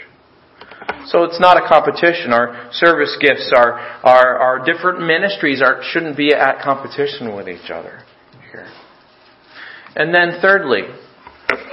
So 1.08 1.24
it's 1.24 1.40
not 1.40 1.58
a 1.58 1.68
competition. 1.68 2.32
Our 2.32 2.70
service 2.74 3.18
gifts, 3.20 3.52
our, 3.56 3.74
our, 4.04 4.38
our 4.38 4.66
different 4.66 5.02
ministries 5.08 5.62
are, 5.62 5.82
shouldn't 5.92 6.16
be 6.16 6.34
at 6.34 6.62
competition 6.62 7.36
with 7.36 7.48
each 7.48 7.72
other 7.72 8.04
here. 8.52 8.68
And 9.96 10.14
then 10.14 10.40
thirdly, 10.42 10.84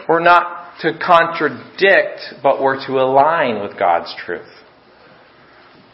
we're 0.08 0.20
not 0.20 0.57
to 0.80 0.98
contradict, 1.04 2.42
but 2.42 2.62
we're 2.62 2.84
to 2.86 2.92
align 2.98 3.60
with 3.62 3.78
God's 3.78 4.14
truth. 4.24 4.46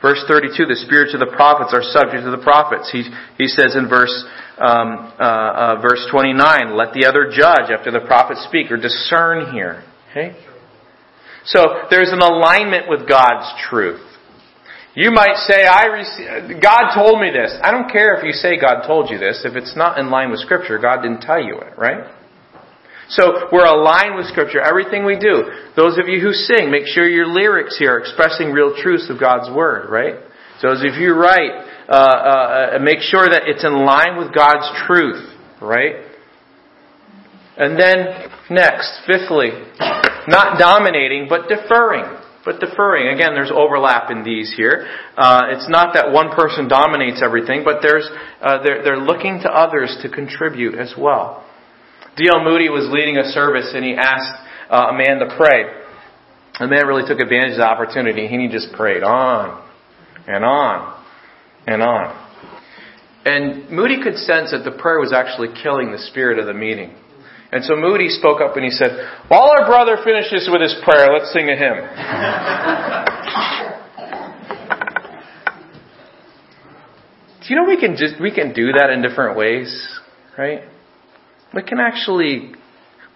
Verse 0.03 0.23
32, 0.29 0.67
the 0.67 0.77
spirits 0.85 1.15
of 1.15 1.21
the 1.21 1.33
prophets 1.35 1.73
are 1.73 1.83
subject 1.83 2.25
to 2.25 2.31
the 2.31 2.43
prophets. 2.45 2.93
He, 2.93 3.09
he 3.39 3.49
says 3.49 3.75
in 3.75 3.89
verse, 3.89 4.13
um, 4.59 5.13
uh, 5.19 5.81
uh, 5.81 5.81
verse 5.81 6.05
29, 6.13 6.77
let 6.77 6.93
the 6.93 7.07
other 7.09 7.33
judge 7.33 7.73
after 7.73 7.91
the 7.91 8.05
prophets 8.05 8.45
speak, 8.45 8.71
or 8.71 8.77
discern 8.77 9.51
here. 9.55 9.83
Okay? 10.11 10.37
So 11.47 11.89
there's 11.89 12.13
an 12.13 12.21
alignment 12.21 12.85
with 12.89 13.09
God's 13.09 13.49
truth. 13.71 14.05
You 14.95 15.11
might 15.11 15.37
say, 15.49 15.65
I 15.65 15.87
rec- 15.89 16.63
God 16.63 16.95
told 16.95 17.21
me 17.21 17.31
this. 17.33 17.57
I 17.63 17.71
don't 17.71 17.91
care 17.91 18.15
if 18.15 18.25
you 18.25 18.33
say 18.33 18.61
God 18.61 18.87
told 18.87 19.11
you 19.11 19.19
this. 19.19 19.43
If 19.45 19.57
it's 19.57 19.75
not 19.75 19.99
in 19.99 20.11
line 20.11 20.31
with 20.31 20.41
Scripture, 20.41 20.79
God 20.79 21.01
didn't 21.01 21.23
tell 21.23 21.43
you 21.43 21.59
it, 21.61 21.79
right? 21.79 22.05
So 23.09 23.49
we're 23.53 23.67
aligned 23.67 24.17
with 24.17 24.27
Scripture. 24.27 24.61
Everything 24.61 25.05
we 25.05 25.19
do. 25.19 25.45
Those 25.77 25.99
of 25.99 26.09
you 26.09 26.21
who 26.21 26.33
sing, 26.33 26.71
make 26.71 26.87
sure 26.87 27.09
your 27.09 27.27
lyrics 27.27 27.77
here 27.79 27.95
are 27.95 27.99
expressing 27.99 28.51
real 28.51 28.75
truths 28.77 29.11
of 29.11 29.21
God's 29.21 29.55
Word, 29.55 29.91
right? 29.91 30.15
So 30.61 30.71
as 30.71 30.83
if 30.83 30.99
you 30.99 31.15
write, 31.15 31.53
uh, 31.89 31.93
uh, 31.93 32.79
make 32.81 33.01
sure 33.01 33.29
that 33.29 33.43
it's 33.47 33.65
in 33.65 33.85
line 33.85 34.17
with 34.17 34.35
God's 34.35 34.65
truth, 34.87 35.29
right? 35.61 35.97
And 37.57 37.79
then 37.79 38.31
next, 38.51 39.01
fifthly, 39.07 39.51
not 40.27 40.59
dominating, 40.59 41.27
but 41.29 41.49
deferring. 41.49 42.21
But 42.45 42.61
deferring, 42.61 43.15
again, 43.15 43.33
there's 43.35 43.51
overlap 43.51 44.11
in 44.11 44.23
these 44.23 44.53
here. 44.55 44.87
Uh, 45.17 45.45
it's 45.49 45.69
not 45.69 45.95
that 45.95 46.13
one 46.13 46.31
person 46.31 46.69
dominates 46.69 47.23
everything, 47.25 47.63
but 47.65 47.81
there's 47.81 48.07
uh, 48.43 48.63
they're, 48.63 48.83
they're 48.85 49.01
looking 49.01 49.41
to 49.43 49.49
others 49.49 49.97
to 50.03 50.11
contribute 50.11 50.75
as 50.75 50.95
well. 50.99 51.43
D.L. 52.17 52.45
Moody 52.45 52.69
was 52.69 52.89
leading 52.93 53.17
a 53.17 53.25
service 53.33 53.73
and 53.75 53.85
he 53.85 53.95
asked 53.95 54.41
uh, 54.71 54.87
a 54.91 54.93
man 54.93 55.19
to 55.19 55.35
pray. 55.37 55.65
The 56.61 56.69
man 56.69 56.87
really 56.87 57.03
took 57.07 57.19
advantage 57.19 57.53
of 57.53 57.59
the 57.59 57.67
opportunity 57.67 58.27
and 58.27 58.41
he 58.41 58.49
just 58.49 58.73
prayed 58.73 59.03
on 59.03 59.61
and 60.27 60.45
on 60.45 61.03
and 61.67 61.83
on. 61.83 62.21
And 63.25 63.71
Moody 63.71 64.03
could 64.03 64.17
sense 64.17 64.53
that 64.53 64.63
the 64.65 64.71
prayer 64.71 65.01
was 65.01 65.13
actually 65.13 65.49
killing 65.61 65.91
the 65.91 65.99
spirit 65.99 66.39
of 66.39 66.47
the 66.47 66.55
meeting. 66.55 66.95
And 67.51 67.65
so 67.65 67.75
Moody 67.75 68.09
spoke 68.09 68.41
up 68.41 68.57
and 68.57 68.65
he 68.65 68.71
said, 68.71 68.91
While 69.29 69.51
our 69.51 69.67
brother 69.67 69.97
finishes 70.05 70.49
with 70.51 70.61
his 70.61 70.75
prayer, 70.85 71.09
let's 71.13 71.33
sing 71.33 71.49
a 71.49 71.57
hymn. 71.57 71.75
do 77.43 77.49
you 77.49 77.57
know 77.57 77.65
we 77.67 77.81
can 77.81 77.97
just 77.97 78.21
we 78.21 78.31
can 78.35 78.53
do 78.53 78.73
that 78.73 78.91
in 78.91 79.03
different 79.03 79.37
ways, 79.37 79.99
right? 80.37 80.63
We 81.55 81.63
can 81.63 81.79
actually 81.79 82.53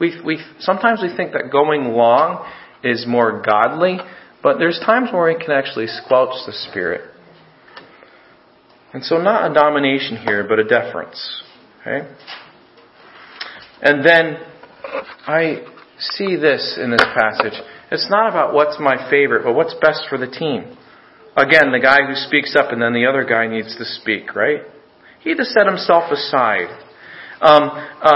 we 0.00 0.20
we 0.24 0.38
sometimes 0.60 1.00
we 1.02 1.14
think 1.16 1.32
that 1.32 1.50
going 1.50 1.84
long 1.84 2.46
is 2.84 3.04
more 3.06 3.42
godly, 3.42 3.98
but 4.42 4.58
there's 4.58 4.78
times 4.84 5.10
where 5.12 5.32
we 5.32 5.42
can 5.42 5.52
actually 5.52 5.86
squelch 5.86 6.34
the 6.46 6.52
spirit. 6.52 7.10
And 8.92 9.04
so 9.04 9.18
not 9.18 9.50
a 9.50 9.54
domination 9.54 10.16
here, 10.16 10.46
but 10.48 10.58
a 10.58 10.64
deference. 10.64 11.42
Okay? 11.80 12.08
And 13.82 14.04
then 14.04 14.38
I 15.26 15.66
see 15.98 16.36
this 16.36 16.78
in 16.82 16.90
this 16.90 17.04
passage. 17.14 17.60
It's 17.90 18.08
not 18.10 18.28
about 18.28 18.54
what's 18.54 18.78
my 18.80 19.10
favorite, 19.10 19.44
but 19.44 19.54
what's 19.54 19.74
best 19.80 20.06
for 20.08 20.18
the 20.18 20.26
team. 20.26 20.76
Again, 21.36 21.70
the 21.70 21.80
guy 21.80 21.98
who 22.06 22.14
speaks 22.14 22.56
up 22.56 22.72
and 22.72 22.80
then 22.80 22.92
the 22.92 23.06
other 23.06 23.24
guy 23.24 23.46
needs 23.46 23.76
to 23.76 23.84
speak, 23.84 24.34
right? 24.34 24.62
He 25.20 25.34
to 25.34 25.44
set 25.44 25.66
himself 25.66 26.10
aside. 26.10 26.68
Um, 27.40 27.62
uh, 27.62 28.06
uh, 28.06 28.10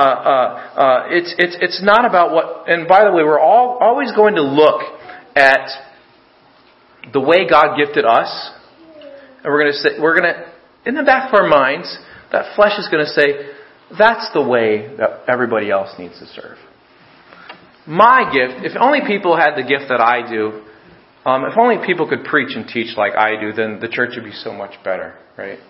uh, 0.74 1.06
it's, 1.10 1.34
it's, 1.38 1.56
it's 1.60 1.82
not 1.82 2.04
about 2.04 2.32
what, 2.32 2.68
and 2.68 2.88
by 2.88 3.04
the 3.04 3.12
way, 3.12 3.22
we're 3.22 3.40
all, 3.40 3.78
always 3.80 4.12
going 4.12 4.34
to 4.34 4.42
look 4.42 4.82
at 5.36 5.68
the 7.12 7.20
way 7.20 7.48
God 7.48 7.76
gifted 7.76 8.04
us, 8.04 8.50
and 9.42 9.44
we're 9.44 9.62
going 9.62 9.72
to 9.72 9.78
say, 9.78 9.90
we're 10.00 10.18
going 10.18 10.34
to, 10.34 10.52
in 10.86 10.94
the 10.94 11.04
back 11.04 11.32
of 11.32 11.34
our 11.38 11.48
minds, 11.48 11.96
that 12.32 12.56
flesh 12.56 12.78
is 12.78 12.88
going 12.88 13.04
to 13.04 13.10
say, 13.12 13.52
that's 13.96 14.30
the 14.34 14.42
way 14.42 14.94
that 14.96 15.28
everybody 15.28 15.70
else 15.70 15.90
needs 15.98 16.18
to 16.18 16.26
serve. 16.26 16.58
My 17.86 18.24
gift, 18.32 18.64
if 18.64 18.72
only 18.80 19.00
people 19.06 19.36
had 19.36 19.54
the 19.56 19.62
gift 19.62 19.88
that 19.88 20.00
I 20.00 20.28
do, 20.28 20.62
Um, 21.24 21.44
if 21.44 21.56
only 21.56 21.78
people 21.86 22.08
could 22.08 22.24
preach 22.24 22.56
and 22.56 22.66
teach 22.66 22.96
like 22.96 23.14
I 23.14 23.38
do, 23.40 23.52
then 23.52 23.78
the 23.78 23.86
church 23.86 24.10
would 24.16 24.24
be 24.24 24.32
so 24.32 24.52
much 24.52 24.74
better, 24.82 25.14
right? 25.38 25.60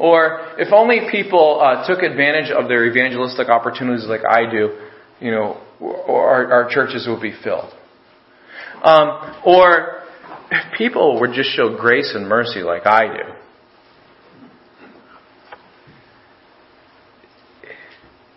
Or 0.00 0.54
if 0.56 0.72
only 0.72 1.00
people 1.10 1.60
uh, 1.60 1.86
took 1.86 2.02
advantage 2.02 2.50
of 2.50 2.68
their 2.68 2.86
evangelistic 2.86 3.50
opportunities 3.50 4.06
like 4.06 4.22
I 4.26 4.50
do, 4.50 4.80
you 5.20 5.30
know, 5.30 5.60
our, 5.78 6.50
our 6.50 6.70
churches 6.70 7.06
would 7.06 7.20
be 7.20 7.34
filled. 7.44 7.70
Um, 8.82 9.42
or 9.44 10.04
if 10.50 10.78
people 10.78 11.20
would 11.20 11.34
just 11.34 11.50
show 11.50 11.76
grace 11.76 12.12
and 12.14 12.26
mercy 12.26 12.60
like 12.60 12.86
I 12.86 13.08
do. 13.08 13.22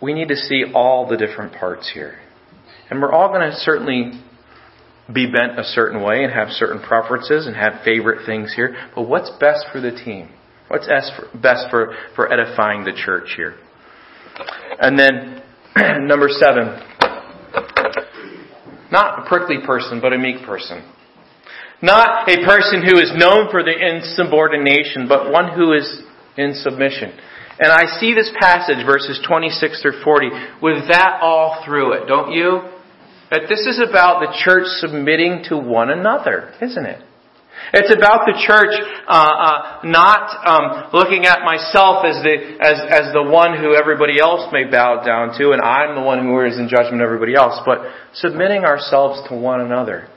We 0.02 0.12
need 0.12 0.28
to 0.28 0.36
see 0.36 0.64
all 0.74 1.08
the 1.08 1.16
different 1.16 1.54
parts 1.54 1.90
here. 1.94 2.18
And 2.90 3.00
we're 3.00 3.12
all 3.12 3.28
going 3.28 3.50
to 3.50 3.56
certainly 3.56 4.20
be 5.10 5.32
bent 5.32 5.58
a 5.58 5.64
certain 5.64 6.02
way 6.02 6.24
and 6.24 6.30
have 6.30 6.50
certain 6.50 6.82
preferences 6.82 7.46
and 7.46 7.56
have 7.56 7.82
favorite 7.86 8.26
things 8.26 8.52
here. 8.54 8.76
But 8.94 9.08
what's 9.08 9.30
best 9.40 9.64
for 9.72 9.80
the 9.80 9.92
team? 9.92 10.28
What's 10.68 10.88
best 11.34 11.66
for, 11.70 11.94
for 12.16 12.32
edifying 12.32 12.84
the 12.84 12.92
church 12.92 13.34
here? 13.36 13.54
And 14.80 14.98
then, 14.98 15.42
number 16.06 16.28
seven, 16.28 16.80
not 18.90 19.24
a 19.24 19.28
prickly 19.28 19.58
person, 19.64 20.00
but 20.00 20.12
a 20.12 20.18
meek 20.18 20.44
person. 20.46 20.90
Not 21.82 22.28
a 22.28 22.46
person 22.46 22.82
who 22.82 22.98
is 22.98 23.12
known 23.14 23.50
for 23.50 23.62
the 23.62 23.74
insubordination, 23.74 25.06
but 25.08 25.30
one 25.30 25.52
who 25.54 25.72
is 25.72 26.02
in 26.36 26.54
submission. 26.54 27.12
And 27.58 27.70
I 27.70 28.00
see 28.00 28.14
this 28.14 28.30
passage, 28.40 28.84
verses 28.86 29.20
26 29.26 29.82
through 29.82 30.02
40, 30.02 30.30
with 30.62 30.88
that 30.88 31.18
all 31.20 31.62
through 31.64 31.92
it, 31.92 32.06
don't 32.06 32.32
you? 32.32 32.62
That 33.30 33.42
this 33.48 33.60
is 33.66 33.80
about 33.86 34.20
the 34.20 34.34
church 34.44 34.66
submitting 34.78 35.44
to 35.48 35.58
one 35.58 35.90
another, 35.90 36.52
isn't 36.60 36.86
it? 36.86 37.02
It's 37.72 37.90
about 37.90 38.26
the 38.26 38.38
church 38.46 38.74
uh, 39.08 39.10
uh, 39.10 39.80
not 39.84 40.30
um, 40.46 40.64
looking 40.92 41.26
at 41.26 41.42
myself 41.42 42.04
as 42.04 42.22
the 42.22 42.58
as 42.60 42.78
as 42.86 43.04
the 43.12 43.22
one 43.22 43.58
who 43.58 43.74
everybody 43.74 44.20
else 44.20 44.46
may 44.52 44.64
bow 44.64 45.02
down 45.02 45.36
to, 45.38 45.50
and 45.50 45.62
I'm 45.62 45.94
the 45.94 46.02
one 46.02 46.22
who 46.22 46.40
is 46.46 46.58
in 46.58 46.68
judgment 46.68 47.02
of 47.02 47.06
everybody 47.06 47.34
else, 47.34 47.58
but 47.66 47.82
submitting 48.14 48.64
ourselves 48.64 49.26
to 49.28 49.34
one 49.34 49.60
another. 49.60 50.08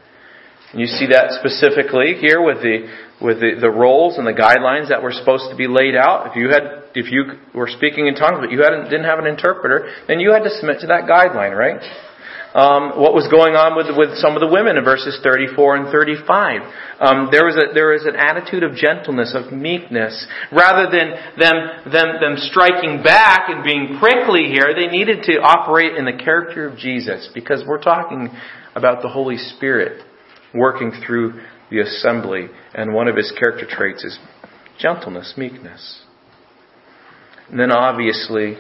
And 0.72 0.82
you 0.82 0.88
see 0.88 1.08
that 1.16 1.40
specifically 1.40 2.20
here 2.20 2.44
with 2.44 2.60
the 2.62 2.92
with 3.22 3.40
the, 3.40 3.58
the 3.62 3.72
roles 3.72 4.18
and 4.18 4.28
the 4.28 4.36
guidelines 4.36 4.90
that 4.90 5.02
were 5.02 5.14
supposed 5.14 5.50
to 5.50 5.56
be 5.56 5.66
laid 5.66 5.96
out. 5.96 6.28
If 6.30 6.36
you 6.36 6.50
had 6.50 6.92
if 6.94 7.12
you 7.12 7.40
were 7.56 7.70
speaking 7.72 8.08
in 8.08 8.16
tongues 8.16 8.38
but 8.42 8.52
you 8.52 8.62
hadn't 8.62 8.92
didn't 8.92 9.06
have 9.06 9.20
an 9.20 9.28
interpreter, 9.28 9.90
then 10.08 10.20
you 10.20 10.34
had 10.34 10.44
to 10.44 10.52
submit 10.52 10.82
to 10.82 10.88
that 10.88 11.08
guideline, 11.08 11.56
right? 11.56 11.80
Um, 12.54 12.95
what 12.95 13.14
was 13.14 13.28
going 13.28 13.56
on 13.56 13.76
with, 13.76 13.91
with 13.91 14.18
some 14.18 14.34
of 14.36 14.41
the 14.41 14.48
women 14.48 14.78
in 14.78 14.84
verses 14.84 15.20
34 15.24 15.76
and 15.76 15.86
35. 15.91 16.62
Um, 17.00 17.28
there 17.32 17.45
was 17.45 17.60
a, 17.60 17.70
an 18.08 18.16
attitude 18.16 18.64
of 18.64 18.74
gentleness, 18.74 19.36
of 19.36 19.52
meekness. 19.52 20.26
Rather 20.52 20.89
than 20.89 21.12
them, 21.38 21.91
them, 21.91 22.08
them 22.20 22.36
striking 22.50 23.04
back 23.04 23.50
and 23.50 23.64
being 23.64 24.00
prickly 24.00 24.50
here, 24.50 24.74
they 24.74 24.88
needed 24.88 25.24
to 25.28 25.41
operate 25.43 25.95
in 25.95 26.06
the 26.06 26.16
character 26.16 26.68
of 26.68 26.78
Jesus 26.78 27.30
because 27.34 27.64
we're 27.68 27.82
talking 27.82 28.30
about 28.76 29.02
the 29.02 29.10
Holy 29.10 29.38
Spirit 29.38 30.04
working 30.54 30.91
through 31.06 31.39
the 31.70 31.80
assembly 31.80 32.48
and 32.74 32.93
one 32.93 33.08
of 33.08 33.16
his 33.16 33.32
character 33.38 33.68
traits 33.70 34.04
is 34.04 34.18
gentleness, 34.80 35.34
meekness. 35.38 36.02
And 37.50 37.60
then 37.60 37.72
obviously, 37.72 38.56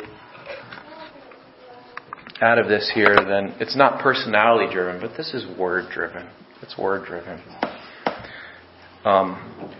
out 2.41 2.59
of 2.59 2.67
this 2.67 2.91
here, 2.93 3.15
then 3.15 3.55
it's 3.59 3.75
not 3.75 4.01
personality 4.01 4.71
driven, 4.71 5.01
but 5.01 5.17
this 5.17 5.33
is 5.33 5.45
word 5.57 5.89
driven. 5.91 6.29
It's 6.61 6.77
word 6.77 7.05
driven. 7.05 7.41
Um, 9.05 9.73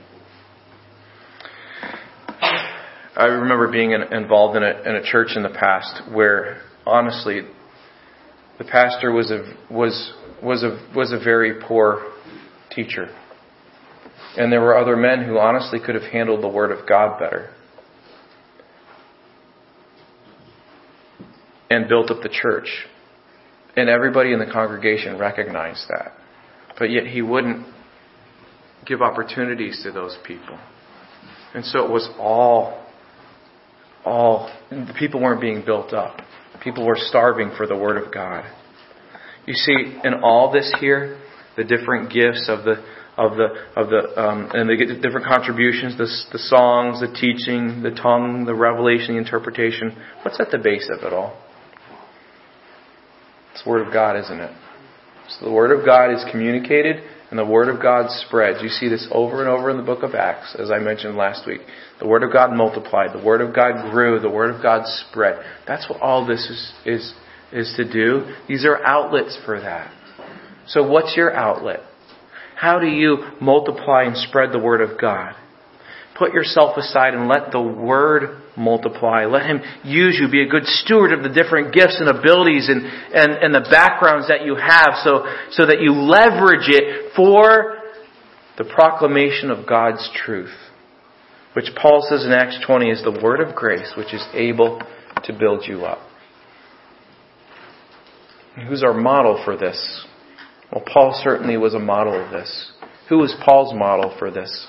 I 3.16 3.26
remember 3.26 3.72
being 3.72 3.92
in, 3.92 4.02
involved 4.14 4.58
in 4.58 4.64
a, 4.64 4.82
in 4.82 4.96
a 4.96 5.04
church 5.04 5.30
in 5.36 5.44
the 5.44 5.50
past 5.50 6.02
where, 6.12 6.62
honestly, 6.86 7.42
the 8.58 8.64
pastor 8.64 9.12
was 9.12 9.32
a 9.32 9.56
was 9.72 10.14
was 10.42 10.64
a 10.64 10.80
was 10.96 11.12
a 11.12 11.24
very 11.24 11.62
poor 11.62 12.12
teacher, 12.72 13.08
and 14.38 14.52
there 14.52 14.62
were 14.62 14.78
other 14.78 14.96
men 14.96 15.26
who 15.26 15.38
honestly 15.38 15.80
could 15.84 15.96
have 15.96 16.12
handled 16.12 16.44
the 16.44 16.48
word 16.48 16.72
of 16.72 16.88
God 16.88 17.20
better. 17.20 17.54
And 21.70 21.88
built 21.88 22.12
up 22.12 22.22
the 22.22 22.30
church. 22.30 22.70
And 23.76 23.90
everybody 23.90 24.34
in 24.34 24.40
the 24.40 24.52
congregation 24.52 25.20
recognized 25.20 25.86
that. 25.90 26.14
But 26.80 26.90
yet 26.90 27.06
he 27.08 27.22
wouldn't 27.22 27.66
give 28.86 29.02
opportunities 29.02 29.82
to 29.84 29.92
those 29.92 30.18
people. 30.26 30.58
And 31.54 31.66
so 31.66 31.86
it 31.86 31.92
was 31.92 32.10
all, 32.18 32.86
all, 34.06 34.52
the 34.70 34.94
people 34.98 35.22
weren't 35.22 35.42
being 35.42 35.64
built 35.66 35.94
up. 35.94 36.20
People 36.64 36.86
were 36.86 36.98
starving 36.98 37.52
for 37.56 37.68
the 37.68 37.76
Word 37.78 38.04
of 38.04 38.12
God. 38.14 38.46
You 39.46 39.54
see, 39.54 40.00
in 40.04 40.16
all 40.24 40.52
this 40.52 40.74
here, 40.80 41.20
the 41.56 41.64
different 41.64 42.12
gifts 42.12 42.48
of 42.50 42.66
the, 42.66 42.84
of 43.18 43.38
the, 43.38 43.48
of 43.76 43.90
the, 43.90 44.22
um, 44.22 44.50
and 44.54 44.70
the 44.70 45.00
different 45.02 45.26
contributions, 45.26 45.98
the, 45.98 46.08
the 46.32 46.40
songs, 46.40 47.00
the 47.00 47.08
teaching, 47.08 47.82
the 47.82 47.92
tongue, 47.92 48.46
the 48.46 48.56
revelation, 48.56 49.16
the 49.16 49.20
interpretation, 49.20 49.96
what's 50.24 50.40
at 50.40 50.52
the 50.52 50.58
base 50.58 50.90
of 50.92 51.04
it 51.06 51.14
all? 51.14 51.36
It's 53.58 53.64
the 53.64 53.72
Word 53.72 53.88
of 53.88 53.92
God, 53.92 54.20
isn't 54.20 54.40
it? 54.40 54.52
So 55.30 55.46
the 55.48 55.52
Word 55.52 55.72
of 55.72 55.84
God 55.84 56.14
is 56.14 56.24
communicated 56.30 57.04
and 57.32 57.40
the 57.40 57.46
Word 57.46 57.70
of 57.70 57.82
God 57.82 58.12
spreads. 58.28 58.62
You 58.62 58.70
see 58.70 58.88
this 58.88 59.08
over 59.12 59.40
and 59.40 59.50
over 59.50 59.72
in 59.72 59.78
the 59.78 59.84
book 59.84 60.04
of 60.04 60.14
Acts, 60.14 60.56
as 60.60 60.70
I 60.70 60.78
mentioned 60.78 61.18
last 61.18 61.48
week. 61.48 61.62
The 62.00 62.06
Word 62.06 62.22
of 62.22 62.32
God 62.32 62.56
multiplied. 62.56 63.14
The 63.14 63.26
Word 63.26 63.42
of 63.42 63.56
God 63.56 63.90
grew. 63.90 64.20
The 64.20 64.30
Word 64.30 64.54
of 64.54 64.62
God 64.62 64.86
spread. 64.86 65.44
That's 65.66 65.90
what 65.90 66.00
all 66.02 66.28
this 66.28 66.48
is, 66.48 66.74
is, 66.86 67.14
is 67.52 67.74
to 67.78 67.92
do. 67.92 68.32
These 68.48 68.64
are 68.64 68.78
outlets 68.86 69.36
for 69.44 69.60
that. 69.60 69.92
So 70.68 70.88
what's 70.88 71.18
your 71.18 71.34
outlet? 71.34 71.80
How 72.56 72.78
do 72.78 72.86
you 72.86 73.24
multiply 73.42 74.04
and 74.04 74.16
spread 74.16 74.52
the 74.52 74.60
Word 74.60 74.82
of 74.82 75.02
God? 75.02 75.34
Put 76.18 76.34
yourself 76.34 76.78
aside 76.78 77.14
and 77.14 77.28
let 77.28 77.52
the 77.52 77.62
Word 77.62 78.42
multiply. 78.58 79.26
Let 79.26 79.46
Him 79.46 79.62
use 79.84 80.18
you. 80.20 80.30
Be 80.30 80.42
a 80.42 80.50
good 80.50 80.66
steward 80.66 81.14
of 81.14 81.22
the 81.22 81.30
different 81.30 81.74
gifts 81.74 81.98
and 82.00 82.10
abilities 82.10 82.70
and, 82.70 82.84
and, 82.86 83.32
and 83.34 83.54
the 83.54 83.68
backgrounds 83.70 84.28
that 84.28 84.44
you 84.44 84.56
have 84.56 84.98
so, 85.04 85.26
so 85.52 85.66
that 85.66 85.82
you 85.82 85.94
leverage 85.94 86.68
it 86.68 87.14
for 87.16 87.78
the 88.58 88.64
proclamation 88.64 89.52
of 89.52 89.68
God's 89.68 90.10
truth. 90.26 90.54
Which 91.54 91.70
Paul 91.80 92.06
says 92.10 92.26
in 92.26 92.32
Acts 92.32 92.60
20 92.66 92.90
is 92.90 93.04
the 93.04 93.20
word 93.24 93.40
of 93.40 93.56
grace 93.56 93.94
which 93.98 94.14
is 94.14 94.26
able 94.34 94.82
to 95.24 95.34
build 95.34 95.66
you 95.68 95.86
up. 95.86 96.00
Who's 98.68 98.84
our 98.84 98.94
model 98.94 99.42
for 99.46 99.56
this? 99.56 100.06
Well, 100.72 100.84
Paul 100.92 101.20
certainly 101.24 101.58
was 101.58 101.74
a 101.74 101.80
model 101.80 102.24
of 102.24 102.32
this. 102.32 102.72
Who 103.10 103.20
was 103.20 103.36
Paul's 103.46 103.74
model 103.74 104.16
for 104.20 104.32
this? 104.32 104.68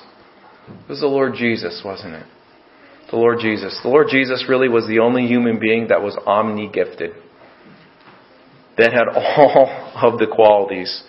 It 0.69 0.89
was 0.89 1.01
the 1.01 1.07
Lord 1.07 1.35
Jesus, 1.35 1.83
wasn't 1.85 2.15
it? 2.15 2.27
The 3.11 3.17
Lord 3.17 3.39
Jesus. 3.41 3.79
The 3.83 3.89
Lord 3.89 4.09
Jesus 4.11 4.45
really 4.49 4.69
was 4.69 4.87
the 4.87 4.99
only 4.99 5.27
human 5.27 5.59
being 5.59 5.89
that 5.89 6.03
was 6.03 6.17
omni 6.27 6.71
gifted. 6.73 7.13
That 8.77 8.93
had 8.93 9.09
all 9.15 9.93
of 10.03 10.19
the 10.19 10.27
qualities, 10.27 11.03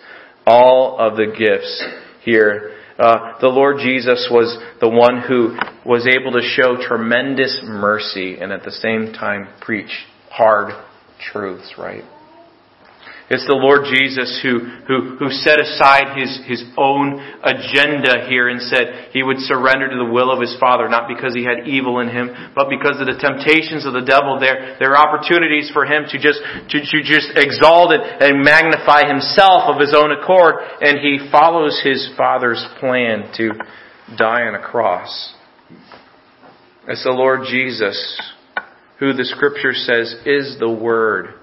all 0.46 0.96
of 0.98 1.16
the 1.16 1.26
gifts 1.26 1.84
here. 2.22 2.76
Uh, 2.98 3.38
the 3.40 3.48
Lord 3.48 3.78
Jesus 3.78 4.28
was 4.30 4.58
the 4.80 4.88
one 4.88 5.22
who 5.26 5.56
was 5.88 6.06
able 6.06 6.32
to 6.32 6.42
show 6.42 6.76
tremendous 6.86 7.60
mercy 7.64 8.36
and 8.38 8.52
at 8.52 8.62
the 8.62 8.72
same 8.72 9.12
time 9.12 9.48
preach 9.60 9.90
hard 10.30 10.72
truths, 11.18 11.74
right? 11.78 12.04
It's 13.30 13.46
the 13.46 13.54
Lord 13.54 13.86
Jesus 13.86 14.42
who, 14.42 14.58
who, 14.90 15.14
who 15.14 15.30
set 15.30 15.62
aside 15.62 16.18
his, 16.18 16.34
his 16.50 16.66
own 16.74 17.14
agenda 17.46 18.26
here 18.26 18.50
and 18.50 18.58
said 18.58 19.14
he 19.14 19.22
would 19.22 19.38
surrender 19.46 19.86
to 19.86 19.94
the 19.94 20.10
will 20.10 20.34
of 20.34 20.42
his 20.42 20.50
Father, 20.58 20.90
not 20.90 21.06
because 21.06 21.30
he 21.30 21.46
had 21.46 21.62
evil 21.62 22.02
in 22.02 22.10
him, 22.10 22.26
but 22.58 22.66
because 22.66 22.98
of 22.98 23.06
the 23.06 23.14
temptations 23.22 23.86
of 23.86 23.94
the 23.94 24.02
devil. 24.02 24.42
There, 24.42 24.74
there 24.82 24.98
are 24.98 25.06
opportunities 25.06 25.70
for 25.70 25.86
him 25.86 26.10
to 26.10 26.18
just, 26.18 26.42
to, 26.42 26.76
to 26.82 26.98
just 27.06 27.30
exalt 27.38 27.94
and, 27.94 28.02
and 28.02 28.42
magnify 28.42 29.06
himself 29.06 29.70
of 29.70 29.78
his 29.78 29.94
own 29.94 30.10
accord, 30.10 30.58
and 30.82 30.98
he 30.98 31.30
follows 31.30 31.78
his 31.86 32.10
Father's 32.18 32.66
plan 32.82 33.30
to 33.38 33.54
die 34.18 34.42
on 34.42 34.58
a 34.58 34.62
cross. 34.62 35.38
It's 36.88 37.04
the 37.06 37.14
Lord 37.14 37.46
Jesus 37.46 37.94
who 38.98 39.12
the 39.12 39.24
scripture 39.24 39.72
says 39.72 40.18
is 40.26 40.58
the 40.58 40.68
Word 40.68 41.39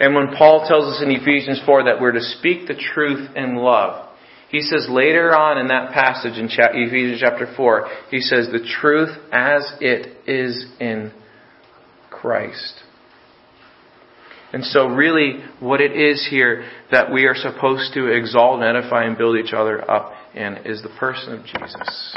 and 0.00 0.14
when 0.14 0.34
Paul 0.36 0.66
tells 0.66 0.84
us 0.84 1.02
in 1.02 1.10
Ephesians 1.10 1.60
4 1.66 1.84
that 1.84 2.00
we're 2.00 2.12
to 2.12 2.22
speak 2.22 2.66
the 2.66 2.74
truth 2.74 3.36
in 3.36 3.56
love, 3.56 4.08
he 4.48 4.62
says 4.62 4.88
later 4.90 5.36
on 5.36 5.58
in 5.58 5.68
that 5.68 5.92
passage 5.92 6.38
in 6.38 6.46
Ephesians 6.50 7.20
chapter 7.20 7.52
4, 7.54 7.88
he 8.10 8.20
says 8.20 8.48
the 8.50 8.66
truth 8.80 9.10
as 9.30 9.62
it 9.80 10.26
is 10.26 10.66
in 10.80 11.12
Christ. 12.10 12.82
And 14.52 14.64
so 14.64 14.88
really 14.88 15.44
what 15.60 15.80
it 15.80 15.92
is 15.92 16.26
here 16.28 16.68
that 16.90 17.12
we 17.12 17.26
are 17.26 17.36
supposed 17.36 17.94
to 17.94 18.06
exalt 18.08 18.60
and 18.60 18.76
edify 18.76 19.04
and 19.04 19.16
build 19.16 19.36
each 19.36 19.52
other 19.52 19.88
up 19.88 20.12
in 20.34 20.56
is 20.64 20.82
the 20.82 20.88
person 20.98 21.34
of 21.34 21.44
Jesus. 21.44 22.16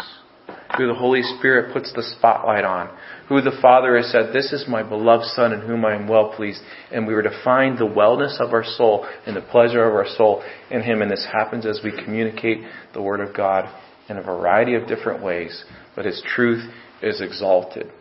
Who 0.78 0.88
the 0.88 0.96
Holy 0.96 1.22
Spirit 1.22 1.72
puts 1.72 1.94
the 1.94 2.02
spotlight 2.02 2.66
on. 2.66 2.90
Who 3.30 3.42
the 3.42 3.58
Father 3.62 3.96
has 3.96 4.12
said, 4.12 4.34
this 4.34 4.52
is 4.52 4.66
my 4.68 4.82
beloved 4.82 5.26
Son 5.26 5.54
in 5.54 5.62
whom 5.62 5.86
I 5.86 5.94
am 5.96 6.08
well 6.08 6.34
pleased. 6.36 6.62
And 6.92 7.06
we 7.06 7.14
are 7.14 7.22
to 7.22 7.44
find 7.44 7.78
the 7.78 7.86
wellness 7.86 8.40
of 8.40 8.54
our 8.54 8.64
soul 8.64 9.08
and 9.28 9.36
the 9.36 9.42
pleasure 9.42 9.84
of 9.84 9.94
our 9.94 10.08
soul 10.18 10.44
in 10.72 10.82
Him. 10.82 11.02
And 11.02 11.12
this 11.12 11.28
happens 11.32 11.68
as 11.68 11.82
we 11.84 11.92
communicate 11.92 12.60
the 12.94 13.02
Word 13.02 13.20
of 13.20 13.36
God 13.36 13.70
in 14.10 14.18
a 14.18 14.24
variety 14.24 14.74
of 14.74 14.88
different 14.88 15.24
ways. 15.24 15.64
But 15.96 16.06
His 16.06 16.24
truth 16.26 16.64
is 17.04 17.22
exalted. 17.22 17.92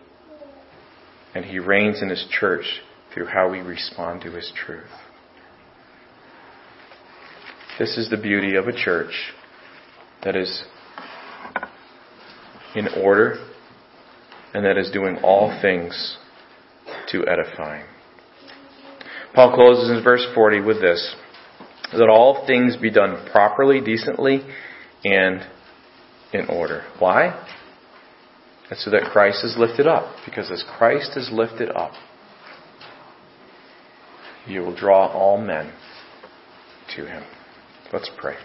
And 1.35 1.45
He 1.45 1.59
reigns 1.59 2.01
in 2.01 2.09
His 2.09 2.27
church 2.31 2.81
through 3.13 3.27
how 3.27 3.51
we 3.51 3.59
respond 3.59 4.23
to 4.23 4.31
His 4.31 4.51
truth. 4.55 4.85
This 7.79 7.99
is 7.99 8.09
the 8.09 8.17
beauty 8.17 8.57
of 8.57 8.67
a 8.67 8.73
church 8.73 9.33
that 10.25 10.37
is 10.37 10.65
in 12.75 12.89
order 13.03 13.37
and 14.55 14.65
that 14.65 14.77
is 14.77 14.91
doing 14.91 15.19
all 15.23 15.59
things 15.63 16.19
to 17.09 17.27
edifying. 17.27 17.87
Paul 19.35 19.55
closes 19.55 19.91
in 19.91 20.05
verse 20.05 20.27
40 20.35 20.61
with 20.61 20.81
this 20.81 21.15
that 21.93 22.09
all 22.09 22.47
things 22.47 22.77
be 22.77 22.91
done 22.91 23.27
properly, 23.31 23.81
decently, 23.81 24.41
and 25.05 25.43
in 26.33 26.47
order. 26.49 26.85
Why? 26.99 27.47
That's 28.69 28.85
so 28.85 28.91
that 28.91 29.11
Christ 29.13 29.45
is 29.45 29.57
lifted 29.59 29.87
up. 29.87 30.17
Because 30.25 30.51
as 30.51 30.65
Christ 30.79 31.17
is 31.17 31.31
lifted 31.31 31.71
up, 31.71 31.93
he 34.47 34.59
will 34.59 34.75
draw 34.75 35.07
all 35.09 35.39
men 35.39 35.73
to 36.97 37.07
him. 37.07 37.23
Let's 37.93 38.11
pray. 38.19 38.37